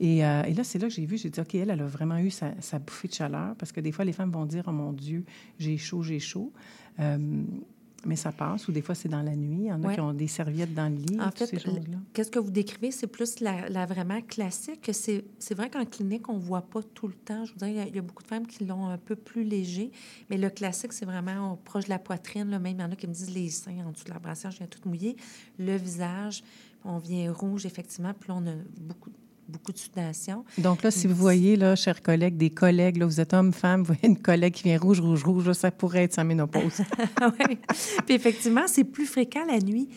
Et, 0.00 0.24
euh, 0.24 0.42
et 0.44 0.54
là, 0.54 0.64
c'est 0.64 0.78
là 0.78 0.88
que 0.88 0.94
j'ai 0.94 1.06
vu, 1.06 1.18
j'ai 1.18 1.30
dit 1.30 1.40
OK, 1.40 1.54
elle, 1.54 1.70
elle 1.70 1.80
a 1.80 1.86
vraiment 1.86 2.18
eu 2.18 2.30
sa, 2.30 2.52
sa 2.60 2.78
bouffée 2.78 3.08
de 3.08 3.14
chaleur 3.14 3.54
parce 3.56 3.72
que 3.72 3.80
des 3.80 3.92
fois, 3.92 4.04
les 4.04 4.12
femmes 4.12 4.30
vont 4.30 4.46
dire 4.46 4.64
oh 4.66 4.72
mon 4.72 4.92
Dieu, 4.92 5.24
j'ai 5.58 5.76
chaud, 5.78 6.02
j'ai 6.02 6.20
chaud. 6.20 6.52
Euh, 7.00 7.42
mais 8.06 8.16
ça 8.16 8.32
passe, 8.32 8.68
ou 8.68 8.72
des 8.72 8.82
fois, 8.82 8.94
c'est 8.94 9.08
dans 9.08 9.22
la 9.22 9.34
nuit. 9.36 9.56
Il 9.62 9.66
y 9.66 9.72
en 9.72 9.82
a 9.82 9.86
Ouais. 9.86 9.94
qui 9.94 10.00
ont 10.00 10.12
des 10.12 10.26
serviettes 10.28 10.74
dans 10.74 10.88
le 10.88 10.96
lit, 10.96 11.20
En 11.20 11.30
fait, 11.30 11.46
choses-là. 11.58 11.98
Qu'est-ce 12.12 12.30
que 12.30 12.38
vous 12.38 12.50
décrivez? 12.50 12.90
C'est 12.90 13.06
plus 13.06 13.40
la, 13.40 13.68
la 13.68 13.86
vraiment 13.86 14.20
classique. 14.20 14.82
que 14.82 14.92
C'est 14.92 15.24
vrai 15.54 15.70
qu'en 15.70 15.84
clinique, 15.84 16.28
on 16.28 16.34
ne 16.34 16.42
voit 16.42 16.62
pas 16.62 16.82
tout 16.82 17.08
le 17.08 17.14
temps. 17.14 17.44
Je 17.44 17.52
vous 17.52 17.58
dirais, 17.58 17.70
il 17.72 17.76
y 17.76 17.80
a- 17.80 17.86
il 17.88 17.94
y, 17.96 17.98
a 17.98 18.02
beaucoup 18.02 18.22
de 18.22 18.28
femmes 18.28 18.46
qui 18.46 18.64
l'ont 18.64 18.86
un 18.88 18.98
peu 18.98 19.16
plus 19.16 19.44
léger. 19.44 19.90
Mais 20.30 20.36
le 20.38 20.50
classique, 20.50 20.92
c'est 20.92 21.06
vraiment 21.06 21.56
proche 21.64 21.84
de 21.84 21.90
la 21.90 21.98
poitrine. 21.98 22.50
Là, 22.50 22.58
même, 22.58 22.76
il 22.76 22.80
y 22.80 22.84
en 22.84 22.90
a 22.92 22.96
qui 22.96 23.06
me 23.06 23.12
disent 23.12 23.30
les 23.34 23.48
seins 23.50 23.84
en 23.86 23.92
dessous 23.92 24.04
de 24.04 24.10
la 24.10 24.18
brassière, 24.18 24.50
je 24.50 24.58
viens 24.58 24.66
tout 24.66 24.86
mouiller. 24.88 25.16
Le 25.58 25.76
visage, 25.76 26.42
on 26.84 26.98
vient 26.98 27.32
rouge, 27.32 27.64
effectivement. 27.66 28.12
Puis 28.18 28.28
là, 28.28 28.36
on 28.38 28.46
a 28.46 28.54
beaucoup, 28.80 29.10
beaucoup 29.48 29.72
de 29.72 29.78
sudation. 29.78 30.44
Donc 30.58 30.82
là, 30.82 30.90
si 30.90 31.06
vous 31.06 31.14
voyez, 31.14 31.56
là, 31.56 31.76
chers 31.76 32.02
collègues, 32.02 32.36
des 32.36 32.50
collègues, 32.50 32.96
là, 32.96 33.06
vous 33.06 33.20
êtes 33.20 33.34
homme, 33.34 33.52
femme, 33.52 33.80
vous 33.80 33.86
voyez 33.94 34.06
une 34.08 34.18
collègue 34.18 34.54
qui 34.54 34.64
vient 34.64 34.78
rouge, 34.78 35.00
rouge, 35.00 35.24
rouge, 35.24 35.46
là, 35.46 35.54
ça 35.54 35.70
pourrait 35.70 36.04
être 36.04 36.14
sa 36.14 36.24
ménopause. 36.24 36.80
oui. 37.48 37.58
Puis 38.06 38.14
effectivement, 38.14 38.64
c'est 38.66 38.84
plus 38.84 39.06
fréquent 39.06 39.44
la 39.46 39.58
nuit. 39.58 39.88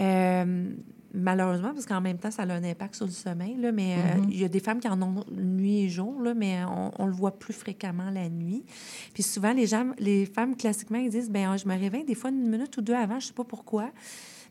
Euh, 0.00 0.70
malheureusement, 1.12 1.72
parce 1.74 1.86
qu'en 1.86 2.00
même 2.00 2.18
temps, 2.18 2.30
ça 2.30 2.42
a 2.42 2.52
un 2.52 2.62
impact 2.62 2.94
sur 2.94 3.06
le 3.06 3.12
sommeil, 3.12 3.56
là, 3.56 3.72
mais 3.72 3.94
euh, 3.94 4.20
Mhm. 4.20 4.28
il 4.30 4.40
y 4.40 4.44
a 4.44 4.48
des 4.48 4.60
femmes 4.60 4.78
qui 4.80 4.88
en 4.88 5.00
ont 5.02 5.24
nuit 5.32 5.80
et 5.84 5.88
jour, 5.88 6.20
là, 6.22 6.34
mais 6.34 6.62
on, 6.64 6.92
on 7.02 7.06
le 7.06 7.12
voit 7.12 7.36
plus 7.38 7.52
fréquemment 7.54 8.10
la 8.10 8.28
nuit. 8.28 8.64
Puis 9.12 9.22
souvent, 9.22 9.52
les, 9.52 9.66
gens, 9.66 9.86
les 9.98 10.24
femmes, 10.26 10.56
classiquement, 10.56 10.98
ils 10.98 11.10
disent, 11.10 11.30
ben 11.30 11.56
je 11.56 11.66
me 11.66 11.76
réveille 11.76 12.04
des 12.04 12.14
fois 12.14 12.30
une 12.30 12.48
minute 12.48 12.76
ou 12.76 12.80
deux 12.80 12.94
avant, 12.94 13.18
je 13.18 13.26
sais 13.28 13.32
pas 13.32 13.44
pourquoi. 13.44 13.90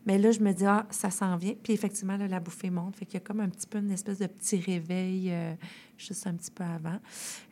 Mais 0.06 0.18
là, 0.18 0.32
je 0.32 0.40
me 0.40 0.52
dis, 0.54 0.66
ah, 0.66 0.86
ça 0.90 1.12
s'en 1.12 1.36
vient. 1.38 1.54
Puis 1.62 1.74
effectivement, 1.74 2.18
la 2.18 2.40
bouffée 2.40 2.70
monte. 2.70 2.96
Fait 2.96 3.06
qu'il 3.06 3.16
y 3.16 3.18
a 3.18 3.20
comme 3.22 3.42
un 3.42 3.50
petit 3.50 3.68
peu 3.68 3.80
une 3.80 3.92
espèce 3.92 4.20
de 4.20 4.28
petit 4.28 4.60
réveil 4.60 5.32
euh, 5.32 5.54
juste 6.00 6.26
un 6.28 6.34
petit 6.34 6.52
peu 6.52 6.64
avant. 6.64 6.98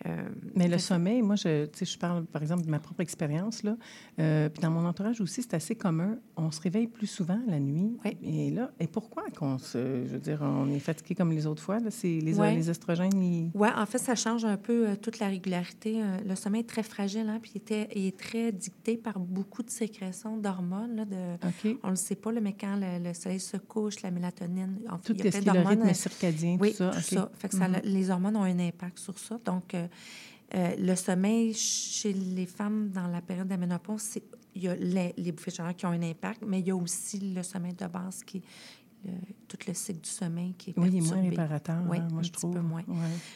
Euh, 0.06 0.28
Mais 0.56 0.68
le 0.68 0.78
sommeil, 0.78 1.22
moi, 1.22 1.36
je, 1.36 1.68
je 1.80 1.98
parle, 1.98 2.26
par 2.26 2.42
exemple, 2.42 2.64
de 2.66 2.70
ma 2.70 2.80
propre 2.80 3.02
expérience, 3.02 3.64
là. 3.64 3.76
Euh, 4.20 4.50
puis 4.50 4.62
dans 4.62 4.72
mon 4.72 4.86
entourage 4.86 5.22
aussi, 5.22 5.42
c'est 5.42 5.54
assez 5.54 5.76
commun. 5.76 6.18
On 6.36 6.52
se 6.52 6.62
réveille 6.62 6.88
plus 6.88 7.08
souvent 7.08 7.40
la 7.48 7.60
nuit. 7.60 7.98
Oui. 8.06 8.18
Et 8.24 8.52
là, 8.52 8.72
et 8.80 8.88
pourquoi 8.88 9.24
qu'on 9.38 9.58
se... 9.58 9.78
Je 10.06 10.12
veux 10.14 10.20
dire, 10.20 10.40
on 10.42 10.70
est 10.72 10.80
fatigué 10.80 11.16
comme 11.16 11.32
les 11.32 11.46
autres 11.46 11.62
fois, 11.62 11.80
là? 11.80 11.92
C'est 11.92 12.20
les, 12.20 12.38
Ouais. 12.40 12.56
les 12.56 12.70
estrogènes, 12.70 13.22
ils... 13.22 13.52
Oui, 13.54 13.68
en 13.76 13.86
fait, 13.86 13.98
ça 13.98 14.16
change 14.16 14.46
un 14.46 14.58
peu 14.58 14.90
euh, 14.90 14.96
toute 14.96 15.20
la 15.20 15.28
régularité. 15.28 16.02
Le 16.26 16.36
sommeil 16.36 16.62
est 16.62 16.70
très 16.70 16.84
fragile, 16.84 17.28
hein, 17.30 17.40
puis 17.42 17.52
il, 17.56 17.58
était, 17.58 17.88
il 17.96 18.06
est 18.06 18.18
très 18.18 18.52
dicté 18.52 18.98
par 18.98 19.20
beaucoup 19.20 19.64
de 19.64 19.70
sécrétions 19.70 20.38
d'hormones. 20.38 20.96
là, 20.96 21.06
De, 21.06 21.16
OK. 21.48 21.78
on 21.84 21.88
ne 21.88 21.92
le 21.92 21.96
sait 21.98 22.16
pas, 22.16 22.32
là, 22.32 22.42
mais 22.42 22.54
quand 22.60 22.76
le, 22.76 23.04
le 23.04 23.14
soleil 23.14 23.40
se 23.40 23.58
couche, 23.58 24.02
la 24.02 24.12
mélatonine, 24.12 24.80
en 24.90 24.98
fait, 24.98 25.14
Tout 25.14 25.20
il 25.20 25.26
y 25.26 25.28
a 25.28 25.32
plein 25.42 25.54
d'hormones. 25.54 25.82
rythme 25.82 25.94
circadien, 25.94 26.58
oui, 26.60 26.72
tout 26.72 26.78
ça. 26.78 26.92
tout 26.92 26.98
OK. 26.98 27.04
ça. 27.04 27.32
Fait 27.38 27.50
que 27.50 27.56
ça, 27.58 27.68
Mhm. 27.68 27.82
Les 27.84 28.10
hormones 28.10 28.37
ont 28.38 28.44
un 28.44 28.60
impact 28.60 29.00
sur 29.00 29.18
ça. 29.18 29.38
Donc, 29.44 29.74
euh, 29.74 29.88
euh, 30.56 30.76
le 30.78 30.96
sommeil 30.96 31.54
chez 31.54 32.14
les 32.14 32.46
femmes 32.46 32.90
dans 32.90 33.08
la 33.08 33.22
période 33.22 33.48
de 33.48 33.52
la 33.52 33.58
ménopause, 33.58 34.02
c'est- 34.02 34.24
il 34.56 34.64
y 34.64 34.68
a 34.70 34.76
les, 34.76 35.14
les 35.18 35.32
bouffées 35.32 35.52
de 35.52 35.56
chaleur 35.58 35.76
qui 35.76 35.86
ont 35.86 35.90
un 35.92 36.02
impact, 36.02 36.42
mais 36.46 36.60
il 36.62 36.68
y 36.68 36.72
a 36.72 36.76
aussi 36.76 37.20
le 37.20 37.44
sommeil 37.44 37.74
de 37.74 37.86
base 37.88 38.24
qui 38.24 38.42
le- 39.06 39.12
tout 39.48 39.58
le 39.68 39.74
cycle 39.76 40.02
du 40.02 40.10
sommeil 40.10 40.54
qui 40.58 40.72
est 40.72 40.74
Oui, 40.80 40.88
il 40.92 40.98
est 40.98 41.02
moins 41.02 41.10
perturbé. 41.12 41.30
réparateur, 41.30 41.84
Oui, 41.88 41.98
hein, 42.00 42.08
moi, 42.10 42.20
un 42.20 42.24
je 42.24 42.30
petit 42.32 42.40
trouve. 42.42 42.54
peu 42.56 42.62
moins. 42.62 42.84
Ouais. 42.88 42.96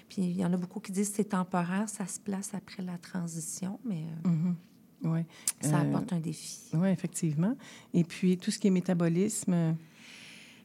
Puis 0.09 0.23
il 0.23 0.35
y 0.37 0.43
en 0.43 0.51
a 0.51 0.57
beaucoup 0.57 0.79
qui 0.79 0.91
disent 0.91 1.09
que 1.11 1.17
c'est 1.17 1.25
temporaire, 1.25 1.87
ça 1.87 2.07
se 2.07 2.19
place 2.19 2.53
après 2.55 2.81
la 2.81 2.97
transition, 2.97 3.79
mais 3.85 4.03
euh, 4.25 4.29
Mhm. 4.29 4.55
Ouais. 5.03 5.25
ça 5.61 5.79
Euh, 5.79 5.81
apporte 5.89 6.13
un 6.13 6.19
défi. 6.19 6.61
Oui, 6.73 6.89
effectivement. 6.89 7.55
Et 7.93 8.03
puis, 8.03 8.37
tout 8.37 8.49
ce 8.51 8.57
qui 8.59 8.67
est 8.67 8.71
métabolisme, 8.71 9.75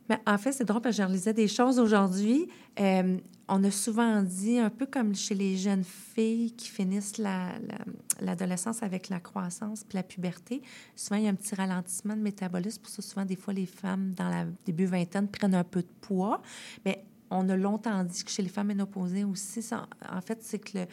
Mais 0.09 0.18
en 0.25 0.38
fait, 0.38 0.53
c'est 0.53 0.64
drôle 0.64 0.81
parce 0.83 0.96
que 0.96 1.03
je 1.03 1.07
relisais 1.09 1.33
des 1.35 1.49
choses 1.49 1.81
aujourd'hui. 1.81 2.46
Euh, 2.79 3.18
on 3.48 3.62
a 3.64 3.70
souvent 3.70 4.22
dit, 4.22 4.59
un 4.59 4.70
peu 4.70 4.87
comme 4.87 5.14
chez 5.14 5.35
les 5.35 5.56
jeunes 5.56 5.85
filles 5.85 6.52
qui 6.52 6.68
finissent 6.68 7.16
la- 7.18 7.59
la- 7.61 7.85
l'adolescence 8.20 8.82
avec 8.82 9.09
la 9.09 9.20
croissance 9.20 9.85
puis 9.85 9.96
la 9.96 10.02
puberté, 10.02 10.62
souvent 10.96 11.16
il 11.18 11.24
y 11.24 11.26
a 11.28 11.30
un 11.30 11.35
petit 11.35 11.54
ralentissement 11.54 12.16
de 12.16 12.22
métabolisme. 12.22 12.82
Pour 12.82 12.90
ça, 12.90 13.02
souvent, 13.02 13.24
des 13.24 13.37
fois, 13.37 13.54
les 13.54 13.66
femmes 13.66 14.12
dans 14.14 14.28
la 14.28 14.46
début 14.64 14.87
vingtaine 14.87 15.28
prennent 15.28 15.54
un 15.54 15.64
peu 15.64 15.82
de 15.82 15.88
poids. 16.00 16.42
Mais 16.85 17.04
on 17.30 17.48
a 17.48 17.56
longtemps 17.56 18.02
dit 18.04 18.24
que 18.24 18.30
chez 18.30 18.42
les 18.42 18.48
femmes 18.48 18.68
ménopausées 18.68 19.24
aussi, 19.24 19.62
ça- 19.62 19.87
en 20.11 20.20
fait, 20.20 20.38
c'est 20.42 20.59
que 20.59 20.78
le, 20.78 20.87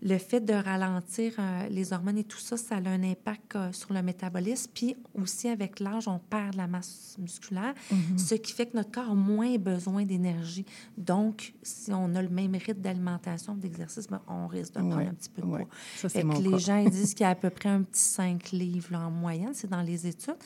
le 0.00 0.16
fait 0.18 0.40
de 0.40 0.52
ralentir 0.52 1.32
euh, 1.38 1.68
les 1.68 1.92
hormones 1.92 2.18
et 2.18 2.24
tout 2.24 2.38
ça, 2.38 2.56
ça 2.56 2.76
a 2.76 2.88
un 2.88 3.02
impact 3.02 3.56
euh, 3.56 3.72
sur 3.72 3.92
le 3.92 4.00
métabolisme. 4.02 4.70
Puis 4.72 4.96
aussi, 5.20 5.48
avec 5.48 5.80
l'âge, 5.80 6.06
on 6.06 6.18
perd 6.18 6.52
de 6.52 6.56
la 6.58 6.66
masse 6.66 7.16
musculaire, 7.18 7.74
ce 8.16 8.34
qui 8.34 8.52
fait 8.52 8.66
que 8.66 8.76
notre 8.76 8.90
corps 8.92 9.10
a 9.10 9.14
moins 9.14 9.56
besoin 9.58 10.04
d'énergie. 10.04 10.64
Donc, 10.96 11.52
si 11.62 11.92
on 11.92 12.14
a 12.14 12.22
le 12.22 12.28
même 12.28 12.54
rythme 12.54 12.80
d'alimentation, 12.80 13.54
d'exercice, 13.54 14.06
ben, 14.06 14.20
on 14.28 14.46
risque 14.46 14.74
de 14.74 14.78
prendre 14.80 14.96
Ouais, 14.98 15.06
un 15.06 15.14
petit 15.14 15.30
peu 15.30 15.42
de 15.42 15.46
ouais. 15.46 15.64
poids. 15.64 15.68
ça, 15.96 16.08
Fait 16.08 16.18
c'est 16.20 16.24
mon 16.24 16.34
que 16.34 16.48
les 16.48 16.58
gens 16.58 16.76
ils 16.76 16.90
disent 16.98 17.14
qu'il 17.14 17.24
y 17.24 17.26
a 17.26 17.30
à 17.30 17.34
peu 17.34 17.50
près 17.50 17.68
un 17.68 17.82
petit 17.82 18.00
5 18.00 18.50
livres 18.52 18.92
là, 18.92 19.00
en 19.06 19.10
moyenne, 19.10 19.50
c'est 19.54 19.68
dans 19.70 19.82
les 19.82 20.06
études. 20.06 20.36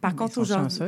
Par 0.00 0.12
Mais 0.12 0.16
contre, 0.18 0.38
aujourd'hui... 0.38 0.78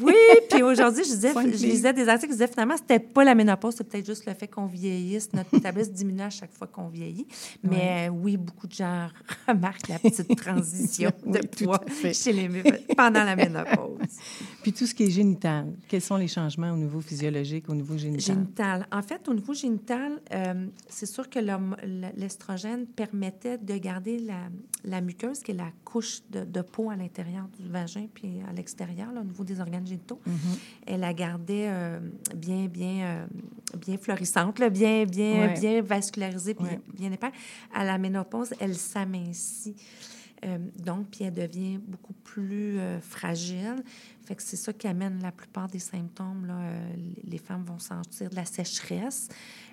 Oui, 0.00 0.14
puis 0.50 0.62
aujourd'hui, 0.62 1.04
je 1.04 1.10
disais, 1.10 1.32
je 1.34 1.66
lisais 1.66 1.92
des 1.92 2.08
articles 2.08 2.32
qui 2.32 2.36
disaient 2.38 2.48
finalement, 2.48 2.76
c'était 2.76 2.98
pas 2.98 3.24
la 3.24 3.34
ménopause, 3.34 3.74
c'est 3.76 3.84
peut-être 3.84 4.06
juste 4.06 4.26
le 4.26 4.34
fait 4.34 4.48
qu'on 4.48 4.66
vieillisse. 4.66 5.32
Notre 5.32 5.50
métabolisme 5.54 5.92
diminue 5.92 6.22
à 6.22 6.30
chaque 6.30 6.52
fois 6.52 6.66
qu'on 6.66 6.88
vieillit. 6.88 7.26
Mais 7.62 8.08
euh, 8.08 8.12
oui, 8.12 8.36
beaucoup 8.36 8.66
de 8.66 8.72
gens 8.72 9.08
remarquent 9.48 9.88
la 9.88 9.98
petite 9.98 10.36
transition 10.36 11.10
Oui, 11.26 11.32
de 11.32 11.46
poids 11.46 11.80
chez 12.12 12.32
les 12.32 12.48
pendant 12.96 13.24
la 13.24 13.36
ménopause. 13.36 13.98
Puis 14.62 14.72
tout 14.72 14.86
ce 14.86 14.94
qui 14.94 15.04
est 15.04 15.10
génital, 15.10 15.72
quels 15.88 16.00
sont 16.00 16.16
les 16.16 16.28
changements 16.28 16.72
au 16.72 16.76
niveau 16.76 17.00
physiologique, 17.00 17.68
au 17.68 17.74
niveau 17.74 17.96
génital? 17.98 18.34
Génital. 18.34 18.86
En 18.90 19.02
fait, 19.02 19.28
au 19.28 19.34
niveau 19.34 19.54
génital, 19.54 20.20
euh, 20.32 20.66
c'est 20.88 21.06
sûr 21.06 21.28
que 21.28 21.38
l'estrogène 22.16 22.86
permettait 22.86 23.58
de 23.58 23.76
garder 23.76 24.18
la, 24.18 24.48
la 24.84 25.00
muqueuse, 25.00 25.40
qui 25.40 25.52
est 25.52 25.54
la 25.54 25.70
couche 25.90 26.20
de, 26.30 26.44
de 26.44 26.62
peau 26.62 26.90
à 26.90 26.96
l'intérieur 26.96 27.48
du 27.58 27.68
vagin 27.68 28.06
puis 28.12 28.40
à 28.48 28.52
l'extérieur, 28.52 29.12
là, 29.12 29.20
au 29.20 29.24
niveau 29.24 29.44
des 29.44 29.60
organes 29.60 29.86
génitaux. 29.86 30.20
Mhm. 30.26 30.34
Elle 30.86 31.00
la 31.00 31.12
gardait 31.14 31.66
euh, 31.68 31.98
bien, 32.36 32.66
bien, 32.66 33.00
euh, 33.02 33.26
bien 33.84 33.98
florissante, 33.98 34.58
là, 34.58 34.70
bien, 34.70 35.04
bien, 35.04 35.48
Ouais. 35.48 35.54
bien 35.60 35.82
vascularisée, 35.82 36.54
bien, 36.54 36.66
Ouais. 36.66 36.80
bien 36.94 37.10
épaisse. 37.12 37.32
À 37.74 37.84
la 37.84 37.98
ménopause, 37.98 38.54
elle 38.60 38.76
s'amincit. 38.76 39.74
Euh, 40.44 40.56
donc, 40.82 41.08
puis 41.10 41.24
elle 41.24 41.34
devient 41.34 41.76
beaucoup 41.78 42.14
plus 42.14 42.78
euh, 42.78 42.98
fragile. 43.00 43.82
Fait 44.24 44.34
que 44.34 44.42
c'est 44.42 44.56
ça 44.56 44.72
qui 44.72 44.86
amène 44.86 45.20
la 45.22 45.32
plupart 45.32 45.68
des 45.68 45.78
symptômes. 45.80 46.46
Là. 46.46 46.54
Euh, 46.60 46.94
les 47.24 47.36
femmes 47.38 47.64
vont 47.64 47.78
sentir 47.78 48.30
de 48.30 48.36
la 48.36 48.44
sécheresse. 48.44 49.28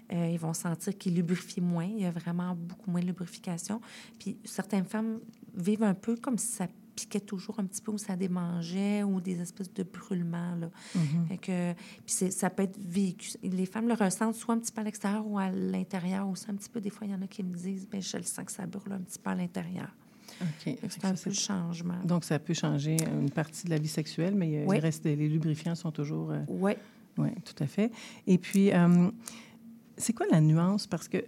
Ils 0.10 0.40
vont 0.40 0.54
sentir 0.54 0.98
qu'ils 0.98 1.16
lubrifient 1.16 1.60
moins. 1.60 1.84
Il 1.84 2.00
y 2.00 2.06
a 2.06 2.12
vraiment 2.12 2.56
beaucoup 2.56 2.90
moins 2.90 3.02
de 3.02 3.08
lubrification. 3.08 3.82
Puis 4.18 4.38
certaines 4.46 4.86
femmes 4.86 5.20
vivent 5.58 5.84
un 5.84 5.94
peu 5.94 6.16
comme 6.16 6.38
si 6.38 6.48
ça 6.48 6.68
piquait 6.96 7.20
toujours 7.20 7.60
un 7.60 7.66
petit 7.66 7.82
peu 7.82 7.92
ou 7.92 7.98
ça 8.00 8.16
démangeait 8.16 9.04
ou 9.04 9.22
des 9.22 9.40
espèces 9.40 9.72
de 9.72 9.84
brûlements. 9.84 10.56
Là. 10.56 10.70
Fait 11.28 11.38
que, 11.38 11.74
puis 12.06 12.32
ça 12.32 12.50
peut 12.50 12.64
être 12.64 12.78
vécu. 12.80 13.32
Les 13.44 13.66
femmes 13.68 13.88
le 13.88 13.94
ressentent 13.94 14.34
soit 14.36 14.56
un 14.56 14.60
petit 14.60 14.72
peu 14.72 14.82
à 14.82 14.84
l'extérieur 14.84 15.28
ou 15.28 15.38
à 15.38 15.52
l'intérieur 15.52 16.28
aussi 16.28 16.46
un 16.50 16.56
petit 16.56 16.70
peu. 16.70 16.82
Des 16.82 16.90
fois, 16.90 17.06
il 17.06 17.12
y 17.12 17.16
en 17.16 17.22
a 17.22 17.28
qui 17.28 17.44
me 17.44 17.54
disent, 17.54 17.88
ben 17.88 18.02
je 18.02 18.18
le 18.18 18.24
sens 18.24 18.46
que 18.46 18.52
ça 18.52 18.66
brûle 18.66 18.94
un 18.94 19.00
petit 19.02 19.20
peu 19.20 19.30
à 19.30 19.36
l'intérieur. 19.36 19.90
C'est 20.60 21.06
un 21.06 21.16
ça, 21.16 21.24
peu 21.24 21.30
le 21.30 21.36
changement. 21.36 22.00
Donc, 22.04 22.24
ça 22.24 22.38
peut 22.40 22.54
changer 22.54 22.98
une 23.22 23.30
partie 23.30 23.66
de 23.66 23.70
la 23.70 23.78
vie 23.78 23.88
sexuelle, 23.88 24.36
mais 24.36 24.66
Oui. 24.68 24.80
reste, 24.80 25.06
les 25.06 25.16
lubrifiants 25.30 25.76
sont 25.76 25.92
toujours... 25.92 26.32
euh, 26.32 26.42
Oui. 26.48 26.74
Oui, 27.18 27.30
tout 27.46 27.64
à 27.64 27.68
fait. 27.68 27.92
Et 28.28 28.38
puis, 28.38 28.72
euh, 28.72 29.10
c'est 29.98 30.14
quoi 30.14 30.26
la 30.32 30.42
nuance? 30.42 30.86
Parce 30.86 31.08
que 31.08 31.24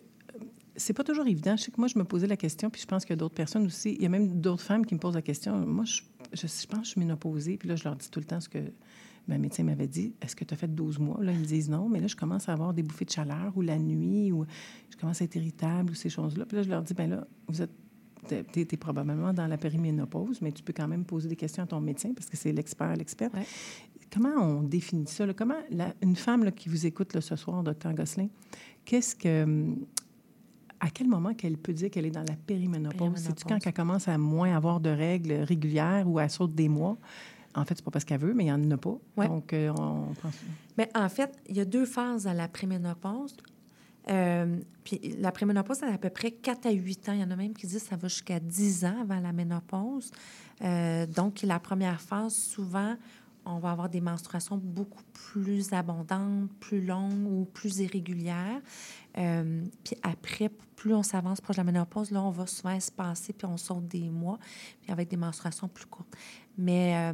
c'est 0.79 0.93
pas 0.93 1.03
toujours 1.03 1.27
évident. 1.27 1.55
Je 1.55 1.63
sais 1.63 1.71
que 1.71 1.79
moi, 1.79 1.87
je 1.87 1.97
me 1.99 2.03
posais 2.03 2.27
la 2.27 2.37
question, 2.37 2.69
puis 2.69 2.81
je 2.81 2.87
pense 2.87 3.03
qu'il 3.05 3.11
y 3.11 3.13
a 3.13 3.17
d'autres 3.17 3.35
personnes 3.35 3.65
aussi. 3.65 3.93
Il 3.95 4.01
y 4.01 4.05
a 4.05 4.09
même 4.09 4.39
d'autres 4.41 4.63
femmes 4.63 4.85
qui 4.85 4.95
me 4.95 4.99
posent 4.99 5.15
la 5.15 5.21
question. 5.21 5.57
Moi, 5.65 5.85
je, 5.85 6.01
je, 6.33 6.47
je 6.47 6.67
pense 6.67 6.79
que 6.79 6.85
je 6.85 6.89
suis 6.91 6.99
ménopausée, 6.99 7.57
puis 7.57 7.69
là, 7.69 7.75
je 7.75 7.83
leur 7.83 7.95
dis 7.95 8.09
tout 8.09 8.19
le 8.19 8.25
temps 8.25 8.39
ce 8.39 8.49
que 8.49 8.59
ma 9.27 9.37
médecin 9.37 9.63
m'avait 9.63 9.87
dit. 9.87 10.15
Est-ce 10.21 10.35
que 10.35 10.43
tu 10.43 10.53
as 10.53 10.57
fait 10.57 10.67
12 10.73 10.97
mois? 10.99 11.23
Là, 11.23 11.31
ils 11.31 11.39
me 11.39 11.45
disent 11.45 11.69
non, 11.69 11.87
mais 11.89 11.99
là, 11.99 12.07
je 12.07 12.15
commence 12.15 12.49
à 12.49 12.53
avoir 12.53 12.73
des 12.73 12.81
bouffées 12.83 13.05
de 13.05 13.11
chaleur 13.11 13.51
ou 13.55 13.61
la 13.61 13.77
nuit, 13.77 14.31
ou 14.31 14.45
je 14.89 14.97
commence 14.97 15.21
à 15.21 15.25
être 15.25 15.35
irritable, 15.35 15.91
ou 15.91 15.93
ces 15.95 16.09
choses-là. 16.09 16.45
Puis 16.45 16.57
là, 16.57 16.63
je 16.63 16.69
leur 16.69 16.81
dis, 16.81 16.93
ben 16.93 17.09
là, 17.09 17.27
vous 17.47 17.61
êtes 17.61 17.71
tu 18.27 18.59
es, 18.59 18.65
probablement 18.77 19.33
dans 19.33 19.47
la 19.47 19.57
périménopause, 19.57 20.41
mais 20.41 20.51
tu 20.51 20.61
peux 20.61 20.73
quand 20.73 20.87
même 20.89 21.05
poser 21.05 21.29
des 21.29 21.37
questions 21.37 21.63
à 21.63 21.67
ton 21.67 21.79
médecin 21.79 22.11
parce 22.13 22.27
que 22.29 22.35
c'est 22.35 22.51
l'expert, 22.51 22.93
l'expert. 22.95 23.33
Ouais. 23.33 23.45
Comment 24.13 24.35
on 24.41 24.61
définit 24.63 25.07
ça? 25.07 25.25
là? 25.25 25.33
Comment 25.33 25.55
la- 25.71 25.93
une 26.01 26.15
femme 26.17 26.43
là, 26.43 26.51
qui 26.51 26.67
vous 26.69 26.85
écoute 26.85 27.13
là, 27.13 27.21
ce 27.21 27.35
soir, 27.37 27.63
docteur 27.63 27.93
Gosselin, 27.93 28.27
qu'est-ce 28.85 29.15
que. 29.15 29.73
À 30.79 30.89
quel 30.89 31.07
moment 31.07 31.33
qu'elle 31.33 31.57
peut 31.57 31.73
dire 31.73 31.89
qu'elle 31.89 32.05
est 32.05 32.11
dans 32.11 32.23
la 32.23 32.35
périménopause? 32.35 33.11
C'est-tu 33.15 33.45
quand 33.45 33.59
qu'elle 33.59 33.73
commence 33.73 34.07
à 34.07 34.17
moins 34.17 34.55
avoir 34.55 34.79
de 34.79 34.89
règles 34.89 35.33
régulières 35.33 36.07
ou 36.07 36.19
à 36.19 36.29
saute 36.29 36.55
des 36.55 36.69
mois? 36.69 36.97
En 37.55 37.65
fait, 37.65 37.75
c'est 37.75 37.83
pas 37.83 37.91
parce 37.91 38.05
qu'elle 38.05 38.19
veut, 38.19 38.33
mais 38.33 38.45
il 38.45 38.53
n'y 38.53 38.67
en 38.67 38.71
a 38.71 38.77
pas. 38.77 38.97
Ouais. 39.17 39.27
Donc, 39.27 39.53
euh, 39.53 39.69
on 39.71 40.13
pense. 40.21 40.35
Mais 40.77 40.89
en 40.95 41.09
fait, 41.09 41.31
il 41.47 41.57
y 41.57 41.59
a 41.59 41.65
deux 41.65 41.85
phases 41.85 42.27
à 42.27 42.33
la 42.33 42.47
préménopause. 42.47 43.35
Euh, 44.09 44.57
puis 44.83 45.15
la 45.19 45.31
préménopause, 45.31 45.77
c'est 45.79 45.87
à 45.87 45.97
peu 45.97 46.09
près 46.09 46.31
4 46.31 46.67
à 46.67 46.71
8 46.71 47.09
ans. 47.09 47.13
Il 47.13 47.19
y 47.19 47.23
en 47.23 47.31
a 47.31 47.35
même 47.35 47.53
qui 47.53 47.67
disent 47.67 47.83
que 47.83 47.89
ça 47.89 47.95
va 47.95 48.07
jusqu'à 48.07 48.39
10 48.39 48.85
ans 48.85 49.01
avant 49.01 49.19
la 49.19 49.33
ménopause. 49.33 50.11
Euh, 50.61 51.05
donc, 51.05 51.41
la 51.41 51.59
première 51.59 51.99
phase, 51.99 52.33
souvent, 52.33 52.95
on 53.45 53.59
va 53.59 53.71
avoir 53.71 53.89
des 53.89 54.01
menstruations 54.01 54.57
beaucoup 54.57 55.03
plus 55.13 55.73
abondantes, 55.73 56.49
plus 56.59 56.85
longues 56.85 57.27
ou 57.27 57.45
plus 57.45 57.79
irrégulières. 57.79 58.61
Euh, 59.19 59.63
puis 59.83 59.95
après, 60.01 60.49
plus 60.75 60.93
on 60.93 61.03
s'avance 61.03 61.41
proche 61.41 61.57
de 61.57 61.61
la 61.61 61.65
ménopause, 61.65 62.11
là, 62.11 62.23
on 62.23 62.29
va 62.29 62.47
souvent 62.47 62.71
espacer, 62.71 63.33
puis 63.33 63.45
on 63.45 63.57
saute 63.57 63.87
des 63.87 64.09
mois, 64.09 64.39
puis 64.81 64.91
avec 64.91 65.09
des 65.09 65.17
menstruations 65.17 65.67
plus 65.67 65.85
courtes. 65.85 66.15
Mais 66.57 66.95
euh, 66.95 67.13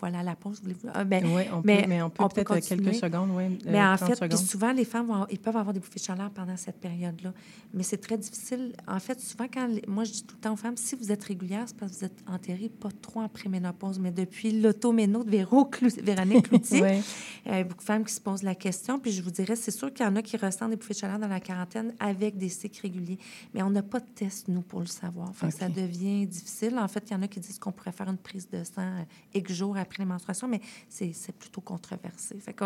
voilà 0.00 0.22
la 0.22 0.34
pause, 0.34 0.60
voulez-vous? 0.62 0.88
Ah, 0.94 1.04
ben, 1.04 1.24
Oui, 1.26 1.42
on 1.52 1.56
peut, 1.56 1.66
mais 1.66 1.84
mais, 1.88 2.02
on 2.02 2.10
peut 2.10 2.24
on 2.24 2.28
peut 2.28 2.42
peut-être 2.44 2.66
quelques 2.68 2.94
secondes, 2.94 3.30
oui. 3.34 3.58
mais 3.66 3.80
en 3.82 3.96
30 3.96 4.16
fait, 4.16 4.28
puis 4.28 4.38
souvent, 4.38 4.72
les 4.72 4.84
femmes 4.84 5.06
vont, 5.06 5.26
ils 5.30 5.38
peuvent 5.38 5.56
avoir 5.56 5.72
des 5.74 5.80
bouffées 5.80 5.98
de 6.00 6.04
chaleur 6.04 6.30
pendant 6.30 6.56
cette 6.56 6.80
période-là. 6.80 7.32
Mais 7.74 7.82
c'est 7.82 7.98
très 7.98 8.18
difficile. 8.18 8.72
En 8.88 8.98
fait, 8.98 9.20
souvent, 9.20 9.46
quand 9.52 9.68
moi, 9.86 10.04
je 10.04 10.12
dis 10.12 10.24
tout 10.24 10.34
le 10.36 10.40
temps 10.40 10.52
aux 10.52 10.56
femmes, 10.56 10.76
si 10.76 10.94
vous 10.96 11.12
êtes 11.12 11.22
régulière, 11.24 11.64
c'est 11.66 11.76
parce 11.76 11.92
que 11.92 11.98
vous 11.98 12.04
êtes 12.04 12.18
enterrée 12.26 12.68
pas 12.70 12.88
trop 13.02 13.20
en 13.20 13.28
préménopause. 13.28 13.98
Mais 13.98 14.10
depuis 14.10 14.60
l'automéno 14.60 15.22
de 15.24 15.30
Véro 15.30 15.64
Clou- 15.66 15.88
Véronique 16.02 16.42
Cloutier, 16.48 16.82
Ouais. 16.82 17.00
il 17.46 17.52
y 17.52 17.54
a 17.54 17.62
beaucoup 17.64 17.78
de 17.80 17.82
femmes 17.82 18.04
qui 18.04 18.14
se 18.14 18.20
posent 18.20 18.42
la 18.42 18.54
question. 18.54 18.98
Puis 18.98 19.12
je 19.12 19.22
vous 19.22 19.30
dirais, 19.30 19.56
c'est 19.56 19.70
sûr 19.70 19.92
qu'il 19.92 20.04
y 20.04 20.08
en 20.08 20.16
a 20.16 20.22
qui 20.22 20.36
ressentent 20.36 20.70
des 20.70 20.76
bouffées 20.76 20.94
de 20.94 20.98
chaleur 20.98 21.18
dans 21.18 21.28
la 21.28 21.40
quarantaine 21.40 21.94
avec 22.00 22.38
des 22.38 22.48
cycles 22.48 22.80
réguliers. 22.82 23.18
Mais 23.54 23.62
on 23.62 23.70
n'a 23.70 23.82
pas 23.82 24.00
de 24.00 24.06
test, 24.14 24.48
nous, 24.48 24.62
pour 24.62 24.80
le 24.80 24.86
savoir. 24.86 25.34
Fait 25.34 25.48
que 25.48 25.54
ça 25.54 25.68
devient 25.68 26.26
difficile. 26.26 26.78
En 26.78 26.88
fait, 26.88 27.04
il 27.08 27.12
y 27.12 27.16
en 27.16 27.22
a 27.22 27.28
qui 27.28 27.40
disent 27.40 27.58
qu'on 27.58 27.72
pourrait 27.72 27.92
faire 27.92 28.08
une 28.08 28.16
prise 28.16 28.48
de 28.50 28.64
sang 28.64 28.82
euh, 28.82 29.02
X 29.34 29.52
jours 29.52 29.76
après 29.76 29.89
après 29.90 30.02
les 30.02 30.08
menstruations, 30.08 30.48
mais 30.48 30.60
c'est 30.88 31.36
plutôt 31.36 31.60
controversé. 31.60 32.38
Fait 32.38 32.56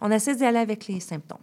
on 0.00 0.10
essaie 0.10 0.36
d'y 0.36 0.44
aller 0.44 0.58
avec 0.58 0.86
les 0.86 1.00
symptômes. 1.00 1.38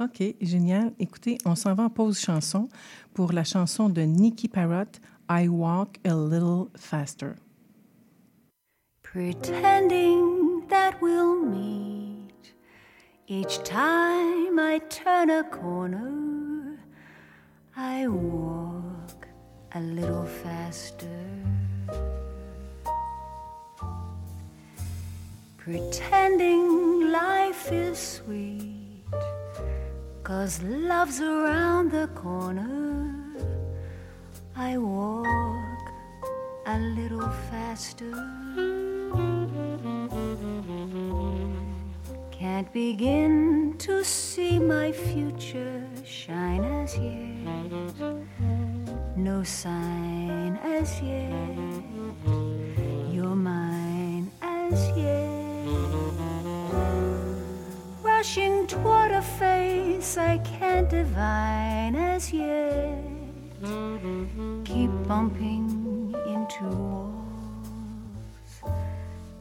OK, 0.00 0.22
génial. 0.40 0.92
Écoutez, 0.98 1.38
on 1.44 1.54
s'en 1.54 1.74
va 1.74 1.84
en 1.84 1.90
pause 1.90 2.18
chanson 2.18 2.68
pour 3.14 3.32
la 3.32 3.44
chanson 3.44 3.88
de 3.88 4.02
Nikki 4.02 4.48
Parrott, 4.48 5.00
I 5.30 5.46
Walk 5.48 5.98
a 6.04 6.14
Little 6.14 6.68
Faster. 6.74 7.36
Pretending 9.02 10.66
that 10.68 10.94
we'll 11.00 11.44
meet 11.44 12.54
each 13.28 13.62
time 13.62 14.58
I 14.58 14.80
turn 14.88 15.30
a 15.30 15.44
corner, 15.44 16.78
I 17.76 18.08
walk 18.08 19.28
a 19.72 19.80
little 19.80 20.24
faster. 20.24 21.39
Pretending 25.70 27.12
life 27.12 27.70
is 27.70 27.96
sweet, 27.96 29.04
cause 30.24 30.60
love's 30.64 31.20
around 31.20 31.92
the 31.92 32.08
corner. 32.08 33.14
I 34.56 34.78
walk 34.78 35.80
a 36.66 36.76
little 36.76 37.30
faster. 37.52 38.10
Can't 42.32 42.72
begin 42.72 43.76
to 43.78 44.02
see 44.02 44.58
my 44.58 44.90
future 44.90 45.86
shine 46.04 46.64
as 46.64 46.98
yet. 46.98 48.16
No 49.16 49.44
sign 49.44 50.58
as 50.64 51.00
yet. 51.00 51.30
You're 53.12 53.36
mine 53.36 53.89
Rushing 58.20 58.66
toward 58.66 59.12
a 59.12 59.22
face 59.22 60.18
I 60.18 60.36
can't 60.44 60.90
divine 60.90 61.96
as 61.96 62.30
yet. 62.30 63.02
Keep 64.62 64.90
bumping 65.08 66.14
into 66.26 66.64
walls 66.64 67.64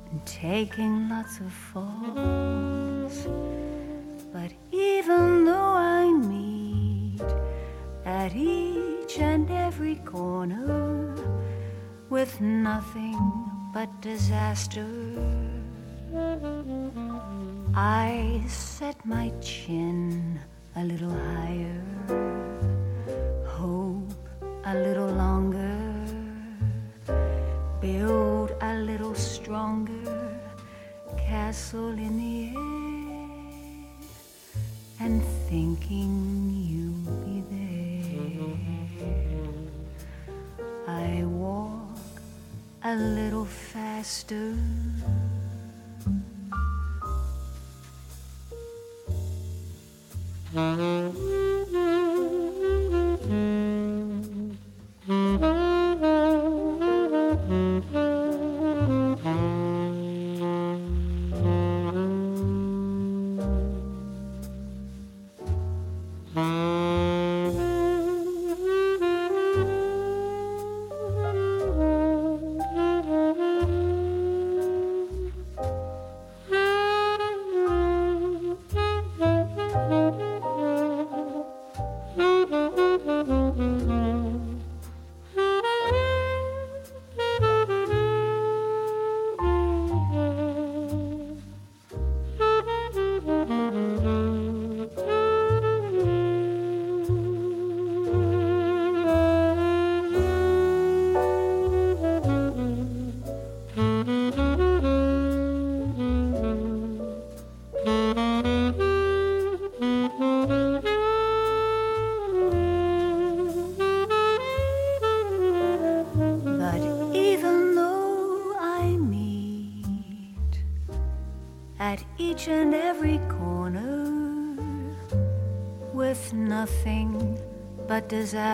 and 0.10 0.26
taking 0.26 1.10
lots 1.10 1.42
of 1.42 1.52
falls. 1.52 3.28
But 4.32 4.54
even 4.72 5.44
though 5.44 5.76
I 5.76 6.14
meet 6.14 7.22
at 8.06 8.34
each 8.34 9.20
and 9.20 9.52
every 9.52 9.96
corner 10.06 11.14
with 12.10 12.40
nothing 12.40 13.20
but 13.74 13.90
disaster, 14.00 14.88
I 17.76 18.42
set 18.48 19.06
my 19.06 19.32
chin 19.42 20.40
a 20.76 20.84
little 20.84 21.12
higher, 21.12 21.84
hope 23.46 24.12
a 24.66 24.74
little 24.74 25.12
longer, 25.12 25.78
build 27.80 28.56
a 28.62 28.76
little 28.76 29.14
stronger 29.14 30.40
castle 31.18 31.92
in 31.92 32.18
the 32.18 32.50
air, 32.50 32.66
and 35.00 35.24
thinking 35.48 36.50
you'll 36.70 37.16
be 37.26 37.44
there. 37.52 38.00
I 40.88 41.24
walk 41.24 42.00
a 42.84 42.96
little 42.96 43.46
faster. 43.46 44.56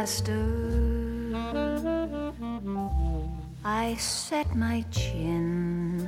Disaster, 0.05 1.33
I 3.63 3.95
set 3.95 4.55
my 4.55 4.85
chin 4.91 6.07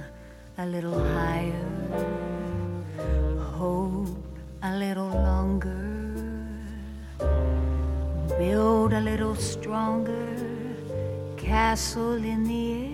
a 0.60 0.66
little 0.68 1.00
higher, 1.00 1.70
hope 3.58 4.38
a 4.62 4.78
little 4.78 5.10
longer, 5.10 5.74
build 8.38 8.94
a 8.94 9.02
little 9.02 9.36
stronger 9.36 10.28
castle 11.36 12.24
in 12.24 12.44
the 12.44 12.66
air 12.74 12.94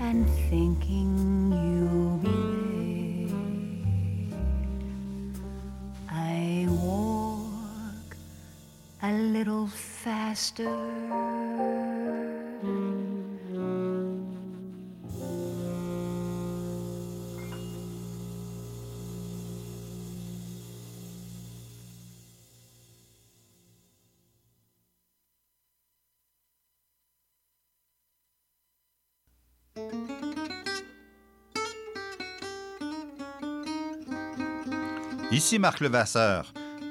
and 0.00 0.28
thinking 0.50 1.52
you'll 1.52 1.71
Ici 10.54 10.68
Marc 35.58 35.80
Levasseur. 35.80 36.52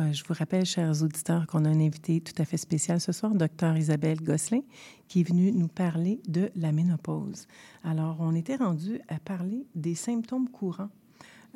Euh, 0.00 0.12
je 0.12 0.24
vous 0.24 0.34
rappelle, 0.34 0.64
chers 0.64 1.02
auditeurs, 1.02 1.46
qu'on 1.46 1.64
a 1.64 1.68
un 1.68 1.80
invité 1.80 2.20
tout 2.20 2.40
à 2.40 2.44
fait 2.44 2.56
spécial 2.56 3.00
ce 3.00 3.12
soir, 3.12 3.34
Dr 3.34 3.76
Isabelle 3.76 4.22
Gosselin, 4.22 4.62
qui 5.08 5.20
est 5.20 5.28
venue 5.28 5.52
nous 5.52 5.68
parler 5.68 6.20
de 6.26 6.50
la 6.56 6.72
ménopause. 6.72 7.46
Alors, 7.84 8.16
on 8.20 8.34
était 8.34 8.56
rendu 8.56 9.00
à 9.08 9.18
parler 9.18 9.66
des 9.74 9.94
symptômes 9.94 10.48
courants 10.48 10.88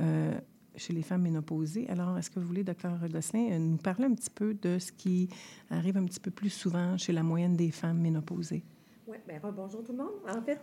euh, 0.01 0.39
chez 0.77 0.93
les 0.93 1.03
femmes 1.03 1.23
ménopausées. 1.23 1.89
Alors, 1.89 2.19
est-ce 2.19 2.31
que 2.31 2.39
vous 2.39 2.47
voulez, 2.47 2.65
Dr 2.65 3.09
Gosselin, 3.11 3.53
euh, 3.53 3.59
nous 3.59 3.79
parler 3.79 4.05
un 4.05 4.15
petit 4.15 4.31
peu 4.31 4.53
de 4.53 4.79
ce 4.79 4.93
qui 4.93 5.31
arrive 5.71 5.97
un 5.97 6.05
petit 6.05 6.21
peu 6.21 6.31
plus 6.31 6.51
souvent 6.51 6.99
chez 6.99 7.13
la 7.15 7.23
moyenne 7.23 7.57
des 7.57 7.71
femmes 7.71 8.01
ménopausées? 8.01 8.63
Oui, 9.07 9.17
bien, 9.27 9.41
bonjour 9.57 9.83
tout 9.83 9.93
le 9.93 9.99
monde. 9.99 10.13
En 10.29 10.43
fait, 10.43 10.61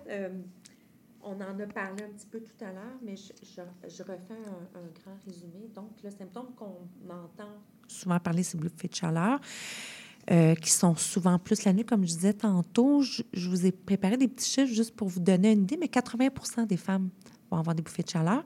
on 1.24 1.36
en 1.36 1.60
a 1.60 1.68
parlé 1.68 2.04
un 2.04 2.10
petit 2.10 2.28
peu 2.28 2.40
tout 2.40 2.64
à 2.64 2.72
l'heure, 2.72 2.98
mais 3.04 3.16
je, 3.16 3.32
je, 3.44 4.04
refais 4.04 4.34
un, 4.76 5.02
grand 5.02 5.18
résumé. 5.26 5.70
Donc, 5.74 5.92
le 6.04 6.10
symptôme 6.10 6.54
qu'on 6.56 7.10
entend 7.10 7.52
souvent 7.88 8.20
parler, 8.20 8.44
c'est 8.44 8.58
bouffées 8.58 8.88
de 8.88 8.96
chaleur, 8.96 9.40
euh, 10.30 10.56
qui 10.56 10.70
sont 10.70 10.96
souvent 10.96 11.38
plus 11.40 11.64
la 11.66 11.74
nuit. 11.74 11.86
Comme 11.86 12.04
je 12.04 12.14
disais 12.14 12.34
tantôt, 12.34 13.02
je, 13.02 13.24
vous 13.50 13.66
ai 13.66 13.72
préparé 13.72 14.18
des 14.18 14.28
petits 14.28 14.50
chiffres 14.50 14.74
juste 14.74 14.96
pour 14.96 15.08
vous 15.08 15.20
donner 15.20 15.52
une 15.52 15.64
idée, 15.64 15.78
mais 15.78 15.88
80 15.88 16.66
des 16.66 16.78
femmes 16.78 17.10
vont 17.50 17.58
avoir 17.58 17.76
des 17.76 17.82
bouffées 17.82 18.04
de 18.04 18.10
chaleur. 18.10 18.44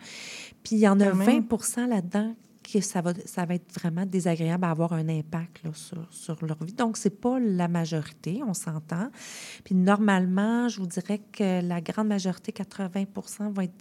Puis, 0.63 0.77
il 0.77 0.79
y 0.79 0.87
en 0.87 0.99
a 0.99 1.11
20% 1.11 1.87
là-dedans 1.87 2.35
que 2.71 2.81
ça 2.81 3.01
va, 3.01 3.13
ça 3.25 3.45
va 3.45 3.55
être 3.55 3.73
vraiment 3.73 4.05
désagréable 4.05 4.65
à 4.65 4.71
avoir 4.71 4.93
un 4.93 5.07
impact 5.09 5.61
sur, 5.73 6.07
sur, 6.11 6.45
leur 6.45 6.63
vie. 6.63 6.73
Donc, 6.73 6.97
ce 6.97 7.07
n'est 7.07 7.15
pas 7.15 7.39
la 7.39 7.67
majorité, 7.67 8.41
on 8.45 8.53
s'entend. 8.53 9.09
Puis 9.63 9.75
normalement, 9.75 10.67
je 10.67 10.79
vous 10.79 10.87
dirais 10.87 11.21
que 11.31 11.61
la 11.61 11.81
grande 11.81 12.07
majorité, 12.07 12.51
80% 12.51 13.51
va 13.51 13.63
être 13.65 13.73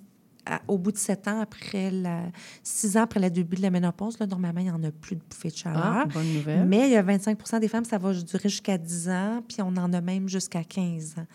au 0.68 0.76
bout 0.76 0.92
de 0.92 0.98
sept 0.98 1.26
ans, 1.26 1.40
après 1.40 1.90
la, 1.90 2.24
six 2.62 2.98
ans 2.98 3.02
après 3.02 3.20
le 3.20 3.30
début 3.30 3.56
de 3.56 3.62
la 3.62 3.70
ménopause, 3.70 4.18
là, 4.18 4.26
normalement, 4.26 4.60
il 4.60 4.64
n'y 4.64 4.70
en 4.70 4.82
a 4.82 4.90
plus 4.90 5.16
de 5.16 5.22
bouffées 5.22 5.48
de 5.48 5.56
chaleur. 5.56 5.82
Ah, 5.82 6.04
bonne 6.04 6.32
nouvelle. 6.34 6.66
Mais 6.66 6.88
il 6.88 6.92
y 6.92 6.96
a 6.96 7.02
25% 7.02 7.60
des 7.60 7.68
femmes, 7.68 7.84
ça 7.86 7.96
va 7.96 8.12
durer 8.12 8.48
jusqu'à 8.50 8.76
10 8.76 9.08
ans, 9.08 9.42
puis 9.48 9.62
on 9.62 9.68
en 9.68 9.92
a 9.92 10.00
même 10.00 10.28
jusqu'à 10.28 10.62
15 10.62 11.14
ans 11.18 11.26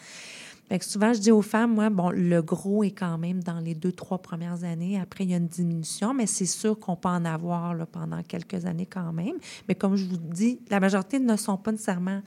souvent, 0.82 1.14
je 1.14 1.20
dis 1.20 1.32
aux 1.32 1.42
femmes, 1.42 1.74
moi, 1.74 1.90
bon, 1.90 2.12
le 2.12 2.42
gros 2.42 2.84
est 2.84 2.92
quand 2.92 3.18
même 3.18 3.44
dans 3.44 3.60
les 3.60 3.76
deux, 3.76 3.92
trois 3.92 4.20
premières 4.20 4.64
années. 4.64 5.00
Après, 5.00 5.24
il 5.24 5.32
y 5.32 5.34
a 5.34 5.38
une 5.38 5.48
diminution, 5.48 6.14
mais 6.14 6.28
c'est 6.28 6.46
sûr 6.46 6.78
qu'on 6.80 6.96
peut 6.96 7.10
en 7.10 7.26
avoir 7.26 7.74
là, 7.74 7.86
pendant 7.86 8.22
quelques 8.24 8.66
années 8.66 8.86
quand 8.86 9.12
même. 9.12 9.36
Mais 9.68 9.76
comme 9.76 9.96
je 9.96 10.06
vous 10.06 10.18
dis, 10.18 10.60
la 10.70 10.80
majorité 10.80 11.20
ne 11.20 11.36
sont 11.36 11.58
pas 11.58 11.72
nécessairement 11.72 12.22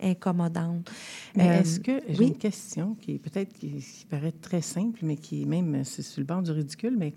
incommodantes. 0.00 0.90
Mais 1.34 1.48
euh, 1.48 1.60
est-ce 1.60 1.80
que 1.80 2.00
j'ai 2.08 2.24
une 2.24 2.38
question 2.38 2.96
qui 3.00 3.18
peut-être 3.18 3.52
qui, 3.52 3.72
qui, 3.72 4.06
paraît 4.06 4.32
très 4.32 4.60
simple, 4.60 5.00
mais 5.02 5.16
qui 5.16 5.42
est 5.42 5.44
même 5.44 5.82
c'est 5.84 6.02
sur 6.02 6.20
le 6.20 6.26
bord 6.26 6.42
du 6.42 6.52
ridicule, 6.52 6.94
mais 6.96 7.14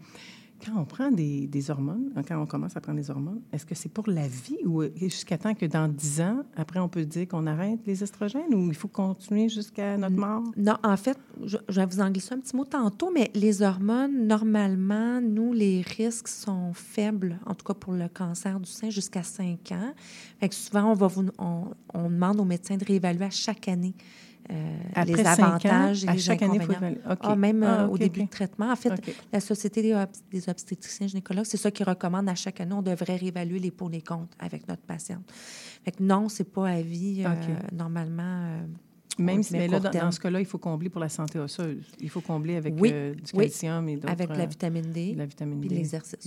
quand 0.64 0.80
on 0.80 0.86
prend 0.86 1.12
des, 1.12 1.50
hormones, 1.70 2.12
hein, 2.16 2.22
quand 2.28 2.42
on 2.42 2.46
commence 2.46 2.76
à 2.78 2.82
prendre 2.82 3.00
des 3.00 3.10
hormones, 3.10 3.42
est-ce 3.52 3.66
que 3.66 3.76
c'est 3.76 3.90
pour 3.90 4.08
la 4.08 4.28
vie 4.28 4.60
ou 4.66 4.84
jusqu'à 4.96 5.38
temps 5.38 5.54
que 5.54 5.66
dans 5.66 5.88
10 5.88 6.22
ans, 6.22 6.44
après, 6.56 6.80
on 6.80 6.90
peut 6.90 7.06
dire 7.06 7.28
qu'on 7.28 7.48
arrête 7.48 7.80
les 7.86 8.04
estrogènes 8.04 8.54
ou 8.54 8.68
il 8.68 8.76
faut 8.76 8.88
continuer 8.88 9.50
jusqu'à 9.50 9.98
notre 9.98 10.16
mort? 10.16 10.44
Non, 10.58 10.78
en 10.84 10.98
fait, 10.98 11.18
je, 11.44 11.58
vais 11.70 11.86
vous 11.86 12.00
en 12.00 12.10
glisser 12.10 12.34
un 12.34 12.40
petit 12.40 12.56
mot 12.56 12.66
tantôt, 12.66 13.12
mais 13.14 13.32
les 13.34 13.62
hormones, 13.62 14.28
normalement, 14.28 15.22
nous, 15.22 15.54
les 15.54 15.82
risques 15.82 16.28
sont 16.28 16.74
faibles, 16.74 17.40
en 17.46 17.56
tout 17.56 17.66
cas 17.66 17.74
pour 17.74 17.94
le 17.94 18.08
cancer 18.08 18.60
du 18.60 18.70
sein, 18.70 18.90
jusqu'à 18.90 19.24
5 19.24 19.72
ans. 19.72 19.94
Fait 20.40 20.50
que 20.50 20.56
souvent, 20.56 20.92
on, 20.92 20.94
va 20.94 21.08
vous, 21.08 21.26
on 21.40 22.10
demande 22.10 22.40
aux 22.40 22.46
médecins 22.46 22.78
de 22.78 22.86
réévaluer 22.86 23.26
à 23.26 23.30
chaque 23.30 23.68
année 23.68 23.94
euh, 24.52 25.04
les 25.06 25.20
avantages 25.26 26.04
et 26.04 26.08
les 26.08 26.18
chaque 26.20 26.42
inconvénients. 26.42 26.82
Année, 26.82 26.98
ah, 27.06 27.36
même 27.36 27.64
ah, 27.64 27.84
euh, 27.84 27.88
au 27.88 27.98
début 27.98 28.22
du 28.22 28.28
traitement. 28.28 28.72
En 28.72 28.76
fait, 28.76 28.92
la 29.32 29.40
Société 29.40 29.82
des, 29.82 30.50
obstétriciens 30.50 31.08
gynécologues, 31.08 31.46
c'est 31.46 31.58
ça 31.58 31.72
qui 31.72 31.84
recommande 31.84 32.28
à 32.28 32.36
chaque 32.36 32.60
année, 32.60 32.74
on 32.74 32.82
devrait 32.82 33.16
réévaluer 33.16 33.60
les 33.60 33.72
pour 33.72 33.90
les 33.90 34.02
comptes 34.02 34.34
avec 34.40 34.68
notre 34.68 34.82
patiente. 34.82 35.24
Fait 35.86 35.92
que 35.92 36.04
non, 36.04 36.30
c'est 36.30 36.52
pas 36.52 36.70
à 36.70 36.82
vie. 36.82 37.24
Euh, 37.26 37.34
normalement, 37.72 38.60
même 39.18 39.44
si, 39.44 39.54
mais 39.54 39.68
là, 39.68 39.80
dans, 39.80 40.12
ce 40.12 40.20
cas-là, 40.20 40.40
il 40.40 40.46
faut 40.46 40.58
combler 40.58 40.90
pour 40.90 41.02
la 41.02 41.10
santé 41.10 41.40
osseuse. 41.40 41.86
Il 42.00 42.10
faut 42.10 42.22
combler 42.22 42.56
avec 42.56 42.76
du 42.76 43.14
calcium 43.34 43.88
et 43.88 43.96
d'autres... 43.96 44.12
avec 44.12 44.30
la 44.30 44.46
vitamine 44.46 44.92
D. 44.92 45.14
La 45.16 45.26
vitamine 45.26 45.62
D. 45.62 45.70
l'exercice. 45.70 46.18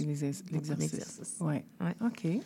L'exercice. 0.51 1.37
Oui. 1.41 1.57
Ouais. 1.81 1.95
OK. 2.01 2.41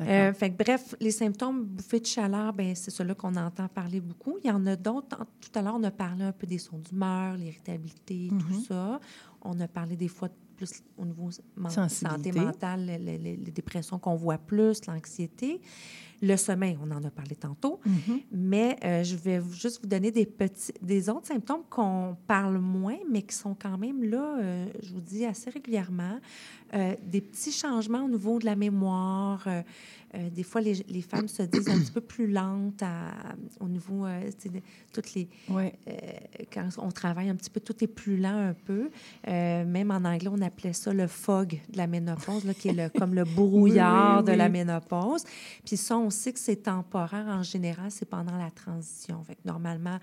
Euh, 0.00 0.32
fait 0.32 0.50
bref, 0.50 0.94
les 1.00 1.10
symptômes 1.10 1.64
bouffées 1.64 2.00
de 2.00 2.06
chaleur, 2.06 2.52
ben 2.52 2.74
c'est 2.74 2.90
cela 2.90 3.14
qu'on 3.14 3.36
entend 3.36 3.68
parler 3.68 4.00
beaucoup. 4.00 4.38
Il 4.42 4.48
y 4.48 4.50
en 4.50 4.64
a 4.66 4.76
d'autres. 4.76 5.26
Tout 5.40 5.58
à 5.58 5.62
l'heure, 5.62 5.76
on 5.76 5.82
a 5.82 5.90
parlé 5.90 6.24
un 6.24 6.32
peu 6.32 6.46
des 6.46 6.58
sons 6.58 6.78
d'humeur, 6.78 7.36
l'irritabilité, 7.36 8.28
tout 8.30 8.36
mm-hmm. 8.36 8.66
ça. 8.66 9.00
On 9.42 9.58
a 9.60 9.68
parlé 9.68 9.96
des 9.96 10.08
fois 10.08 10.28
plus 10.56 10.82
au 10.96 11.04
niveau 11.04 11.30
santé 11.68 12.32
mentale, 12.32 12.86
les, 12.86 13.18
les 13.18 13.36
dépressions 13.36 13.98
qu'on 13.98 14.16
voit 14.16 14.38
plus, 14.38 14.86
l'anxiété. 14.86 15.60
Le 16.22 16.36
sommeil, 16.36 16.76
on 16.82 16.90
en 16.90 17.02
a 17.02 17.10
parlé 17.10 17.34
tantôt, 17.34 17.80
mm-hmm. 17.86 18.22
mais 18.30 18.76
euh, 18.84 19.02
je 19.02 19.16
vais 19.16 19.40
juste 19.52 19.80
vous 19.82 19.88
donner 19.88 20.10
des 20.10 20.26
petits, 20.26 20.72
des 20.82 21.08
autres 21.08 21.28
symptômes 21.28 21.62
qu'on 21.70 22.14
parle 22.26 22.58
moins, 22.58 22.98
mais 23.10 23.22
qui 23.22 23.34
sont 23.34 23.54
quand 23.54 23.78
même 23.78 24.04
là, 24.04 24.36
euh, 24.38 24.66
je 24.82 24.92
vous 24.92 25.00
dis 25.00 25.24
assez 25.24 25.48
régulièrement. 25.48 26.18
Euh, 26.72 26.94
des 27.02 27.20
petits 27.20 27.50
changements 27.50 28.04
au 28.04 28.08
niveau 28.08 28.38
de 28.38 28.44
la 28.44 28.54
mémoire. 28.54 29.48
des 30.14 30.42
fois, 30.44 30.60
les, 30.60 30.74
les, 30.88 31.02
femmes 31.02 31.26
se 31.26 31.42
disent 31.42 31.68
un 31.68 31.80
petit 31.80 31.90
peu 31.90 32.00
plus 32.00 32.30
lentes 32.30 32.84
au 33.58 33.68
niveau 33.68 34.06
de 34.06 34.60
toutes 34.92 35.14
les. 35.14 35.28
quand 36.52 36.68
on 36.78 36.90
travaille 36.90 37.28
un 37.28 37.34
petit 37.34 37.50
peu, 37.50 37.58
tout 37.58 37.82
est 37.82 37.88
plus 37.88 38.18
lent 38.18 38.50
un 38.50 38.54
peu. 38.54 38.90
même 39.26 39.90
en 39.90 40.04
anglais, 40.04 40.30
on 40.30 40.42
appelait 40.42 40.72
ça 40.72 40.92
le 40.92 41.08
fog 41.08 41.60
de 41.70 41.76
la 41.76 41.88
ménopause, 41.88 42.44
là, 42.44 42.54
qui 42.54 42.68
est 42.68 42.72
le, 42.72 42.88
comme 42.88 43.14
le 43.14 43.24
brouillard 43.36 44.22
de 44.22 44.32
la 44.32 44.48
ménopause. 44.48 45.24
Puis 45.64 45.76
ça, 45.76 45.98
on 45.98 46.09
sait 46.10 46.32
que 46.32 46.38
c'est 46.38 46.64
temporaire 46.64 47.26
en 47.26 47.42
général, 47.42 47.90
c'est 47.90 48.08
pendant 48.08 48.36
la 48.36 48.50
transition. 48.50 49.24
Normalement, 49.44 49.98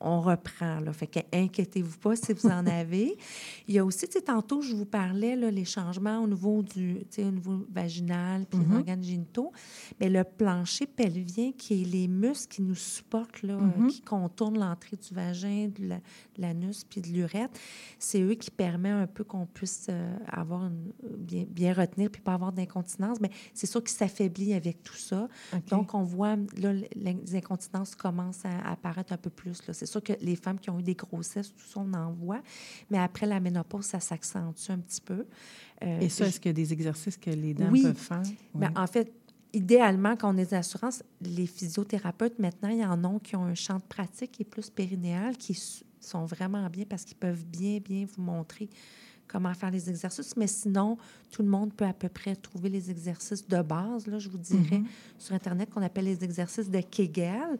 on, 0.00 0.20
reprend. 0.20 0.80
Là. 0.80 0.92
Fait 0.92 1.06
que 1.06 1.20
inquiétez-vous 1.32 1.98
pas 1.98 2.16
si 2.16 2.32
vous 2.32 2.48
en 2.48 2.66
avez. 2.66 3.16
Il 3.66 3.74
y 3.74 3.78
a 3.78 3.84
aussi, 3.84 4.06
tantôt, 4.08 4.62
je 4.62 4.74
vous 4.74 4.84
parlais, 4.84 5.36
là, 5.36 5.50
les 5.50 5.64
changements 5.64 6.20
au 6.20 6.26
niveau 6.26 6.62
du, 6.62 7.04
au 7.18 7.30
niveau 7.30 7.66
vaginal 7.70 8.46
puis 8.46 8.58
les 8.58 8.66
mm-hmm. 8.66 8.76
organes 8.76 9.02
génitaux. 9.02 9.52
Mais 10.00 10.08
le 10.08 10.24
plancher 10.24 10.86
pelvien, 10.86 11.52
qui 11.52 11.82
est 11.82 11.84
les 11.84 12.08
muscles 12.08 12.56
qui 12.56 12.62
nous 12.62 12.74
supportent, 12.74 13.42
là, 13.42 13.58
mm-hmm. 13.58 13.88
qui 13.88 14.00
contournent 14.02 14.58
l'entrée 14.58 14.96
du 14.96 15.14
vagin, 15.14 15.68
de 15.68 15.94
l'anus 16.38 16.84
puis 16.84 17.00
de 17.00 17.08
l'urètre, 17.08 17.58
c'est 17.98 18.22
eux 18.22 18.34
qui 18.34 18.50
permettent 18.50 18.92
un 18.92 19.06
peu 19.06 19.24
qu'on 19.24 19.46
puisse 19.46 19.86
euh, 19.90 20.16
avoir 20.28 20.66
une, 20.66 20.92
bien, 21.18 21.44
bien 21.48 21.72
retenir 21.74 22.10
puis 22.10 22.22
pas 22.22 22.34
avoir 22.34 22.52
d'incontinence. 22.52 23.20
Mais 23.20 23.30
c'est 23.54 23.66
sûr 23.66 23.82
qu'il 23.82 23.96
s'affaiblit 23.96 24.54
avec 24.54 24.82
tout 24.82 24.96
ça. 24.96 25.28
Donc, 25.68 25.94
on 25.94 26.02
voit, 26.02 26.36
là, 26.56 26.72
les 26.72 27.36
incontinences 27.36 27.94
commencent 27.94 28.44
à 28.44 28.70
apparaître 28.70 29.12
un 29.12 29.16
peu 29.16 29.30
plus 29.30 29.57
c'est 29.72 29.86
sûr 29.86 30.02
que 30.02 30.12
les 30.20 30.36
femmes 30.36 30.58
qui 30.58 30.70
ont 30.70 30.78
eu 30.78 30.82
des 30.82 30.94
grossesses, 30.94 31.52
tout 31.54 31.66
ça, 31.66 31.80
on 31.80 31.92
en 31.94 32.12
voit. 32.12 32.42
Mais 32.90 32.98
après 32.98 33.26
la 33.26 33.40
ménopause, 33.40 33.86
ça 33.86 34.00
s'accentue 34.00 34.70
un 34.70 34.78
petit 34.78 35.00
peu. 35.00 35.26
Euh, 35.84 36.00
Et 36.00 36.08
ça, 36.08 36.26
est-ce 36.26 36.40
qu'il 36.40 36.48
y 36.48 36.50
a 36.50 36.54
des 36.54 36.72
exercices 36.72 37.16
que 37.16 37.30
les 37.30 37.54
dames 37.54 37.72
peuvent 37.80 37.94
faire? 37.94 38.22
Ben, 38.54 38.68
oui. 38.68 38.82
en 38.82 38.86
fait, 38.86 39.12
idéalement, 39.52 40.16
quand 40.16 40.34
on 40.34 40.38
est 40.38 40.50
d'assurance, 40.50 41.02
les 41.20 41.46
physiothérapeutes, 41.46 42.38
maintenant, 42.38 42.68
il 42.68 42.78
y 42.78 42.84
en 42.84 43.02
a 43.04 43.18
qui 43.20 43.36
ont 43.36 43.44
un 43.44 43.54
champ 43.54 43.76
de 43.76 43.82
pratique 43.88 44.32
qui 44.32 44.42
est 44.42 44.50
plus 44.50 44.70
périnéal, 44.70 45.36
qui 45.36 45.58
sont 46.00 46.24
vraiment 46.24 46.68
bien 46.68 46.84
parce 46.88 47.04
qu'ils 47.04 47.16
peuvent 47.16 47.44
bien, 47.46 47.78
bien 47.78 48.06
vous 48.06 48.22
montrer 48.22 48.68
comment 49.28 49.52
faire 49.54 49.70
les 49.70 49.88
exercices. 49.90 50.36
Mais 50.36 50.46
sinon, 50.46 50.96
tout 51.30 51.42
le 51.42 51.48
monde 51.48 51.72
peut 51.74 51.84
à 51.84 51.92
peu 51.92 52.08
près 52.08 52.34
trouver 52.34 52.68
les 52.70 52.90
exercices 52.90 53.46
de 53.46 53.60
base, 53.62 54.06
là, 54.06 54.18
je 54.18 54.28
vous 54.28 54.38
dirais, 54.38 54.78
Mhm. 54.78 54.86
sur 55.18 55.34
Internet, 55.34 55.68
qu'on 55.70 55.82
appelle 55.82 56.06
les 56.06 56.24
exercices 56.24 56.70
de 56.70 56.80
Kegel. 56.80 57.58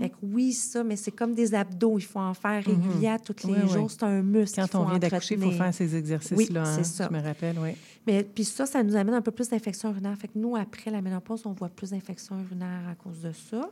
Fait 0.00 0.10
que 0.10 0.14
oui, 0.22 0.52
ça, 0.52 0.84
mais 0.84 0.96
c'est 0.96 1.10
comme 1.10 1.34
des 1.34 1.54
abdos. 1.54 1.98
Il 1.98 2.02
faut 2.04 2.20
en 2.20 2.34
faire 2.34 2.62
Mhm. 2.68 2.80
régulièrement 2.82 3.18
tous 3.24 3.46
les 3.48 3.66
jours. 3.68 3.90
C'est 3.90 4.02
un 4.04 4.22
muscle. 4.22 4.60
Quand 4.70 4.80
on 4.80 4.88
vient 4.90 4.98
d'accoucher, 4.98 5.34
il 5.34 5.40
faut 5.42 5.50
faire 5.50 5.74
ces 5.74 5.94
exercices-là. 5.96 6.36
Oui, 6.62 6.68
hein, 6.68 6.72
c'est 6.76 6.84
ça. 6.84 7.08
Je 7.10 7.16
me 7.16 7.22
rappelle, 7.22 7.58
oui. 7.58 7.70
Mais 8.06 8.24
puis 8.24 8.44
ça, 8.44 8.64
ça 8.64 8.82
nous 8.82 8.96
amène 8.96 9.14
un 9.14 9.20
peu 9.20 9.32
plus 9.32 9.50
d'infections 9.50 9.90
urinaires. 9.90 10.16
Fait 10.16 10.28
que 10.28 10.38
nous, 10.38 10.56
après 10.56 10.90
la 10.90 11.02
ménopause, 11.02 11.42
on 11.44 11.52
voit 11.52 11.68
plus 11.68 11.90
d'infections 11.90 12.40
urinaires 12.40 12.88
à 12.90 12.94
cause 12.94 13.20
de 13.20 13.32
ça. 13.32 13.68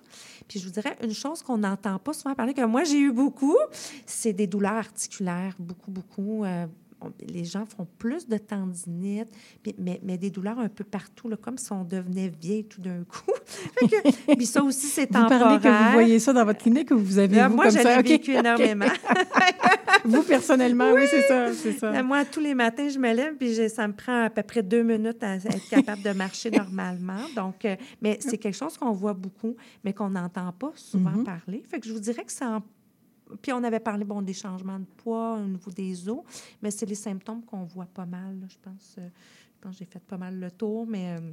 Puis 0.47 0.59
je 0.61 0.67
vous 0.67 0.73
dirais, 0.73 0.95
une 1.03 1.15
chose 1.15 1.43
qu'on 1.43 1.57
n'entend 1.57 1.99
pas 1.99 2.13
souvent 2.13 2.35
parler, 2.35 2.53
que 2.53 2.65
moi, 2.67 2.85
j'ai 2.85 2.99
eu 2.99 3.13
beaucoup, 3.13 3.57
c'est 4.05 4.35
des 4.35 4.47
douleurs 4.47 4.75
articulaires. 4.75 5.55
Beaucoup, 5.59 5.91
beaucoup. 5.91 6.45
Euh, 6.45 6.67
on- 7.01 7.13
les 7.29 7.45
gens 7.45 7.65
font 7.67 7.87
plus 7.99 8.27
de 8.29 8.39
tendinite, 8.39 9.29
mais, 9.79 10.01
mais 10.03 10.17
des 10.19 10.31
douleurs 10.31 10.59
un 10.59 10.69
peu 10.69 10.85
partout, 10.85 11.29
là, 11.29 11.37
comme 11.37 11.59
si 11.59 11.71
on 11.73 11.85
devenait 11.85 12.29
vieille 12.41 12.65
tout 12.65 12.81
d'un 12.81 13.05
coup. 13.05 13.33
Puis 14.37 14.47
ça 14.47 14.63
aussi, 14.63 14.87
c'est 14.87 15.07
Vous 15.07 15.13
temporaire. 15.15 15.39
parlez 15.41 15.59
que 15.61 15.69
vous 15.87 15.93
voyez 15.93 16.19
ça 16.19 16.33
dans 16.33 16.45
votre 16.45 16.61
clinique 16.61 16.91
ou 16.91 16.99
vous 16.99 17.19
avez 17.19 17.37
Là, 17.37 17.49
vous 17.49 17.57
moi, 17.57 17.65
comme 17.67 17.73
ça? 17.81 18.03
vécu 18.03 18.33
énormément. 18.33 18.87
vous, 20.05 20.23
personnellement, 20.23 20.93
oui, 20.93 21.03
c'est 21.11 21.23
ça, 21.23 21.53
c'est 21.53 21.73
ça. 21.73 21.91
Là, 21.93 22.03
Moi, 22.03 22.25
tous 22.25 22.41
les 22.41 22.55
matins, 22.55 22.89
je 22.89 22.99
me 22.99 23.13
lève, 23.13 23.35
puis 23.37 23.55
ça 23.69 23.87
me 23.89 23.93
prend 23.93 24.25
à 24.25 24.31
peu 24.31 24.43
près 24.43 24.63
deux 24.63 24.83
minutes 24.83 25.23
à 25.23 25.37
être 25.37 25.69
capable 25.69 26.03
de 26.03 26.11
marcher 26.13 26.51
normalement. 26.51 27.21
Donc, 27.35 27.65
euh, 27.65 27.77
mais 28.01 28.19
c'est 28.21 28.39
quelque 28.39 28.57
chose 28.57 28.77
qu'on 28.77 28.93
voit 28.93 29.15
beaucoup, 29.15 29.57
mais 29.85 29.93
qu'on 29.93 30.11
n'entend 30.11 30.53
pas 30.53 30.73
souvent 30.75 31.11
Mhm. 31.11 31.25
parler. 31.25 31.63
Fait 31.69 31.81
que 31.81 31.87
je 31.89 31.93
vous 31.93 32.01
dirais 32.01 32.25
que 32.25 32.33
c'est 32.33 32.45
en... 32.45 32.63
Puis 33.43 33.53
on 33.53 33.63
avait 33.65 33.81
parlé, 33.81 34.05
bon, 34.05 34.23
des 34.23 34.33
changements 34.35 34.79
de 34.79 34.85
poids 34.97 35.37
au 35.37 35.45
niveau 35.47 35.71
des 35.71 36.09
os, 36.09 36.21
mais 36.63 36.71
c'est 36.71 36.87
les 36.87 36.95
symptômes 36.95 37.43
qu'on 37.43 37.65
voit 37.65 37.87
pas 37.87 38.07
mal, 38.07 38.39
là, 38.41 38.47
je 38.49 38.57
pense. 38.63 38.97
euh, 38.99 39.09
je 39.55 39.61
pense 39.61 39.73
que 39.73 39.79
j'ai 39.81 39.85
fait 39.91 40.03
pas 40.03 40.17
mal 40.19 40.39
le 40.39 40.51
tour, 40.51 40.87
mais... 40.87 41.17
euh, 41.19 41.33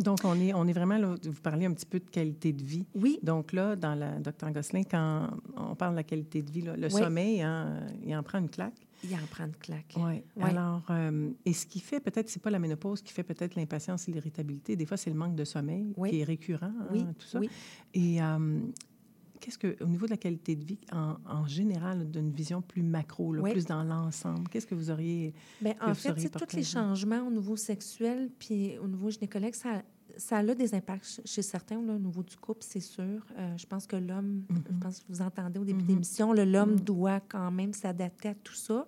Donc, 0.00 0.18
on 0.24 0.34
est, 0.40 0.52
on 0.52 0.66
est 0.66 0.72
vraiment 0.72 0.98
là, 0.98 1.14
vous 1.22 1.40
parlez 1.40 1.66
un 1.66 1.72
petit 1.72 1.86
peu 1.86 2.00
de 2.00 2.10
qualité 2.10 2.52
de 2.52 2.62
vie. 2.64 2.84
Oui. 2.96 3.18
Donc 3.22 3.52
là, 3.52 3.76
dans 3.76 3.94
la 3.94 4.18
Dr 4.18 4.50
Gosselin, 4.50 4.82
quand 4.82 5.28
on 5.56 5.74
parle 5.76 5.92
de 5.92 5.98
la 5.98 6.02
qualité 6.02 6.42
de 6.42 6.50
vie, 6.50 6.62
là, 6.62 6.76
le 6.76 6.92
Oui. 6.92 7.00
sommeil, 7.00 7.40
hein, 7.42 7.86
il 8.04 8.14
en 8.16 8.22
prend 8.22 8.38
une 8.40 8.50
claque? 8.50 8.74
il 9.06 9.14
en 9.14 9.26
prend 9.30 9.44
une 9.44 9.54
claque. 9.56 9.94
Oui. 9.96 10.22
Ouais. 10.36 10.42
Alors, 10.42 10.82
euh, 10.90 11.30
et 11.44 11.52
ce 11.52 11.66
qui 11.66 11.78
fait 11.78 12.00
peut-être, 12.00 12.28
c'est 12.30 12.40
pas 12.42 12.48
la 12.50 12.58
ménopause 12.58 13.02
qui 13.02 13.12
fait 13.12 13.22
peut-être 13.22 13.54
l'impatience 13.54 14.08
et 14.08 14.12
l'irritabilité. 14.12 14.76
Des 14.76 14.86
fois, 14.86 14.96
c'est 14.96 15.10
le 15.10 15.16
manque 15.16 15.34
de 15.36 15.44
sommeil 15.44 15.92
Oui. 15.98 16.08
qui 16.10 16.20
est 16.20 16.24
récurrent, 16.24 16.72
hein, 16.80 16.86
Oui, 16.90 17.04
tout 17.18 17.26
ça. 17.26 17.38
oui. 17.38 17.50
Et 17.92 18.20
euh, 18.22 18.60
qu'est-ce 19.40 19.58
que, 19.58 19.76
au 19.82 19.86
niveau 19.86 20.06
de 20.06 20.10
la 20.12 20.16
qualité 20.16 20.56
de 20.56 20.64
vie, 20.64 20.78
en, 20.92 21.16
en 21.28 21.46
général, 21.46 22.10
d'une 22.10 22.30
vision 22.30 22.62
plus 22.62 22.82
macro, 22.82 23.32
là, 23.34 23.42
Oui. 23.42 23.52
plus 23.52 23.66
dans 23.66 23.82
l'ensemble, 23.84 24.48
qu'est-ce 24.48 24.66
que 24.66 24.74
vous 24.74 24.90
auriez 24.90 25.34
Bien, 25.60 25.74
en 25.80 25.94
fait, 25.94 26.14
c'est 26.18 26.30
tous 26.30 26.56
les 26.56 26.62
changements 26.64 27.26
au 27.26 27.30
niveau 27.30 27.56
sexuel 27.56 28.30
puis 28.38 28.78
au 28.78 28.88
niveau 28.88 29.10
gynécologique, 29.10 29.54
ça, 29.56 29.82
ça 30.16 30.38
a 30.38 30.54
des 30.54 30.74
impacts 30.74 31.04
ch- 31.04 31.26
chez 31.26 31.42
certains 31.42 31.82
là, 31.82 31.94
au 31.94 31.98
niveau 31.98 32.22
du 32.22 32.36
couple, 32.36 32.60
c'est 32.62 32.78
sûr. 32.80 33.26
Euh, 33.36 33.56
je 33.56 33.66
pense 33.66 33.86
que 33.86 33.96
l'homme, 33.96 34.44
je 34.50 34.78
pense 34.80 35.00
que 35.00 35.04
vous 35.08 35.20
entendez 35.22 35.58
au 35.58 35.64
début 35.64 35.78
de 35.80 35.84
Mhm. 35.84 35.88
l'émission, 35.90 36.32
l'homme 36.32 36.78
doit 36.80 37.20
quand 37.20 37.50
même 37.50 37.72
s'adapter 37.72 38.28
à 38.28 38.34
tout 38.34 38.54
ça, 38.54 38.86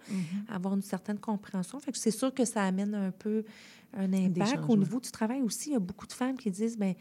avoir 0.49 0.74
une 0.74 0.82
certaine 0.82 1.18
compréhension. 1.18 1.80
Fait 1.80 1.90
que 1.92 1.99
c'est 1.99 2.11
sûr 2.12 2.32
que 2.32 2.44
ça 2.44 2.62
amène 2.62 2.94
un 2.94 3.11
peu 3.11 3.44
un 3.94 4.12
impact. 4.12 4.61
Au 4.68 4.76
niveau 4.76 5.01
du 5.01 5.11
travail 5.11 5.42
aussi, 5.42 5.70
il 5.70 5.72
y 5.72 5.76
a 5.76 5.80
beaucoup 5.80 6.07
de 6.07 6.12
femmes 6.12 6.36
qui 6.36 6.51
disent, 6.51 6.76
ben 6.78 6.94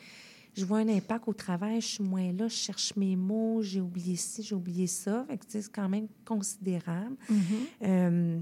je 0.55 0.63
vois 0.63 0.79
un 0.79 0.87
impact 0.87 1.27
au 1.27 1.33
travail, 1.33 1.81
je 1.81 1.87
suis 1.87 2.03
moins 2.03 2.31
là, 2.31 2.47
je 2.47 2.55
cherche 2.55 2.95
mes 2.95 3.15
mots, 3.15 3.61
j'ai 3.61 3.81
oublié 3.81 4.15
ci, 4.15 4.41
j'ai 4.41 4.55
oublié 4.55 4.87
ça. 4.87 5.25
Fait 5.27 5.37
que, 5.37 5.45
c'est 5.47 5.71
quand 5.71 5.89
même 5.89 6.07
considérable. 6.23 7.15
Mhm. 7.29 7.39
Euh, 7.83 8.39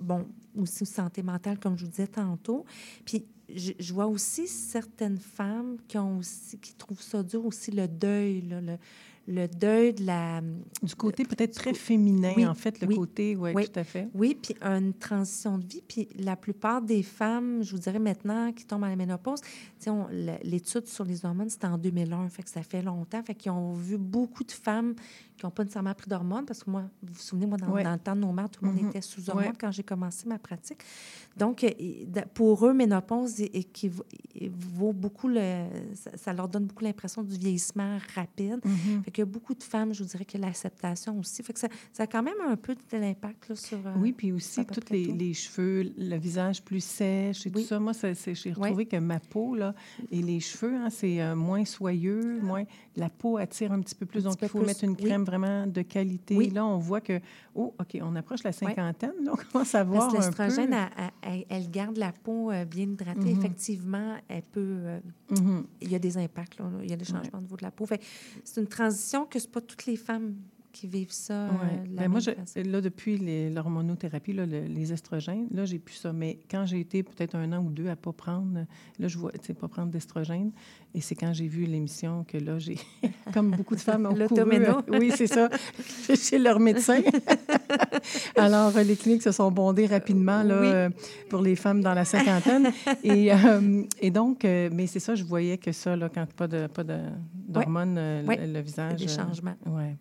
bon, 0.00 0.26
aussi 0.56 0.84
santé 0.84 1.22
mentale, 1.22 1.58
comme 1.58 1.78
je 1.78 1.84
vous 1.84 1.90
disais 1.90 2.06
tantôt. 2.06 2.64
Puis, 3.04 3.24
je, 3.54 3.72
je 3.78 3.92
vois 3.92 4.06
aussi 4.06 4.46
certaines 4.46 5.18
femmes 5.18 5.76
qui 5.88 5.98
ont 5.98 6.18
aussi, 6.18 6.58
qui 6.58 6.74
trouvent 6.74 7.02
ça 7.02 7.22
dur 7.22 7.44
aussi, 7.46 7.70
le 7.70 7.88
deuil, 7.88 8.42
là, 8.42 8.60
le, 8.60 8.78
le 9.28 9.46
deuil 9.46 9.92
de 9.94 10.04
la... 10.04 10.40
Du 10.82 10.94
côté 10.96 11.24
peut-être 11.24 11.54
très 11.54 11.74
féminin, 11.74 12.32
Oui, 12.36 12.44
en 12.46 12.54
fait, 12.54 12.80
le 12.80 12.88
oui, 12.88 12.96
côté, 12.96 13.36
ouais, 13.36 13.52
oui. 13.54 13.66
tout 13.68 13.78
à 13.78 13.84
fait. 13.84 14.08
Oui, 14.14 14.36
puis 14.40 14.54
une 14.62 14.92
transition 14.94 15.58
de 15.58 15.64
vie. 15.66 15.82
Puis 15.86 16.08
la 16.18 16.34
plupart 16.36 16.82
des 16.82 17.02
femmes, 17.02 17.62
je 17.62 17.70
vous 17.72 17.78
dirais 17.78 17.98
maintenant, 18.00 18.52
qui 18.52 18.64
tombent 18.64 18.84
à 18.84 18.88
la 18.88 18.96
ménopause, 18.96 19.40
on- 19.86 20.06
l'étude 20.42 20.86
sur 20.86 21.04
les 21.04 21.24
hormones, 21.24 21.50
c'était 21.50 21.66
en 21.68 21.78
2001, 21.78 22.28
fait 22.28 22.42
que 22.42 22.50
ça 22.50 22.62
fait 22.62 22.82
longtemps. 22.82 23.22
Fait 23.22 23.34
qu'ils 23.34 23.52
ont 23.52 23.72
vu 23.74 23.96
beaucoup 23.98 24.44
de 24.44 24.52
femmes 24.52 24.94
qui 25.42 25.46
n'ont 25.46 25.50
pas 25.50 25.64
nécessairement 25.64 25.94
pris 25.94 26.08
d'hormones, 26.08 26.44
parce 26.46 26.62
que 26.62 26.70
moi, 26.70 26.82
vous 27.02 27.14
vous 27.14 27.20
souvenez, 27.20 27.46
moi, 27.46 27.58
dans, 27.58 27.74
le 27.74 27.98
temps 27.98 28.14
de 28.14 28.20
nos 28.20 28.32
mères, 28.32 28.48
tout 28.48 28.64
le 28.64 28.70
monde 28.70 28.80
Mhm. 28.80 28.88
était 28.90 29.00
sous 29.00 29.28
hormones 29.28 29.56
quand 29.58 29.72
j'ai 29.72 29.82
commencé 29.82 30.28
ma 30.28 30.38
pratique. 30.38 30.78
Donc, 31.36 31.64
euh, 31.64 31.70
pour 32.34 32.64
eux, 32.66 32.72
ménopause 32.72 33.40
et, 33.40 33.64
qui 33.64 33.88
vaut- 33.88 34.92
beaucoup 34.92 35.28
le... 35.28 35.66
Ça, 36.16 36.32
leur 36.32 36.46
donne 36.48 36.66
beaucoup 36.66 36.84
l'impression 36.84 37.22
du 37.22 37.36
vieillissement 37.36 37.98
rapide. 38.14 38.60
Mhm. 38.64 39.02
Fait 39.04 39.10
qu'il 39.10 39.22
y 39.22 39.26
a 39.26 39.26
beaucoup 39.30 39.54
de 39.54 39.62
femmes, 39.62 39.92
je 39.94 40.02
vous 40.02 40.08
dirais, 40.08 40.24
que 40.24 40.38
l'acceptation 40.38 41.18
aussi. 41.18 41.42
Fait 41.42 41.52
que 41.52 41.58
ça, 41.58 41.68
ça 41.92 42.04
a 42.04 42.06
quand 42.06 42.22
même 42.22 42.34
un 42.46 42.56
peu 42.56 42.74
de 42.74 42.98
l'impact 42.98 43.54
sur... 43.54 43.78
euh, 43.86 43.94
Oui, 43.98 44.12
puis 44.12 44.30
aussi 44.32 44.64
tous 44.66 44.90
les, 44.90 45.34
cheveux, 45.34 45.92
le 45.96 46.16
visage 46.18 46.62
plus 46.62 46.84
sèche 46.84 47.46
et 47.46 47.52
Oui. 47.54 47.62
tout 47.62 47.68
ça. 47.68 47.80
Moi, 47.80 47.92
j'ai 47.94 48.52
retrouvé 48.52 48.86
que 48.86 48.96
ma 48.96 49.18
peau, 49.18 49.54
là, 49.56 49.74
et 50.10 50.22
les 50.22 50.38
cheveux, 50.40 50.74
hein, 50.76 50.90
c'est 50.90 51.20
euh, 51.20 51.34
moins 51.34 51.64
soyeux, 51.64 52.40
moins... 52.42 52.64
La 52.94 53.08
peau 53.08 53.38
attire 53.38 53.72
un 53.72 53.80
petit 53.80 53.94
peu 53.94 54.04
plus, 54.04 54.26
Un 54.26 54.30
donc 54.30 54.38
il 54.42 54.48
faut 54.48 54.58
plus, 54.58 54.66
mettre 54.66 54.84
une 54.84 54.96
crème 54.96 55.24
vraiment 55.32 55.66
de 55.66 55.82
qualité. 55.82 56.36
Oui. 56.36 56.50
Là, 56.50 56.64
on 56.64 56.78
voit 56.78 57.00
que, 57.00 57.20
oh, 57.54 57.74
OK, 57.78 57.98
on 58.02 58.14
approche 58.16 58.42
la 58.42 58.52
cinquantaine, 58.52 59.12
là, 59.24 59.32
on 59.32 59.36
commence 59.52 59.74
à 59.74 59.82
voir 59.84 60.12
Parce 60.12 60.28
que 60.28 60.42
l'estrogène, 60.42 60.76
elle, 61.48 61.70
garde 61.70 61.96
la 61.96 62.12
peau 62.12 62.50
euh, 62.50 62.64
bien 62.64 62.84
hydratée. 62.84 63.32
Mhm. 63.32 63.38
Effectivement, 63.38 64.16
elle 64.28 64.42
peut... 64.42 64.60
euh, 64.60 65.00
Mhm. 65.30 65.64
il 65.80 65.90
y 65.90 65.94
a 65.94 65.98
des 65.98 66.18
impacts, 66.18 66.58
là, 66.58 66.66
il 66.82 66.90
y 66.90 66.92
a 66.92 66.96
des 66.96 67.04
changements 67.06 67.38
au 67.38 67.40
niveau 67.40 67.56
de 67.56 67.62
la 67.62 67.70
peau. 67.70 67.86
C'est 68.44 68.60
une 68.60 68.66
transition 68.66 69.24
que 69.24 69.38
c'est 69.38 69.50
pas 69.50 69.62
toutes 69.62 69.86
les 69.86 69.96
femmes 69.96 70.34
qui 70.72 70.86
vivent 70.86 71.12
ça. 71.12 71.34
euh, 71.34 71.48
Ouais. 71.50 71.88
de 71.88 71.96
la 71.96 72.02
Ben, 72.02 72.08
moi, 72.10 72.20
je- 72.20 72.30
façon. 72.32 72.60
là, 72.70 72.80
depuis 72.80 73.50
l'hormonothérapie, 73.50 74.32
le- 74.32 74.44
les 74.44 74.92
estrogènes, 74.92 75.46
là, 75.52 75.64
j'ai 75.64 75.78
plus 75.78 75.94
ça. 75.94 76.12
Mais 76.12 76.38
quand 76.50 76.64
j'ai 76.66 76.80
été 76.80 77.02
peut-être 77.02 77.34
un 77.34 77.52
an 77.52 77.62
ou 77.64 77.70
deux 77.70 77.88
à 77.88 77.96
pas 77.96 78.12
prendre, 78.12 78.64
là, 78.98 79.08
je 79.08 79.18
vois, 79.18 79.32
tu 79.32 79.38
sais, 79.42 79.54
pas 79.54 79.68
prendre 79.68 79.90
d'estrogène. 79.90 80.50
Et 80.94 81.00
c'est 81.00 81.14
quand 81.14 81.32
j'ai 81.32 81.46
vu 81.48 81.64
l'émission 81.64 82.24
que 82.26 82.38
là, 82.38 82.58
j'ai, 82.58 82.76
comme 83.34 83.50
beaucoup 83.52 83.74
de 83.74 83.80
femmes 83.80 84.06
ont 84.06 84.14
couru. 84.14 84.40
Euh, 84.40 84.98
Oui, 84.98 85.10
c'est 85.14 85.26
ça, 85.26 85.48
chez 86.14 86.38
leur 86.38 86.58
médecin. 86.60 87.00
Alors, 88.36 88.76
euh, 88.76 88.82
les 88.82 88.96
cliniques 88.96 89.22
se 89.22 89.32
sont 89.32 89.50
bondées 89.50 89.86
rapidement 89.86 90.42
là, 90.42 90.60
Oui. 90.60 90.66
euh, 90.66 90.90
pour 91.28 91.40
les 91.42 91.56
femmes 91.56 91.80
dans 91.82 91.94
la 91.94 92.04
cinquantaine. 92.04 92.70
et, 93.02 93.32
euh, 93.32 93.82
et 94.00 94.10
donc, 94.10 94.44
euh, 94.44 94.68
mais 94.72 94.86
c'est 94.86 95.00
ça, 95.00 95.14
je 95.14 95.24
voyais 95.24 95.58
que 95.58 95.72
ça, 95.72 95.96
là, 95.96 96.08
quand 96.08 96.26
pas 96.32 96.46
de 96.48 96.66
pas 96.66 96.84
de- 96.84 96.98
d'hormones, 97.34 97.96
euh, 97.98 98.24
Ouais. 98.26 98.46
le, 98.46 98.52
le 98.52 98.60
visage. 98.60 98.96
Des 99.00 99.10
euh, 99.18 99.22
changements. 99.22 99.54
ouais. 99.66 99.96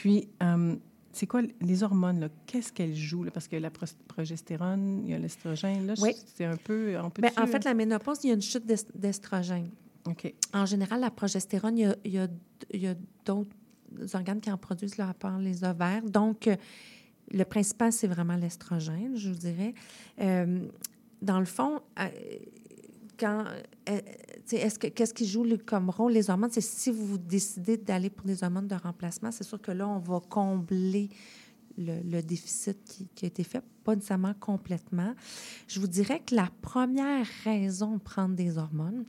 Puis, 0.00 0.28
euh, 0.42 0.76
c'est 1.12 1.26
quoi 1.26 1.42
les 1.60 1.82
hormones? 1.82 2.28
Qu'est-ce 2.46 2.72
qu'elles 2.72 2.94
jouent? 2.94 3.24
là? 3.24 3.30
Parce 3.32 3.48
que 3.48 3.56
la 3.56 3.70
progestérone, 4.06 5.02
il 5.04 5.10
y 5.10 5.14
a 5.14 5.18
l'estrogène. 5.18 5.86
Là, 5.88 5.94
Oui. 6.00 6.12
c'est 6.36 6.44
un 6.44 6.56
peu... 6.56 6.96
On 7.00 7.10
peut 7.10 7.22
Ben, 7.22 7.32
en 7.36 7.46
fait, 7.46 7.64
la 7.64 7.74
ménopause, 7.74 8.18
il 8.22 8.28
y 8.28 8.30
a 8.30 8.34
une 8.34 8.42
chute 8.42 8.64
d'est- 8.64 8.96
d'estrogène. 8.96 9.70
OK. 10.06 10.32
En 10.54 10.66
général, 10.66 11.00
la 11.00 11.10
progestérone, 11.10 11.76
il 12.04 12.12
y 12.12 12.18
a, 12.86 12.94
d'autres 13.24 13.50
organes 14.14 14.40
qui 14.40 14.50
en 14.52 14.56
produisent, 14.58 14.98
là, 14.98 15.08
à 15.08 15.14
part 15.14 15.38
les 15.40 15.64
ovaires. 15.64 16.02
Donc, 16.04 16.46
euh, 16.46 16.54
le 17.32 17.42
principal, 17.44 17.92
c'est 17.92 18.06
vraiment 18.06 18.36
l'estrogène, 18.36 19.16
je 19.16 19.30
vous 19.30 19.38
dirais. 19.38 19.74
Euh, 20.20 20.68
dans 21.20 21.40
le 21.40 21.44
fond, 21.46 21.80
euh, 21.98 22.08
quand, 23.18 23.44
euh, 23.88 24.00
sais, 24.44 24.56
est-ce 24.56 24.78
que, 24.78 24.86
qu'est-ce 24.86 25.14
qui 25.14 25.26
joue 25.26 25.46
comme 25.66 25.90
rôle? 25.90 26.12
Les 26.12 26.30
hormones? 26.30 26.50
C'est 26.52 26.60
si 26.60 26.90
vous 26.90 27.18
décidez 27.18 27.76
d'aller 27.76 28.10
pour 28.10 28.26
des 28.26 28.42
hormones 28.42 28.68
de 28.68 28.74
remplacement, 28.74 29.30
c'est 29.30 29.44
sûr 29.44 29.60
que 29.60 29.72
là, 29.72 29.88
on 29.88 29.98
va 29.98 30.20
combler 30.20 31.10
le, 31.76 32.20
déficit 32.22 32.78
qui, 33.14 33.24
a 33.24 33.28
été 33.28 33.44
fait, 33.44 33.62
pas 33.84 33.94
nécessairement 33.94 34.34
complètement. 34.34 35.14
Je 35.68 35.80
vous 35.80 35.86
dirais 35.86 36.20
que 36.20 36.34
la 36.34 36.48
première 36.60 37.26
raison 37.44 37.96
de 37.96 38.00
prendre 38.00 38.34
des 38.34 38.58
hormones, 38.58 39.04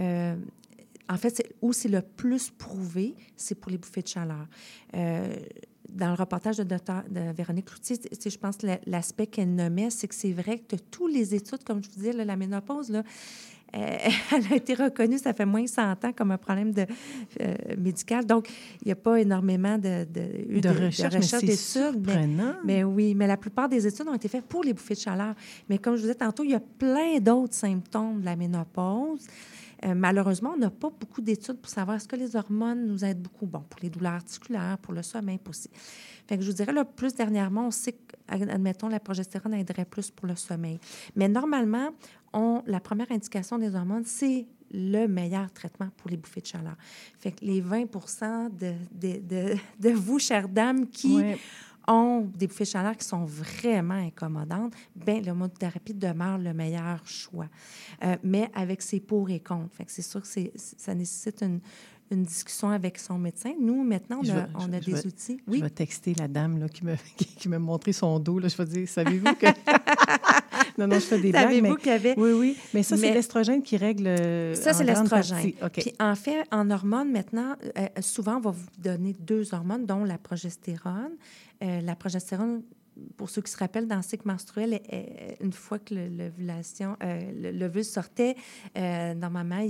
euh, 0.00 0.36
en 1.08 1.16
fait, 1.16 1.54
où 1.62 1.72
c'est 1.72 1.88
le 1.88 2.02
plus 2.02 2.50
prouvé, 2.50 3.14
c'est 3.36 3.54
pour 3.54 3.70
les 3.70 3.78
bouffées 3.78 4.02
de 4.02 4.08
chaleur. 4.08 4.46
Euh, 4.94 5.36
dans 5.94 6.08
le 6.08 6.14
reportage 6.14 6.56
de, 6.58 6.64
docteur, 6.64 7.02
de 7.10 7.32
Véronique 7.36 7.66
Cloutier, 7.66 7.96
je 8.12 8.38
pense 8.38 8.56
que 8.56 8.66
la- 8.66 8.80
l'aspect 8.86 9.26
qu'elle 9.26 9.54
nommait, 9.54 9.90
c'est 9.90 10.08
que 10.08 10.14
c'est 10.14 10.32
vrai 10.32 10.58
que 10.58 10.76
tous 10.90 11.06
les 11.06 11.34
études, 11.34 11.62
comme 11.64 11.82
je 11.82 11.88
vous 11.88 11.96
disais, 11.96 12.12
là, 12.12 12.24
la 12.24 12.36
ménopause, 12.36 12.90
là, 12.90 13.02
euh, 13.76 13.96
elle 14.32 14.52
a 14.52 14.56
été 14.56 14.74
reconnue, 14.74 15.18
ça 15.18 15.32
fait 15.32 15.46
moins 15.46 15.62
de 15.62 15.68
100 15.68 16.04
ans, 16.04 16.12
comme 16.14 16.30
un 16.30 16.38
problème 16.38 16.72
de, 16.72 16.86
euh, 17.40 17.54
médical. 17.76 18.24
Donc, 18.24 18.48
il 18.82 18.86
n'y 18.88 18.92
a 18.92 18.96
pas 18.96 19.16
énormément 19.20 19.78
de, 19.78 20.04
de, 20.04 20.60
De 20.60 20.68
recherche, 20.86 21.14
mais 21.14 21.20
d'études. 21.40 22.06
Mais, 22.06 22.14
mais 22.64 22.84
oui, 22.84 23.14
mais 23.14 23.26
la 23.26 23.36
plupart 23.36 23.68
des 23.68 23.84
études 23.86 24.06
ont 24.08 24.14
été 24.14 24.28
faites 24.28 24.44
pour 24.44 24.62
les 24.62 24.72
bouffées 24.72 24.94
de 24.94 25.00
chaleur. 25.00 25.34
Mais 25.68 25.78
comme 25.78 25.94
je 25.96 26.00
vous 26.02 26.06
disais 26.06 26.14
tantôt, 26.18 26.44
il 26.44 26.50
y 26.50 26.54
a 26.54 26.60
plein 26.60 27.18
d'autres 27.18 27.54
symptômes 27.54 28.20
de 28.20 28.24
la 28.26 28.36
ménopause. 28.36 29.26
Euh, 29.84 29.94
malheureusement, 29.94 30.52
on 30.54 30.58
n'a 30.58 30.70
pas 30.70 30.90
beaucoup 30.90 31.20
d'études 31.20 31.60
pour 31.60 31.70
savoir 31.70 31.96
est-ce 31.96 32.08
que 32.08 32.16
les 32.16 32.36
hormones 32.36 32.86
nous 32.86 33.04
aident 33.04 33.22
beaucoup. 33.22 33.46
Bon, 33.46 33.60
pour 33.68 33.80
les 33.82 33.90
douleurs 33.90 34.14
articulaires, 34.14 34.78
pour 34.78 34.94
le 34.94 35.02
sommeil, 35.02 35.38
aussi. 35.48 35.68
Fait 36.26 36.38
que 36.38 36.42
je 36.42 36.50
vous 36.50 36.56
dirais, 36.56 36.72
là, 36.72 36.84
plus 36.84 37.14
dernièrement, 37.14 37.66
on 37.66 37.70
sait 37.70 37.92
que, 37.92 38.16
admettons, 38.28 38.88
la 38.88 39.00
progestérone 39.00 39.54
aiderait 39.54 39.84
plus 39.84 40.10
pour 40.10 40.26
le 40.26 40.36
sommeil. 40.36 40.78
Mais 41.16 41.28
normalement, 41.28 41.90
la 42.66 42.80
première 42.80 43.12
indication 43.12 43.58
des 43.58 43.74
hormones, 43.74 44.04
c'est 44.04 44.46
le 44.72 45.06
meilleur 45.06 45.52
traitement 45.52 45.88
pour 45.96 46.10
les 46.10 46.16
bouffées 46.16 46.40
de 46.40 46.46
chaleur. 46.46 46.76
Fait 47.18 47.32
que 47.32 47.44
les 47.44 47.60
20 47.60 47.82
de, 48.50 48.72
de, 48.90 49.20
de, 49.20 49.56
de 49.78 49.90
vous, 49.90 50.18
chères 50.18 50.48
dames, 50.48 50.88
qui 50.88 51.36
ont 51.88 52.30
des 52.34 52.46
bouffées 52.46 52.64
de 52.64 52.68
chaleur 52.70 52.96
qui 52.96 53.06
sont 53.06 53.24
vraiment 53.24 53.94
incommodantes, 53.94 54.72
bien, 54.94 55.20
l'homothérapie 55.20 55.94
demeure 55.94 56.38
le 56.38 56.52
meilleur 56.54 57.06
choix. 57.06 57.48
Euh, 58.02 58.16
mais 58.22 58.50
avec 58.54 58.82
ses 58.82 59.00
pour 59.00 59.30
et 59.30 59.40
contre. 59.40 59.74
Fait 59.74 59.84
que 59.84 59.92
c'est 59.92 60.02
sûr 60.02 60.22
que 60.22 60.28
ça 60.54 60.94
nécessite 60.94 61.42
une, 61.42 61.60
une 62.10 62.22
discussion 62.24 62.70
avec 62.70 62.98
son 62.98 63.18
médecin. 63.18 63.52
Nous, 63.60 63.82
maintenant, 63.82 64.20
on 64.24 64.30
a, 64.30 64.46
on 64.54 64.72
a 64.72 64.80
des 64.80 65.06
outils. 65.06 65.40
Oui. 65.46 65.58
Je 65.58 65.64
vais 65.64 65.70
texter 65.70 66.14
la 66.14 66.28
dame 66.28 66.58
là, 66.58 66.68
qui, 66.68 66.84
me, 66.84 66.96
qui, 67.16 67.48
m'a 67.48 67.58
montré 67.58 67.92
son 67.92 68.18
dos. 68.18 68.38
Là. 68.38 68.48
Je 68.48 68.56
vais 68.56 68.64
dire, 68.64 68.88
savez-vous 68.88 69.34
que... 69.34 69.46
non, 70.78 70.86
non, 70.86 70.96
je 70.96 71.00
fais 71.00 71.20
des 71.20 71.30
blagues. 71.30 71.44
Savez-vous 71.44 71.76
qu'il 71.76 71.92
y 71.92 71.94
avait... 71.94 72.14
Oui, 72.16 72.32
oui. 72.32 72.56
Mais 72.72 72.82
ça, 72.82 72.96
c'est 72.96 73.12
l'estrogène 73.12 73.62
qui 73.62 73.76
règle 73.76 74.06
euh, 74.06 74.54
Ça, 74.54 74.72
c'est 74.72 74.84
l'estrogène. 74.84 75.52
Puis 75.72 75.94
en 76.00 76.14
fait, 76.14 76.44
en 76.50 76.70
hormones, 76.70 77.10
maintenant, 77.10 77.56
euh, 77.78 77.86
souvent, 78.00 78.36
on 78.36 78.40
va 78.40 78.50
vous 78.50 78.66
donner 78.78 79.14
deux 79.18 79.54
hormones, 79.54 79.86
dont 79.86 80.04
la 80.04 80.18
progestérone. 80.18 81.12
Euh, 81.62 81.80
la 81.80 81.94
progestérone 81.94 82.62
pour 83.16 83.28
ceux 83.28 83.42
qui 83.42 83.50
se 83.50 83.56
rappellent, 83.56 83.88
dans 83.88 83.96
le 83.96 84.02
cycle 84.02 84.26
menstruel, 84.26 84.80
une 85.40 85.52
fois 85.52 85.80
que 85.80 85.94
l'ovulation, 85.94 86.96
euh, 87.02 87.50
l'ovule 87.52 87.84
sortait, 87.84 88.36
normalement, 88.76 89.66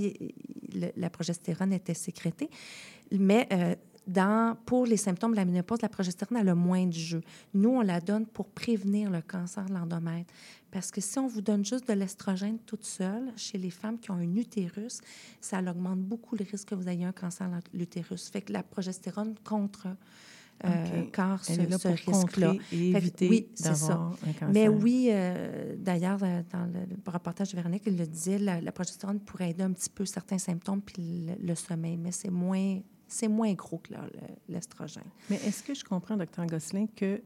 la 0.95 1.09
progestérone 1.09 1.73
était 1.73 1.95
sécrétée. 1.95 2.51
Mais 3.11 3.47
dans, 4.07 4.57
pour 4.65 4.85
les 4.85 4.97
symptômes 4.97 5.31
de 5.31 5.37
la 5.37 5.45
ménopause, 5.45 5.81
la 5.81 5.89
progestérone 5.89 6.37
a 6.37 6.43
le 6.43 6.55
moins 6.55 6.85
de 6.85 6.93
jeu. 6.93 7.21
Nous, 7.53 7.69
on 7.69 7.81
la 7.81 7.99
donne 7.99 8.25
pour 8.25 8.47
prévenir 8.47 9.09
le 9.09 9.21
cancer 9.21 9.65
de 9.65 9.73
l'endomètre. 9.73 10.33
Parce 10.71 10.91
que 10.91 10.99
si 11.01 11.17
on 11.19 11.27
vous 11.27 11.41
donne 11.41 11.63
juste 11.63 11.87
de 11.87 11.93
l'estrogène 11.93 12.59
toute 12.65 12.83
seule, 12.83 13.31
chez 13.37 13.57
les 13.57 13.69
femmes 13.69 13.97
qui 13.97 14.11
ont 14.11 14.15
un 14.15 14.35
utérus, 14.35 14.99
ça 15.39 15.59
augmente 15.59 15.99
beaucoup 15.99 16.35
le 16.35 16.45
risque 16.49 16.69
que 16.69 16.75
vous 16.75 16.89
ayez 16.89 17.05
un 17.05 17.13
cancer 17.13 17.49
de 17.49 17.77
l'utérus. 17.77 18.29
Fait 18.29 18.41
que 18.41 18.51
la 18.51 18.61
progestérone 18.61 19.35
contre 19.43 19.87
euh, 20.63 21.03
car 21.11 21.43
ce, 21.43 21.53
ce 21.53 21.87
risque-là. 21.87 22.53
oui, 22.71 23.47
c'est 23.53 23.75
ça. 23.75 24.09
Mais 24.51 24.69
oui, 24.69 25.09
euh, 25.11 25.75
d'ailleurs, 25.77 26.19
euh, 26.23 26.41
dans 26.51 26.65
le 26.65 27.11
reportage 27.11 27.51
de 27.51 27.57
Véronique, 27.57 27.83
il 27.85 27.97
le 27.97 28.07
disait, 28.07 28.39
la, 28.39 28.61
la, 28.61 28.71
progestérone 28.71 29.19
pourrait 29.19 29.49
aider 29.49 29.63
un 29.63 29.73
petit 29.73 29.89
peu 29.89 30.05
certains 30.05 30.37
symptômes 30.37 30.81
puis 30.81 31.27
le, 31.41 31.55
sommeil, 31.55 31.97
mais 31.97 32.11
c'est 32.11 32.29
moins, 32.29 32.79
c'est 33.15 33.27
moins 33.27 33.53
gros 33.53 33.77
que 33.77 33.93
l'estrogène. 34.49 35.03
Mais 35.29 35.37
est-ce 35.37 35.63
que 35.63 35.73
je 35.73 35.83
comprends, 35.83 36.17
docteur 36.17 36.45
Gosselin, 36.45 36.87
que 36.95 37.21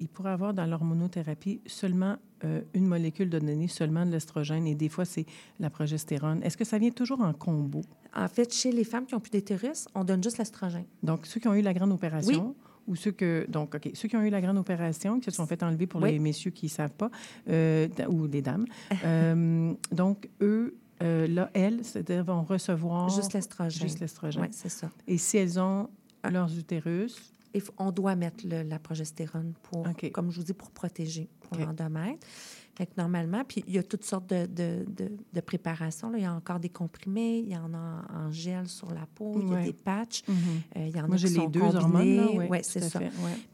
il 0.00 0.08
pourrait 0.08 0.30
avoir 0.30 0.54
dans 0.54 0.64
l'hormonothérapie 0.64 1.60
seulement 1.66 2.16
une 2.72 2.86
molécule 2.86 3.28
de 3.28 3.38
données, 3.38 3.68
seulement 3.68 4.06
de 4.06 4.10
l'estrogène, 4.10 4.66
et 4.66 4.74
des 4.74 4.88
fois, 4.88 5.04
c'est 5.04 5.26
la 5.60 5.68
progestérone? 5.68 6.42
Est-ce 6.42 6.56
que 6.56 6.64
ça 6.64 6.78
vient 6.78 6.90
toujours 6.90 7.20
en 7.20 7.34
combo? 7.34 7.82
En 8.14 8.28
fait, 8.28 8.54
chez 8.54 8.72
les 8.72 8.84
femmes 8.84 9.04
qui 9.04 9.14
ont 9.14 9.20
plus 9.20 9.30
d'utérus, 9.30 9.86
on 9.94 10.04
donne 10.04 10.22
juste 10.22 10.38
l'estrogène. 10.38 10.86
Donc, 11.02 11.26
ceux 11.26 11.38
qui 11.38 11.48
ont 11.48 11.54
eu 11.54 11.60
la 11.60 11.74
grande 11.74 11.92
opération, 11.92 12.54
ou 12.86 12.96
ceux 12.96 13.12
que 13.12 13.46
donc 13.48 13.74
ok 13.74 13.90
ceux 13.94 14.08
qui 14.08 14.16
ont 14.16 14.22
eu 14.22 14.30
la 14.30 14.40
grande 14.40 14.58
opération 14.58 15.20
qui 15.20 15.26
se 15.26 15.36
sont 15.36 15.46
fait 15.46 15.62
enlever 15.62 15.86
pour 15.86 16.00
les 16.00 16.18
messieurs 16.18 16.50
qui 16.50 16.66
ne 16.66 16.70
savent 16.70 16.94
pas 16.94 17.10
euh, 17.48 17.86
ou 18.08 18.26
les 18.26 18.42
dames 18.42 18.66
euh, 19.04 19.72
donc 19.92 20.28
eux 20.40 20.74
euh, 21.02 21.26
là 21.26 21.50
elles 21.54 21.82
vont 22.24 22.42
recevoir 22.42 23.08
juste 23.08 23.32
l'estrogène 23.32 23.82
juste 23.82 24.00
l'estrogène 24.00 24.42
oui 24.42 24.48
c'est 24.52 24.68
ça 24.68 24.90
et 25.06 25.18
si 25.18 25.36
elles 25.36 25.58
ont 25.58 25.88
ah. 26.22 26.30
leurs 26.30 26.56
utérus? 26.56 27.16
On 27.76 27.90
doit 27.90 28.16
mettre 28.16 28.46
la 28.46 28.78
progestérone 28.78 29.52
pour 29.64 29.86
comme 30.14 30.30
je 30.30 30.38
vous 30.38 30.46
dis 30.46 30.54
pour 30.54 30.70
protéger 30.70 31.28
pour 31.42 31.58
l'endomètre 31.58 32.26
fait 32.74 32.86
que 32.86 32.92
normalement, 32.96 33.44
puis 33.46 33.62
il 33.66 33.74
y 33.74 33.78
a 33.78 33.82
toutes 33.82 34.04
sortes 34.04 34.30
de, 34.30 34.46
de, 34.46 34.86
de, 35.32 35.40
préparations. 35.42 36.10
Là. 36.10 36.16
Il 36.16 36.22
y 36.22 36.26
a 36.26 36.32
encore 36.32 36.58
des 36.58 36.70
comprimés, 36.70 37.40
il 37.40 37.50
y 37.50 37.56
en 37.56 37.74
a 37.74 38.02
en, 38.14 38.30
gel 38.30 38.66
sur 38.66 38.90
la 38.94 39.06
peau, 39.14 39.38
il 39.42 39.50
y 39.50 39.54
a 39.54 39.62
des 39.62 39.74
patchs, 39.74 40.22
euh, 40.28 40.86
il 40.86 40.96
y 40.96 41.00
en 41.00 41.06
Moi, 41.06 41.16
a 41.16 41.18
qui 41.18 41.24
les 41.24 41.34
sont 41.34 41.48
deux 41.48 41.60
combinés. 41.60 42.20
hormones. 42.20 42.46
Oui, 42.48 42.58
c'est 42.62 42.80
ça. 42.80 42.98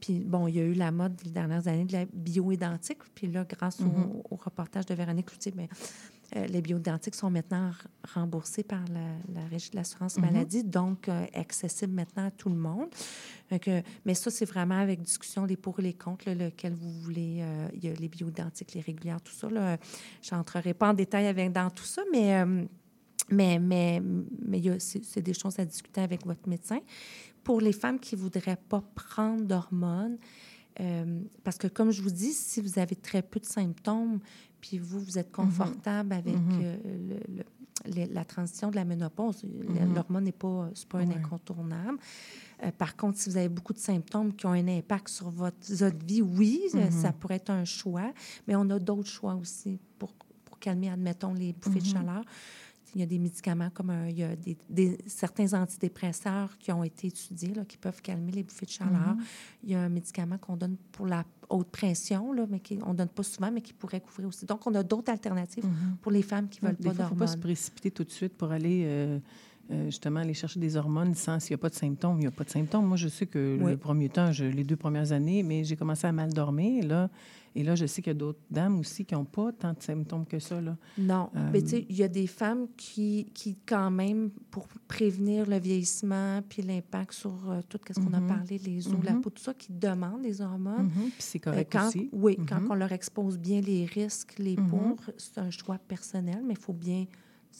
Puis 0.01 0.21
bon, 0.21 0.47
il 0.47 0.55
y 0.55 0.61
a 0.61 0.63
eu 0.63 0.75
la 0.75 0.93
mode 0.93 1.21
les 1.25 1.33
dernières 1.33 1.67
années 1.67 1.85
de 1.85 1.93
la 1.93 2.05
bioidentique. 2.13 2.99
Puis 3.17 3.27
là, 3.27 3.45
grâce 3.45 3.81
au, 3.81 3.87
mm-hmm. 3.87 4.23
au, 4.31 4.37
reportage 4.37 4.87
de 4.87 4.95
Véronique 4.95 5.27
Cloutier, 5.27 5.51
bien, 5.51 5.67
euh, 6.37 6.47
les 6.47 6.61
bioidentiques 6.61 7.15
sont 7.15 7.31
maintenant 7.31 7.71
remboursés 8.15 8.63
par 8.63 8.83
la, 8.89 9.47
Régie 9.47 9.71
de 9.71 9.77
l'assurance 9.77 10.17
mm-hmm. 10.19 10.21
maladie, 10.21 10.65
donc 10.65 11.09
euh, 11.09 11.25
accessibles 11.33 11.95
maintenant 11.95 12.27
à 12.27 12.31
tout 12.31 12.51
le 12.51 12.57
monde. 12.57 12.89
mais 14.05 14.15
ça, 14.15 14.31
c'est 14.31 14.45
vraiment 14.45 14.79
avec 14.79 15.01
discussion 15.01 15.47
des 15.47 15.57
pour 15.57 15.81
et 15.81 15.83
les 15.83 15.95
contre, 15.95 16.31
lequel 16.31 16.75
vous 16.75 16.93
voulez. 17.01 17.39
Euh, 17.41 17.69
il 17.73 17.85
y 17.85 17.89
a 17.89 17.95
les 17.95 18.09
bioidentiques, 18.09 18.75
les 18.75 18.83
régulières, 18.83 19.23
tout 19.23 19.33
ça. 19.33 19.49
Je 19.49 20.35
n'entrerai 20.35 20.75
pas 20.75 20.91
en 20.91 20.95
détail 20.95 21.27
avec, 21.27 21.53
dans 21.53 21.71
tout 21.71 21.85
ça, 21.85 22.03
mais, 22.13 22.45
mais, 23.31 23.59
mais, 23.59 24.03
mais 24.45 24.79
c'est 24.79 25.23
des 25.23 25.35
choses 25.35 25.59
à 25.59 25.65
discuter 25.65 26.03
avec 26.03 26.27
votre 26.27 26.47
médecin. 26.47 26.81
Pour 27.43 27.63
les 27.63 27.73
femmes 27.73 27.99
qui 27.99 28.17
ne 28.17 28.21
voudraient 28.21 28.59
pas 28.69 28.83
prendre 28.95 29.45
d'hormones, 29.45 30.19
parce 31.45 31.59
que, 31.59 31.67
comme 31.67 31.91
je 31.91 32.03
vous 32.03 32.11
dis, 32.11 32.33
si 32.33 32.61
vous 32.61 32.79
avez 32.79 32.95
très 32.95 33.23
peu 33.23 33.41
de 33.41 33.45
symptômes, 33.45 34.21
puis 34.61 34.79
vous, 34.79 35.01
vous 35.01 35.19
êtes 35.19 35.33
confortable 35.33 36.13
avec 36.13 36.35
mhm. 36.35 36.61
euh, 36.63 37.19
le, 37.87 38.05
la 38.13 38.25
transition 38.25 38.71
de 38.71 38.77
la 38.77 38.85
ménopause. 38.85 39.45
Mhm. 39.45 39.95
L'hormone 39.95 40.25
n'est 40.25 40.33
pas, 40.33 40.71
pas 40.89 40.99
un 40.99 41.11
incontournable. 41.11 41.99
Euh, 42.63 42.71
par 42.77 42.97
contre, 42.97 43.19
si 43.19 43.31
vous 43.31 43.37
avez 43.37 43.49
beaucoup 43.49 43.73
de 43.73 43.79
symptômes 43.79 44.35
qui 44.35 44.47
ont 44.47 44.53
un 44.53 44.69
impact 44.69 45.09
sur 45.09 45.31
votre, 45.31 45.57
votre 45.75 46.05
vie, 46.05 46.23
oui, 46.23 46.63
mhm. 46.75 46.91
ça 46.91 47.13
pourrait 47.13 47.37
être 47.37 47.51
un 47.51 47.65
choix, 47.65 48.13
mais 48.47 48.57
on 48.57 48.69
a 48.71 48.79
d'autres 48.79 49.09
choix 49.09 49.35
aussi 49.35 49.79
pour, 49.99 50.13
pour 50.45 50.59
calmer, 50.59 50.91
admettons, 50.91 51.35
les 51.35 51.53
bouffées 51.53 51.81
de 51.81 51.87
chaleur. 51.87 52.25
Il 52.95 53.01
y 53.01 53.05
a 53.05 53.07
des 53.07 53.19
médicaments 53.19 53.71
comme 53.71 53.93
il 54.09 54.19
y 54.19 54.23
a 54.23 54.35
des, 54.37 54.99
certains 55.07 55.53
antidépresseurs 55.55 56.57
qui 56.59 56.73
ont 56.73 56.85
été 56.85 57.09
étudiés, 57.09 57.55
là, 57.55 57.65
qui 57.65 57.77
peuvent 57.77 58.01
calmer 58.03 58.33
les 58.33 58.43
bouffées 58.43 58.67
de 58.67 58.71
chaleur. 58.71 59.17
Il 59.63 59.71
y 59.71 59.75
a 59.75 59.81
un 59.81 59.89
médicament 59.89 60.39
qu'on 60.39 60.57
donne 60.57 60.77
pour 60.93 61.07
la 61.07 61.25
haute 61.49 61.71
pression, 61.71 62.33
là, 62.33 62.47
mais 62.49 62.61
qu'on 62.61 62.93
ne 62.93 62.99
donne 62.99 63.09
pas 63.09 63.23
souvent, 63.23 63.51
mais 63.51 63.61
qui 63.61 63.73
pourrait 63.73 64.01
couvrir 64.01 64.29
aussi. 64.29 64.47
Donc, 64.47 64.67
on 64.67 64.75
a 64.75 64.83
d'autres 64.83 65.11
alternatives 65.11 65.65
mm-hmm. 65.65 65.97
pour 66.03 66.13
les 66.13 66.23
femmes 66.23 66.49
qui 66.49 66.63
ne 66.63 66.69
veulent 66.69 66.77
pas 66.77 66.83
d'hormones. 66.95 66.99
Il 66.99 67.03
ne 67.03 67.09
faut 67.09 67.15
pas 67.15 67.27
se 67.27 67.37
précipiter 67.37 67.91
tout 67.91 68.05
de 68.05 68.11
suite 68.11 68.35
pour 68.35 68.51
aller 68.51 68.83
euh, 68.85 69.19
euh, 69.71 69.87
justement 69.87 70.21
aller 70.21 70.35
chercher 70.35 70.61
des 70.61 70.77
hormones 70.77 71.15
sans 71.15 71.41
s'il 71.41 71.55
n'y 71.55 71.61
a 71.61 71.63
pas 71.63 71.69
de 71.69 71.75
symptômes. 71.75 72.17
Il 72.17 72.21
n'y 72.21 72.27
a 72.27 72.31
pas 72.31 72.45
de 72.45 72.51
symptômes. 72.51 72.87
Moi, 72.87 72.97
je 72.97 73.09
sais 73.09 73.27
que 73.27 73.59
le 73.61 73.77
premier 73.77 74.09
temps, 74.09 74.33
je, 74.33 74.45
les 74.45 74.65
deux 74.65 74.77
premières 74.77 75.13
années, 75.13 75.43
mais 75.43 75.65
j'ai 75.65 75.77
commencé 75.77 76.07
à 76.07 76.13
mal 76.13 76.33
dormir. 76.33 76.87
Là, 76.87 77.11
et 77.55 77.63
là, 77.63 77.75
je 77.75 77.87
sais 77.87 78.03
qu'il 78.03 78.11
y 78.11 78.17
a 78.17 78.19
d'autres 78.19 78.39
dames 78.51 78.79
aussi 78.79 79.05
qui 79.05 79.15
n'ont 79.15 79.25
pas 79.25 79.53
tant 79.53 79.73
de 79.73 79.83
symptômes 79.83 80.27
que 80.27 80.39
ça. 80.39 80.61
Là. 80.61 80.77
Non. 80.97 81.31
Euh, 81.35 81.51
mais 81.53 81.63
tu 81.63 81.69
sais, 81.69 81.87
il 81.89 81.97
y 81.97 82.03
a 82.03 82.09
des 82.09 82.27
femmes 82.27 82.69
qui, 82.77 83.31
qui, 83.35 83.57
quand 83.67 83.91
même, 83.91 84.31
pour 84.51 84.69
prévenir 84.87 85.45
le 85.45 85.59
vieillissement 85.59 86.41
puis 86.49 86.63
l'impact 86.63 87.13
sur 87.13 87.51
euh, 87.51 87.61
tout 87.69 87.81
ce 87.89 88.01
qu'on 88.01 88.13
a 88.13 88.21
mhm. 88.21 88.27
parlé, 88.29 88.59
les 88.59 88.87
os, 88.87 88.95
la 89.03 89.13
mhm. 89.13 89.23
peau, 89.23 89.31
tout 89.31 89.43
ça, 89.43 89.55
qui 89.55 89.73
demandent 89.73 90.23
des 90.23 90.41
hormones. 90.41 90.85
Mhm. 90.85 91.11
Puis 91.11 91.13
c'est 91.19 91.39
correct 91.41 91.73
quand, 91.73 91.89
aussi. 91.89 92.09
Oui, 92.13 92.39
quand 92.49 92.61
on 92.71 92.75
leur 92.75 92.93
expose 92.93 93.39
bien 93.39 93.61
les 93.61 93.87
risques, 93.87 94.39
les 94.39 94.55
pour, 94.55 94.97
c'est 95.17 95.39
un 95.39 95.51
choix 95.51 95.79
personnel, 95.79 96.43
mais 96.47 96.55
il 96.55 96.61
faut 96.61 96.73
bien 96.73 97.07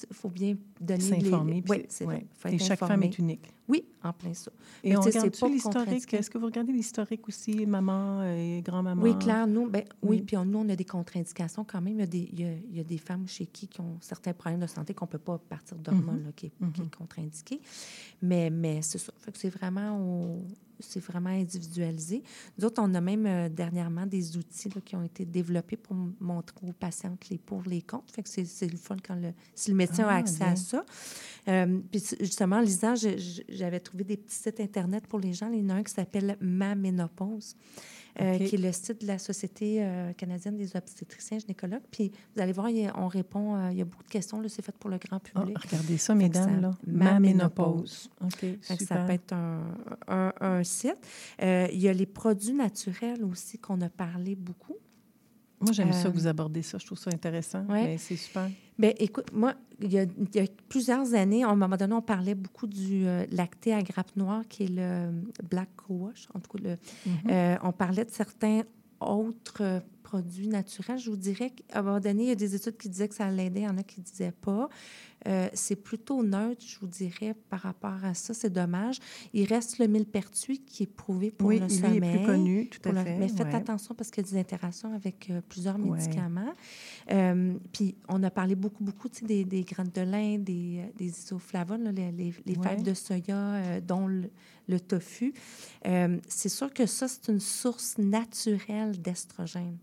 il 0.09 0.17
faut 0.17 0.29
bien 0.29 0.57
donner 0.81 1.01
S'informer. 1.01 1.65
Oui, 1.69 1.85
c'est 1.89 2.05
ouais. 2.05 2.27
Et 2.51 2.59
chaque 2.59 2.79
femme 2.79 3.03
est 3.03 3.19
unique. 3.19 3.53
Oui, 3.69 3.85
en 4.03 4.13
plein 4.13 4.33
ça. 4.33 4.51
Et 4.83 4.97
on 4.97 5.01
regarde 5.01 5.31
l'historique? 5.51 6.15
Est-ce 6.15 6.31
que 6.31 6.39
vous 6.39 6.47
regardez 6.47 6.73
l'historique 6.73 7.29
aussi, 7.29 7.67
maman 7.67 8.25
et 8.25 8.63
grand-maman? 8.65 9.03
Oui, 9.03 9.19
clair. 9.19 9.47
Nous, 9.47 9.69
ben, 9.69 9.85
oui, 10.03 10.23
puis 10.23 10.37
nous, 10.37 10.59
on 10.59 10.69
a 10.69 10.77
des 10.77 10.85
contre-indications 10.85 11.65
quand 11.65 11.81
même. 11.81 11.95
Il 11.95 12.01
y, 12.01 12.03
a 12.03 12.07
des, 12.07 12.31
il, 12.33 12.77
y 12.77 12.81
a, 12.81 12.85
des 12.85 12.99
femmes 12.99 13.29
chez 13.29 13.47
qui, 13.47 13.69
qui 13.69 13.81
ont 13.81 13.99
certains 14.01 14.33
problèmes 14.33 14.61
de 14.61 14.67
santé 14.67 14.95
qu'on 14.95 15.05
ne 15.05 15.11
peut 15.11 15.19
pas 15.19 15.39
partir 15.39 15.77
d'hormones, 15.77 16.29
mm-hmm. 16.29 16.35
qui, 16.35 16.47
est, 16.47 16.51
qui, 16.51 16.81
est 16.81 16.85
mm-hmm. 16.85 16.97
contre-indiqué. 16.97 17.61
Mais, 18.23 18.49
mais 18.49 18.81
c'est 18.83 18.99
ça. 18.99 19.13
c'est 19.35 19.51
vraiment 19.51 19.99
au, 20.01 20.45
c'est 20.81 21.01
vraiment 21.01 21.31
individualisé. 21.31 22.23
Nous 22.57 22.65
autres, 22.65 22.83
on 22.83 22.95
a 22.95 23.01
même 23.01 23.27
euh, 23.27 23.49
dernièrement 23.49 24.07
des 24.07 24.37
outils 24.37 24.69
qui 24.85 24.97
ont 24.97 25.03
été 25.03 25.25
développés 25.25 25.77
pour 25.77 25.97
montrer 26.21 26.57
aux 26.67 26.73
patientes 26.73 27.29
les 27.31 27.39
pour, 27.39 27.63
les 27.63 27.83
contre. 27.83 28.13
Fait 28.15 28.23
que 28.23 28.29
c'est 28.29 28.71
le 28.71 28.77
fun 28.77 28.97
quand 29.07 29.15
le, 29.15 29.33
si 29.55 29.71
le 29.71 29.77
médecin 29.77 30.05
a 30.05 30.15
ah, 30.15 30.17
accès 30.17 30.45
à 30.45 30.57
ça. 30.57 30.85
Euh, 31.49 31.81
puis 31.91 32.03
justement, 32.21 32.57
en 32.57 32.61
lisant, 32.61 32.95
j'avais 33.49 33.81
trouvé 33.81 34.05
des 34.05 34.17
petits 34.17 34.37
sites 34.37 34.61
Internet 34.61 35.07
pour 35.07 35.19
les 35.19 35.33
gens. 35.33 35.51
Il 35.53 35.61
y 35.61 35.65
en 35.65 35.71
a 35.71 35.75
un 35.75 35.83
qui 35.83 35.93
s'appelle 35.93 36.37
Ma 36.41 36.75
Ménopause. 36.75 37.57
Euh, 38.21 38.39
qui 38.39 38.57
est 38.57 38.59
le 38.59 38.73
site 38.73 39.03
de 39.03 39.07
la 39.07 39.19
Société 39.19 39.79
euh, 39.81 40.13
canadienne 40.13 40.57
des 40.57 40.77
obstétriciens 40.77 41.39
gynécologues. 41.39 41.83
Puis 41.91 42.11
vous 42.35 42.43
allez 42.43 42.53
voir, 42.53 42.69
on 42.97 43.07
répond, 43.07 43.55
euh, 43.55 43.71
il 43.71 43.79
y 43.79 43.81
a 43.81 43.85
beaucoup 43.85 44.03
de 44.03 44.09
questions. 44.09 44.43
C'est 44.49 44.65
fait 44.65 44.77
pour 44.77 44.91
le 44.91 44.99
grand 44.99 45.21
ah, 45.35 45.41
public. 45.41 45.59
regardez 45.59 45.99
ça, 45.99 46.15
mesdames. 46.15 46.61
là. 46.61 46.71
Ma, 46.87 47.21
ménopause. 47.21 48.11
Ça 48.63 48.97
peut 49.05 49.13
être 49.13 49.33
un, 49.33 50.33
un, 50.41 50.65
site. 50.65 50.99
il 51.41 51.79
y 51.79 51.89
a 51.89 51.93
les 51.93 52.07
produits 52.07 52.55
naturels 52.55 53.23
aussi 53.25 53.59
qu'on 53.59 53.81
a 53.83 53.89
parlé 53.89 54.35
beaucoup. 54.35 54.77
Moi, 55.61 55.73
j'aime 55.73 55.93
ça 55.93 56.09
Euh, 56.09 56.11
que 56.11 56.17
vous 56.17 56.27
abordez 56.27 56.63
ça. 56.63 56.79
Je 56.79 56.87
trouve 56.87 56.99
ça 56.99 57.11
intéressant. 57.13 57.65
Ouais. 57.67 57.85
Mais 57.85 57.99
c'est 57.99 58.17
super. 58.17 58.49
Bien, 58.79 58.93
écoute, 58.99 59.33
moi, 59.33 59.55
il 59.81 59.93
y, 59.93 59.99
a, 59.99 60.03
il 60.05 60.35
y 60.35 60.39
a 60.41 60.45
plusieurs 60.69 61.15
années, 61.15 61.43
à 61.43 61.49
un 61.49 61.57
moment 61.57 61.77
donné, 61.77 61.93
on 61.95 62.03
parlait 62.03 62.35
beaucoup 62.37 62.67
du 62.69 63.07
euh, 63.07 63.27
lacté 63.33 63.75
à 63.75 63.83
grappe 63.83 64.15
noire, 64.17 64.43
qui 64.49 64.65
est 64.65 64.71
le 64.71 65.11
black 65.51 65.69
co-wash. 65.77 66.29
En 66.35 66.39
tout 66.41 66.57
cas, 66.59 66.63
le, 66.63 66.71
Mhm. 67.11 67.31
euh, 67.31 67.57
on 67.65 67.73
parlait 67.73 68.05
de 68.05 68.11
certains 68.11 68.63
autres 69.01 69.63
euh, 69.63 69.81
produits 70.09 70.49
naturels. 70.49 70.99
Je 70.99 71.11
vous 71.11 71.17
dirais 71.17 71.51
qu'à 71.51 71.81
un 71.81 71.83
moment 71.83 72.01
donné, 72.01 72.23
il 72.25 72.29
y 72.29 72.33
a 72.33 72.35
des 72.35 72.55
études 72.55 72.77
qui 72.79 72.89
disaient 72.89 73.09
que 73.09 73.15
ça 73.15 73.31
l'aidait, 73.31 73.61
il 73.61 73.65
y 73.65 73.69
en 73.69 73.77
a 73.77 73.83
qui 73.83 74.01
ne 74.01 74.05
disaient 74.05 74.33
pas. 74.33 74.69
Euh, 75.27 75.49
c'est 75.53 75.75
plutôt 75.77 76.23
neutre, 76.23 76.63
je 76.65 76.79
vous 76.79 76.87
dirais, 76.87 77.35
par 77.51 77.61
rapport 77.61 78.03
à 78.05 78.15
ça. 78.15 78.33
C'est 78.35 78.51
dommage. 78.51 78.99
Il 79.35 79.45
reste 79.47 79.79
le 79.81 79.87
millepertuis 79.89 80.61
qui 80.61 80.85
est 80.85 80.87
prouvé 80.87 81.31
pour 81.33 81.49
Oui, 81.49 81.59
le 81.59 81.67
lui 81.67 81.75
est 81.75 81.81
sommeil. 81.81 82.17
plus 82.17 82.25
connu, 82.27 82.69
tout 82.69 82.89
à 82.89 82.93
le- 82.93 83.03
fait, 83.03 83.19
Mais 83.19 83.29
faites 83.29 83.49
ouais. 83.49 83.55
attention 83.57 83.95
parce 83.97 84.11
qu'il 84.11 84.25
y 84.25 84.29
a 84.29 84.31
des 84.31 84.39
interactions 84.39 84.95
avec 84.95 85.29
euh, 85.31 85.41
plusieurs 85.49 85.77
Ouais. 85.79 85.99
médicaments. 85.99 86.53
Euh, 87.11 87.55
puis 87.73 87.97
on 88.09 88.23
a 88.23 88.31
parlé 88.31 88.55
beaucoup, 88.55 88.85
beaucoup 88.85 89.09
des, 89.23 89.45
des 89.45 89.63
graines 89.65 89.91
de 89.93 90.03
lin, 90.03 90.39
des, 90.39 90.85
des 90.97 91.07
isoflavones, 91.09 91.83
là, 91.83 91.93
les, 91.93 92.13
les, 92.13 92.35
les 92.47 92.57
Ouais. 92.57 92.69
fèves 92.69 92.83
de 92.85 92.95
soya, 92.95 93.81
dont 93.81 94.07
le, 94.07 94.31
le 94.69 94.79
tofu. 94.81 95.35
C'est 96.29 96.49
sûr 96.49 96.73
que 96.73 96.87
ça, 96.87 97.09
c'est 97.09 97.29
une 97.29 97.41
source 97.41 97.99
naturelle 97.99 99.01
d'estrogène. 99.03 99.79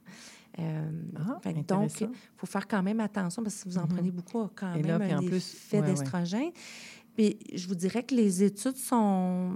Euh, 0.58 0.90
Ah, 1.18 1.38
fait 1.42 1.54
donc, 1.54 1.92
il 2.02 2.18
faut 2.38 2.46
faire 2.46 2.68
quand 2.68 2.82
même 2.82 3.00
attention 3.02 3.44
parce 3.44 3.56
que 3.56 3.62
si 3.64 3.68
vous 3.68 3.78
en 3.78 3.84
Mhm. 3.84 3.88
prenez 3.90 4.12
beaucoup, 4.12 4.48
quand 4.56 4.74
Et 4.74 4.82
même 4.84 5.00
là, 5.00 5.18
en 5.18 5.20
plus, 5.22 5.54
effet 5.54 5.82
ouais, 5.82 5.84
ouais. 6.00 6.06
Puis 7.16 7.38
je 7.54 7.68
vous 7.68 7.76
dirais 7.76 8.04
que 8.04 8.14
les 8.14 8.44
études 8.44 8.76
sont, 8.76 9.52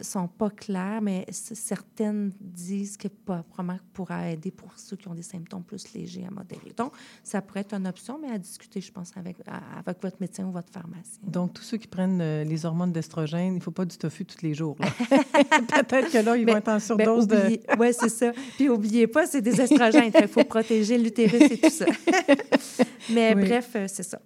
sont 0.00 0.28
pas 0.28 0.50
claires, 0.50 1.00
mais 1.00 1.24
certaines 1.30 2.32
disent 2.40 2.96
que 2.96 3.08
probablement 3.08 3.78
pourra 3.92 4.30
aider 4.30 4.50
pour 4.50 4.72
ceux 4.76 4.96
qui 4.96 5.08
ont 5.08 5.14
des 5.14 5.22
symptômes 5.22 5.62
plus 5.62 5.92
légers 5.94 6.26
à 6.26 6.30
modérer. 6.30 6.72
Donc, 6.76 6.92
ça 7.22 7.40
pourrait 7.40 7.60
être 7.60 7.74
une 7.74 7.86
option, 7.86 8.18
mais 8.20 8.30
à 8.30 8.38
discuter, 8.38 8.80
je 8.80 8.92
pense, 8.92 9.12
avec, 9.16 9.36
avec 9.46 10.02
votre 10.02 10.18
médecin 10.20 10.44
ou 10.44 10.52
votre 10.52 10.70
pharmacien. 10.72 11.20
Donc, 11.26 11.54
tous 11.54 11.62
ceux 11.62 11.78
qui 11.78 11.86
prennent 11.86 12.20
euh, 12.20 12.44
les 12.44 12.66
hormones 12.66 12.92
d'estrogène, 12.92 13.54
il 13.54 13.58
ne 13.58 13.62
faut 13.62 13.70
pas 13.70 13.84
du 13.86 13.96
tofu 13.96 14.24
tous 14.26 14.42
les 14.42 14.52
jours. 14.54 14.76
Peut-être 14.78 16.10
que 16.10 16.18
là, 16.18 16.36
ils 16.36 16.46
vont 16.46 16.56
être 16.56 16.68
en 16.68 16.80
surdose 16.80 17.26
de... 17.26 17.60
Oui, 17.78 17.88
c'est 17.98 18.08
ça. 18.08 18.32
Puis, 18.56 18.68
oubliez 18.68 19.06
pas, 19.06 19.26
c'est 19.26 19.40
des 19.42 19.58
estrogènes. 19.60 20.12
Il 20.20 20.28
faut 20.28 20.44
protéger 20.44 20.98
l'utérus 20.98 21.42
et 21.50 21.58
tout 21.58 21.70
ça. 21.70 21.86
mais 23.10 23.34
Oui. 23.34 23.44
bref, 23.46 23.70
euh, 23.76 23.86
c'est 23.88 24.02
ça. 24.02 24.20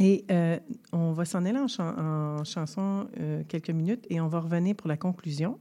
Et 0.00 0.24
euh, 0.30 0.58
on 0.92 1.12
va 1.12 1.24
s'en 1.24 1.44
aller 1.44 1.58
en, 1.58 1.68
chan- 1.68 1.94
en 1.98 2.44
chanson 2.44 3.08
euh, 3.20 3.42
quelques 3.46 3.70
minutes 3.70 4.06
et 4.08 4.20
on 4.20 4.28
va 4.28 4.40
revenir 4.40 4.74
pour 4.74 4.88
la 4.88 4.96
conclusion. 4.96 5.58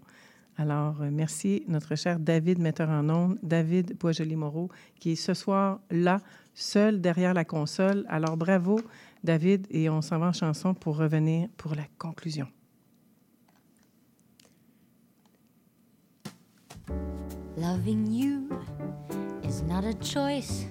Alors, 0.57 1.01
euh, 1.01 1.09
merci 1.11 1.63
notre 1.67 1.95
cher 1.95 2.19
David, 2.19 2.59
metteur 2.59 2.89
en 2.89 3.09
ondes, 3.09 3.37
David 3.43 3.97
Boisjoli-Moreau, 3.97 4.69
qui 4.99 5.11
est 5.11 5.15
ce 5.15 5.33
soir 5.33 5.79
là, 5.89 6.21
seul 6.53 7.01
derrière 7.01 7.33
la 7.33 7.45
console. 7.45 8.05
Alors, 8.07 8.37
bravo, 8.37 8.79
David, 9.23 9.67
et 9.69 9.89
on 9.89 10.01
s'en 10.01 10.19
va 10.19 10.27
en 10.27 10.33
chanson 10.33 10.73
pour 10.73 10.97
revenir 10.97 11.49
pour 11.57 11.75
la 11.75 11.85
conclusion. 11.97 12.47
Loving 17.57 18.11
you 18.11 18.49
is 19.43 19.61
not 19.61 19.83
a 19.85 19.93
choice, 20.01 20.65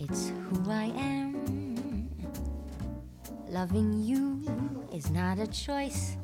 it's 0.00 0.32
who 0.50 0.70
I 0.70 0.92
am. 0.96 1.61
Loving 3.52 4.02
you 4.02 4.42
is 4.94 5.10
not 5.10 5.38
a 5.38 5.46
choice 5.46 6.16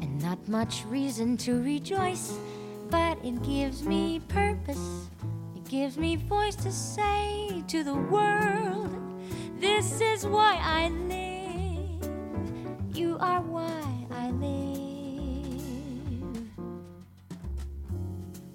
and 0.00 0.22
not 0.22 0.38
much 0.46 0.84
reason 0.84 1.36
to 1.38 1.60
rejoice, 1.60 2.38
but 2.90 3.18
it 3.24 3.42
gives 3.42 3.82
me 3.82 4.20
purpose. 4.28 5.08
It 5.56 5.68
gives 5.68 5.98
me 5.98 6.14
voice 6.14 6.54
to 6.54 6.70
say 6.70 7.64
to 7.66 7.82
the 7.82 7.96
world, 7.96 8.88
This 9.58 10.00
is 10.00 10.28
why 10.28 10.60
I 10.62 10.90
live. 11.08 12.08
You 12.96 13.18
are 13.18 13.42
why 13.42 14.06
I 14.12 14.30
live. 14.30 15.66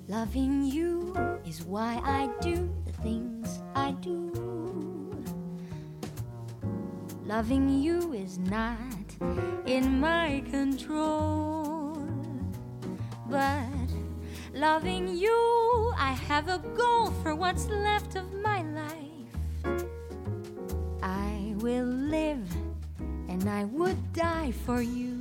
Loving 0.07 0.63
you 0.63 1.13
is 1.45 1.63
why 1.63 1.99
I 2.05 2.29
do 2.39 2.73
the 2.85 2.93
things 2.93 3.59
I 3.75 3.91
do. 3.91 4.50
Loving 7.31 7.81
you 7.81 8.11
is 8.11 8.37
not 8.37 9.07
in 9.65 10.01
my 10.01 10.43
control. 10.51 12.05
But 13.29 13.87
loving 14.53 15.07
you, 15.07 15.93
I 15.97 16.11
have 16.27 16.49
a 16.49 16.59
goal 16.75 17.11
for 17.23 17.33
what's 17.33 17.67
left 17.69 18.17
of 18.17 18.33
my 18.33 18.63
life. 18.63 19.87
I 21.01 21.55
will 21.59 21.85
live 21.85 22.49
and 23.29 23.49
I 23.49 23.63
would 23.63 24.11
die 24.11 24.51
for 24.51 24.81
you. 24.81 25.20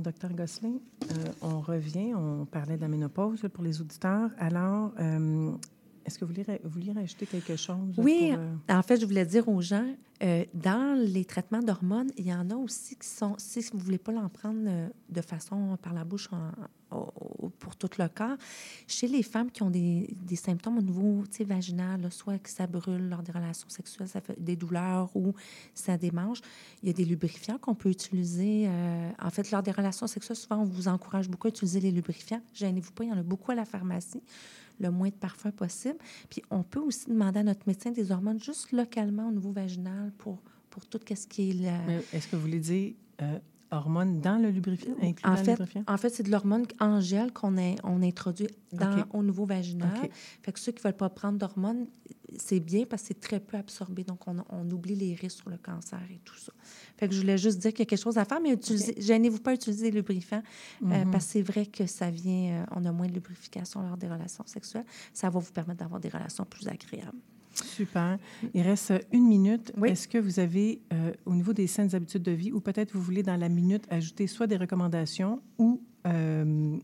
Alors, 0.00 0.12
docteur 0.14 0.32
Gosselin, 0.32 0.76
euh, 1.10 1.14
on 1.42 1.60
revient, 1.60 2.14
on 2.14 2.46
parlait 2.46 2.76
de 2.76 2.80
la 2.80 2.88
ménopause 2.88 3.42
pour 3.52 3.62
les 3.62 3.82
auditeurs. 3.82 4.30
Alors, 4.38 4.92
euh, 4.98 5.52
Est-ce 6.06 6.18
que 6.18 6.24
vous 6.24 6.32
vouliez, 6.32 6.60
vous 6.64 6.98
rajouter 6.98 7.26
quelque 7.26 7.54
chose? 7.56 7.76
Oui, 7.98 8.30
pour, 8.32 8.38
euh, 8.40 8.78
en 8.78 8.82
fait, 8.82 8.98
je 8.98 9.04
voulais 9.04 9.26
dire 9.26 9.46
aux 9.48 9.60
gens, 9.60 9.86
dans 10.54 10.98
les 10.98 11.26
traitements 11.26 11.60
d'hormones, 11.60 12.10
il 12.16 12.26
y 12.26 12.32
en 12.34 12.48
a 12.50 12.54
aussi 12.56 12.96
qui 12.96 13.06
sont, 13.08 13.34
si 13.36 13.60
vous 13.72 13.78
ne 13.78 13.82
voulez 13.82 13.98
pas 13.98 14.12
l'en 14.12 14.28
prendre 14.30 14.88
de 15.10 15.20
façon 15.20 15.76
par 15.82 15.92
la 15.92 16.04
bouche 16.04 16.30
en- 16.32 17.06
pour 17.48 17.76
tout 17.76 17.88
le 17.98 18.08
corps, 18.08 18.36
chez 18.86 19.06
les 19.06 19.22
femmes 19.22 19.50
qui 19.50 19.62
ont 19.62 19.70
des, 19.70 20.14
des 20.22 20.36
symptômes 20.36 20.78
au 20.78 20.82
niveau 20.82 21.24
vaginal, 21.44 22.10
soit 22.12 22.38
que 22.38 22.50
ça 22.50 22.66
brûle 22.66 23.08
lors 23.08 23.22
des 23.22 23.32
relations 23.32 23.68
sexuelles, 23.68 24.08
ça 24.08 24.20
fait 24.20 24.40
des 24.42 24.56
douleurs 24.56 25.10
ou 25.14 25.34
ça 25.74 25.96
démange, 25.96 26.40
il 26.82 26.88
y 26.88 26.90
a 26.90 26.92
des 26.92 27.04
lubrifiants 27.04 27.58
qu'on 27.58 27.74
peut 27.74 27.90
utiliser. 27.90 28.66
euh, 28.68 29.10
en 29.20 29.30
fait, 29.30 29.50
lors 29.50 29.62
des 29.62 29.70
relations 29.70 30.06
sexuelles, 30.06 30.36
souvent, 30.36 30.58
on 30.58 30.64
vous 30.64 30.88
encourage 30.88 31.28
beaucoup 31.28 31.46
à 31.46 31.50
utiliser 31.50 31.80
les 31.80 31.90
lubrifiants. 31.90 32.42
Gênez-vous 32.54 32.92
pas, 32.92 33.04
il 33.04 33.10
y 33.10 33.12
en 33.12 33.18
a 33.18 33.22
beaucoup 33.22 33.52
à 33.52 33.54
la 33.54 33.64
pharmacie 33.64 34.22
le 34.80 34.90
moins 34.90 35.08
de 35.08 35.14
parfum 35.14 35.50
possible. 35.50 35.98
Puis 36.30 36.42
on 36.50 36.62
peut 36.62 36.80
aussi 36.80 37.10
demander 37.10 37.40
à 37.40 37.42
notre 37.42 37.66
médecin 37.66 37.90
des 37.90 38.10
hormones 38.10 38.40
juste 38.40 38.72
localement 38.72 39.28
au 39.28 39.32
niveau 39.32 39.52
vaginal 39.52 40.10
pour, 40.16 40.38
pour 40.70 40.86
tout 40.86 40.98
ce 41.06 41.26
qui 41.26 41.50
est 41.50 41.54
Est-ce 42.14 42.28
que 42.28 42.36
vous 42.36 42.42
voulez 42.42 42.60
dire 42.60 42.94
euh, 43.20 43.38
hormones 43.70 44.20
dans 44.20 44.36
le 44.40 44.50
lubrifiant? 44.50 44.94
En 45.24 45.36
fait, 45.36 45.52
lubrifiant? 45.52 45.84
en 45.86 45.96
fait, 45.96 46.10
c'est 46.10 46.22
de 46.22 46.30
l'hormone 46.30 46.66
en 46.80 47.00
gel 47.00 47.32
qu'on 47.32 47.56
on 47.84 48.02
introduit 48.02 48.48
dans, 48.72 49.04
au 49.12 49.22
niveau 49.22 49.44
vaginal. 49.44 49.90
OK. 50.02 50.10
Fait 50.42 50.52
que 50.52 50.58
ceux 50.60 50.72
qui 50.72 50.78
ne 50.78 50.84
veulent 50.84 50.96
pas 50.96 51.08
prendre 51.10 51.38
d'hormones, 51.38 51.86
c'est 52.36 52.60
bien 52.60 52.84
parce 52.84 53.02
que 53.02 53.08
c'est 53.08 53.20
très 53.20 53.40
peu 53.40 53.56
absorbé. 53.56 54.04
Donc, 54.04 54.26
on, 54.28 54.36
on 54.50 54.70
oublie 54.70 54.94
les 54.94 55.14
risques 55.14 55.38
sur 55.40 55.50
le 55.50 55.56
cancer 55.58 56.00
et 56.10 56.20
tout 56.24 56.36
ça. 56.36 56.52
Fait 56.96 57.08
que 57.08 57.14
je 57.14 57.20
voulais 57.20 57.38
juste 57.38 57.58
dire 57.58 57.70
qu'il 57.72 57.80
y 57.80 57.82
a 57.82 57.86
quelque 57.86 58.02
chose 58.02 58.18
à 58.18 58.24
faire, 58.24 58.40
mais 58.40 58.52
utilisez, 58.52 58.94
gênez-vous 58.98 59.40
pas 59.40 59.50
à 59.50 59.54
utiliser 59.54 59.90
des 59.90 59.96
lubrifiants 59.96 60.42
euh, 60.82 61.04
Mhm. 61.04 61.10
parce 61.10 61.26
que 61.26 61.32
c'est 61.32 61.42
vrai 61.42 61.66
que 61.66 61.86
ça 61.86 62.10
vient, 62.10 62.62
euh, 62.62 62.64
on 62.76 62.84
a 62.84 62.92
moins 62.92 63.06
de 63.08 63.12
lubrification 63.14 63.82
lors 63.82 63.96
des 63.96 64.08
relations 64.08 64.44
sexuelles. 64.46 64.84
Ça 65.12 65.28
va 65.30 65.38
vous 65.40 65.52
permettre 65.52 65.80
d'avoir 65.80 66.00
des 66.00 66.08
relations 66.08 66.44
plus 66.44 66.68
agréables. 66.68 67.18
Super. 67.54 68.18
Il 68.54 68.62
reste 68.62 68.92
une 69.12 69.26
minute. 69.26 69.72
Oui. 69.76 69.90
Est-ce 69.90 70.06
que 70.08 70.18
vous 70.18 70.38
avez, 70.40 70.80
euh, 70.92 71.12
au 71.26 71.34
niveau 71.34 71.52
des 71.52 71.66
saines 71.66 71.94
habitudes 71.94 72.22
de 72.22 72.30
vie, 72.32 72.52
ou 72.52 72.60
peut-être 72.60 72.92
vous 72.92 73.02
voulez 73.02 73.22
dans 73.22 73.36
la 73.36 73.48
minute 73.48 73.84
ajouter 73.90 74.26
soit 74.26 74.46
des 74.46 74.56
recommandations 74.56 75.40
ou 75.58 75.80
euh, 76.06 76.76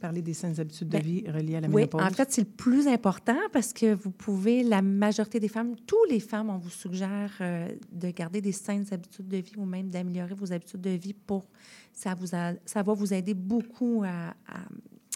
parler 0.00 0.22
des 0.22 0.34
saines 0.34 0.58
habitudes 0.60 0.88
de 0.88 0.98
Ben, 0.98 1.02
vie 1.02 1.24
reliées 1.30 1.56
à 1.56 1.60
la 1.60 1.68
Oui, 1.68 1.74
ménopause? 1.82 2.02
en 2.02 2.10
fait, 2.10 2.30
c'est 2.32 2.42
le 2.42 2.48
plus 2.56 2.86
important 2.88 3.36
parce 3.52 3.72
que 3.72 3.94
vous 3.94 4.10
pouvez, 4.10 4.62
la 4.62 4.82
majorité 4.82 5.40
des 5.40 5.48
femmes, 5.48 5.76
tous 5.86 6.04
les 6.10 6.20
femmes, 6.20 6.50
on 6.50 6.58
vous 6.58 6.70
suggère 6.70 7.30
euh, 7.40 7.68
de 7.92 8.10
garder 8.10 8.40
des 8.40 8.52
saines 8.52 8.84
habitudes 8.90 9.28
de 9.28 9.38
vie 9.38 9.52
ou 9.56 9.64
même 9.64 9.88
d'améliorer 9.90 10.34
vos 10.34 10.52
habitudes 10.52 10.80
de 10.82 10.90
vie 10.90 11.14
pour. 11.14 11.46
Ça, 11.92 12.14
vous 12.14 12.34
a- 12.34 12.54
ça 12.66 12.82
va 12.82 12.92
vous 12.92 13.14
aider 13.14 13.34
beaucoup 13.34 14.02
à, 14.04 14.30
à- 14.48 14.64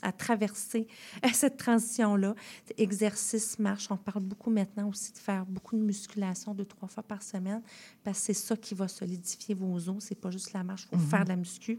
à 0.02 0.12
traverser 0.12 0.86
euh, 1.24 1.28
cette 1.32 1.56
transition-là. 1.56 2.34
Exercice, 2.76 3.58
marche, 3.58 3.88
on 3.90 3.96
parle 3.96 4.22
beaucoup 4.22 4.50
maintenant 4.50 4.88
aussi 4.88 5.12
de 5.12 5.18
faire 5.18 5.44
beaucoup 5.46 5.76
de 5.76 5.82
musculation 5.82 6.54
deux, 6.54 6.64
trois 6.64 6.88
fois 6.88 7.02
par 7.02 7.22
semaine 7.22 7.62
parce 8.04 8.18
que 8.20 8.26
c'est 8.26 8.32
ça 8.34 8.56
qui 8.56 8.74
va 8.74 8.86
solidifier 8.88 9.54
vos 9.54 9.88
os. 9.88 9.96
C'est 10.04 10.14
pas 10.20 10.30
juste 10.30 10.52
la 10.52 10.62
marche, 10.62 10.86
il 10.92 10.98
faut 10.98 11.04
Mhm. 11.04 11.10
faire 11.10 11.24
de 11.24 11.28
la 11.30 11.36
muscu. 11.36 11.78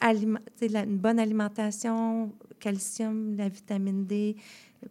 Aliment- 0.00 0.40
la- 0.62 0.84
une 0.84 0.96
bonne 0.96 1.18
alimentation, 1.18 2.32
calcium, 2.58 3.36
la 3.36 3.50
vitamine 3.50 4.06
D, 4.06 4.36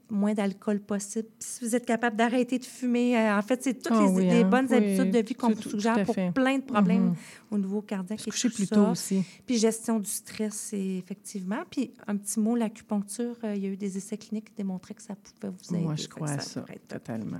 moins 0.09 0.33
d'alcool 0.33 0.79
possible. 0.79 1.27
Si 1.39 1.63
vous 1.65 1.75
êtes 1.75 1.85
capable 1.85 2.15
d'arrêter 2.15 2.59
de 2.59 2.65
fumer, 2.65 3.17
euh, 3.17 3.37
en 3.37 3.41
fait, 3.41 3.63
c'est 3.63 3.73
toutes 3.73 3.91
Ah 3.95 4.01
les, 4.03 4.07
oui, 4.11 4.25
les 4.25 4.43
hein? 4.43 4.49
bonnes 4.49 4.67
Oui, 4.69 4.75
habitudes 4.77 5.11
de 5.11 5.19
vie 5.19 5.33
qu'on 5.35 5.49
vous 5.51 5.61
suggère 5.61 6.03
pour 6.03 6.15
plein 6.33 6.57
de 6.59 6.63
problèmes 6.63 7.07
Mhm. 7.09 7.15
au 7.51 7.57
niveau 7.57 7.81
cardiaque 7.81 8.27
et 8.27 8.31
coucher 8.31 8.49
tout 8.49 8.55
plus 8.55 8.65
ça. 8.67 8.75
tôt 8.75 8.87
aussi. 8.87 9.23
Puis 9.47 9.57
gestion 9.57 9.99
du 9.99 10.09
stress, 10.09 10.73
effectivement. 10.73 11.63
Puis 11.69 11.91
un 12.07 12.17
petit 12.17 12.39
mot, 12.39 12.55
l'acupuncture, 12.55 13.35
euh, 13.43 13.55
il 13.55 13.63
y 13.63 13.65
a 13.67 13.69
eu 13.69 13.77
des 13.77 13.97
essais 13.97 14.17
cliniques 14.17 14.45
qui 14.49 14.55
démontraient 14.57 14.93
que 14.93 15.01
ça 15.01 15.15
pouvait 15.15 15.51
vous 15.51 15.73
aider. 15.75 15.83
Moi, 15.83 15.95
je 15.95 16.07
crois 16.07 16.29
à 16.29 16.39
ça, 16.39 16.63
être- 16.69 16.87
totalement. 16.87 17.39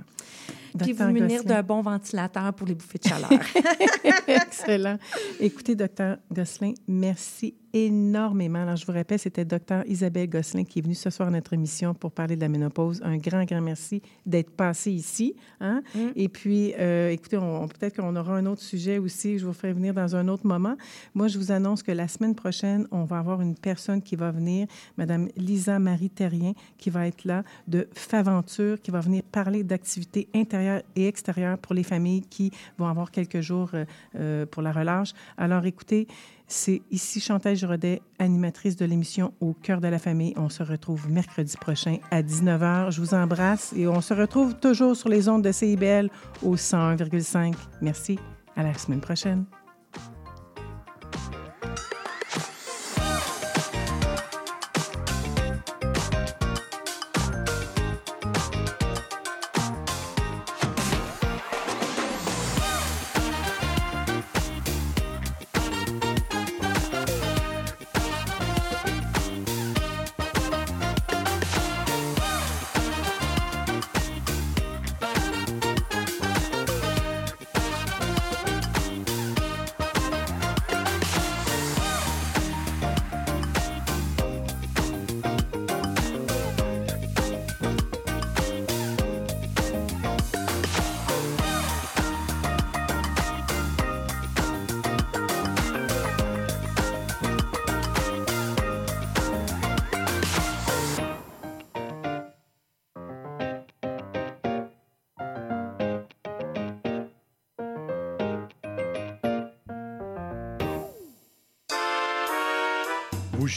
Puis 0.78 0.92
vous 0.92 1.04
munir 1.10 1.44
d'un 1.44 1.62
bon 1.62 1.82
ventilateur 1.82 2.52
pour 2.54 2.66
les 2.66 2.74
bouffées 2.74 2.98
de 2.98 3.08
chaleur. 3.08 3.30
Excellent. 4.26 4.98
Écoutez, 5.38 5.74
docteur 5.74 6.18
Gosselin, 6.32 6.72
merci 6.88 7.54
énormément. 7.72 8.62
Alors, 8.62 8.76
je 8.76 8.86
vous 8.86 8.92
rappelle, 8.92 9.18
c'était 9.18 9.44
docteur 9.44 9.84
Isabelle 9.86 10.28
Gosselin 10.28 10.64
qui 10.64 10.78
est 10.78 10.82
venue 10.82 10.94
ce 10.94 11.10
soir 11.10 11.28
à 11.28 11.30
notre 11.30 11.52
émission 11.52 11.94
pour 11.94 12.12
parler 12.12 12.36
de 12.36 12.40
la 12.40 12.48
ménopause. 12.48 13.00
Un 13.04 13.16
grand, 13.16 13.44
grand 13.44 13.60
merci 13.60 14.02
d'être 14.26 14.50
passé 14.50 14.90
ici. 14.92 15.34
hein. 15.60 15.82
Mm. 15.94 15.98
Et 16.16 16.28
puis, 16.28 16.74
euh, 16.78 17.10
écoutez, 17.10 17.36
on, 17.36 17.68
peut-être 17.68 17.96
qu'on 17.96 18.14
aura 18.16 18.36
un 18.36 18.46
autre 18.46 18.62
sujet 18.62 18.98
aussi. 18.98 19.38
Je 19.38 19.46
vous 19.46 19.52
ferai 19.52 19.72
venir 19.72 19.94
dans 19.94 20.16
un 20.16 20.28
autre 20.28 20.46
moment. 20.46 20.76
Moi, 21.14 21.28
je 21.28 21.38
vous 21.38 21.52
annonce 21.52 21.82
que 21.82 21.92
la 21.92 22.08
semaine 22.08 22.34
prochaine, 22.34 22.86
on 22.90 23.04
va 23.04 23.18
avoir 23.18 23.40
une 23.40 23.54
personne 23.54 24.02
qui 24.02 24.16
va 24.16 24.30
venir, 24.30 24.66
Madame 24.96 25.28
Lisa 25.36 25.78
Marie 25.78 26.10
Terrien, 26.10 26.52
qui 26.78 26.90
va 26.90 27.06
être 27.06 27.24
là 27.24 27.44
de 27.68 27.88
Faventure, 27.94 28.80
qui 28.80 28.90
va 28.90 29.00
venir 29.00 29.22
parler 29.22 29.62
d'activités 29.62 30.28
intérieures 30.34 30.82
et 30.96 31.06
extérieures 31.06 31.58
pour 31.58 31.74
les 31.74 31.82
familles 31.82 32.22
qui 32.22 32.50
vont 32.78 32.86
avoir 32.86 33.10
quelques 33.10 33.40
jours 33.40 33.70
euh, 33.74 33.84
euh, 34.16 34.46
pour 34.46 34.62
la 34.62 34.72
relâche. 34.72 35.12
Alors, 35.36 35.64
écoutez, 35.66 36.06
c'est 36.50 36.82
ici 36.90 37.20
Chantal 37.20 37.54
Giraudet, 37.54 38.02
animatrice 38.18 38.76
de 38.76 38.84
l'émission 38.84 39.32
Au 39.40 39.54
cœur 39.54 39.80
de 39.80 39.86
la 39.88 39.98
famille. 39.98 40.34
On 40.36 40.48
se 40.48 40.62
retrouve 40.62 41.08
mercredi 41.08 41.56
prochain 41.56 41.98
à 42.10 42.22
19h. 42.22 42.90
Je 42.90 43.00
vous 43.00 43.14
embrasse 43.14 43.72
et 43.76 43.86
on 43.86 44.00
se 44.00 44.12
retrouve 44.12 44.54
toujours 44.56 44.96
sur 44.96 45.08
les 45.08 45.28
ondes 45.28 45.42
de 45.42 45.52
CIBL 45.52 46.10
au 46.42 46.56
101,5. 46.56 47.54
Merci. 47.80 48.18
À 48.56 48.64
la 48.64 48.74
semaine 48.74 49.00
prochaine. 49.00 49.44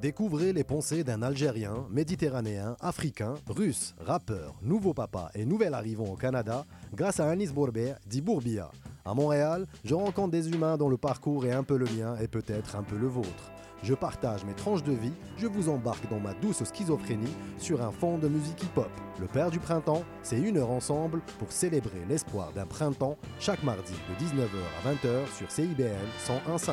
Découvrez 0.00 0.52
les 0.52 0.62
pensées 0.62 1.02
d'un 1.02 1.22
Algérien, 1.22 1.84
Méditerranéen, 1.90 2.76
Africain, 2.78 3.34
Russe, 3.48 3.96
rappeur, 3.98 4.54
nouveau 4.62 4.94
papa 4.94 5.28
et 5.34 5.44
nouvel 5.44 5.74
arrivant 5.74 6.04
au 6.04 6.14
Canada 6.14 6.64
grâce 6.94 7.18
à 7.18 7.28
Anis 7.28 7.52
Bourbet, 7.52 7.96
dit 8.06 8.20
Bourbia. 8.20 8.70
À 9.04 9.12
Montréal, 9.12 9.66
je 9.84 9.96
rencontre 9.96 10.30
des 10.30 10.50
humains 10.50 10.76
dont 10.76 10.88
le 10.88 10.98
parcours 10.98 11.46
est 11.46 11.52
un 11.52 11.64
peu 11.64 11.76
le 11.76 11.86
mien 11.86 12.16
et 12.22 12.28
peut-être 12.28 12.76
un 12.76 12.84
peu 12.84 12.96
le 12.96 13.08
vôtre. 13.08 13.50
Je 13.82 13.94
partage 13.94 14.44
mes 14.44 14.54
tranches 14.54 14.84
de 14.84 14.92
vie, 14.92 15.14
je 15.36 15.48
vous 15.48 15.68
embarque 15.68 16.08
dans 16.08 16.20
ma 16.20 16.34
douce 16.34 16.62
schizophrénie 16.62 17.34
sur 17.58 17.82
un 17.82 17.90
fond 17.90 18.18
de 18.18 18.28
musique 18.28 18.62
hip-hop. 18.62 18.90
Le 19.20 19.26
Père 19.26 19.50
du 19.50 19.58
Printemps, 19.58 20.04
c'est 20.22 20.38
une 20.38 20.58
heure 20.58 20.70
ensemble 20.70 21.22
pour 21.40 21.50
célébrer 21.50 22.04
l'espoir 22.08 22.52
d'un 22.52 22.66
printemps 22.66 23.16
chaque 23.40 23.64
mardi 23.64 23.94
de 23.94 24.24
19h 24.24 24.46
à 24.84 24.92
20h 24.92 25.36
sur 25.36 25.50
CIBL 25.50 25.90
101.5. 26.24 26.72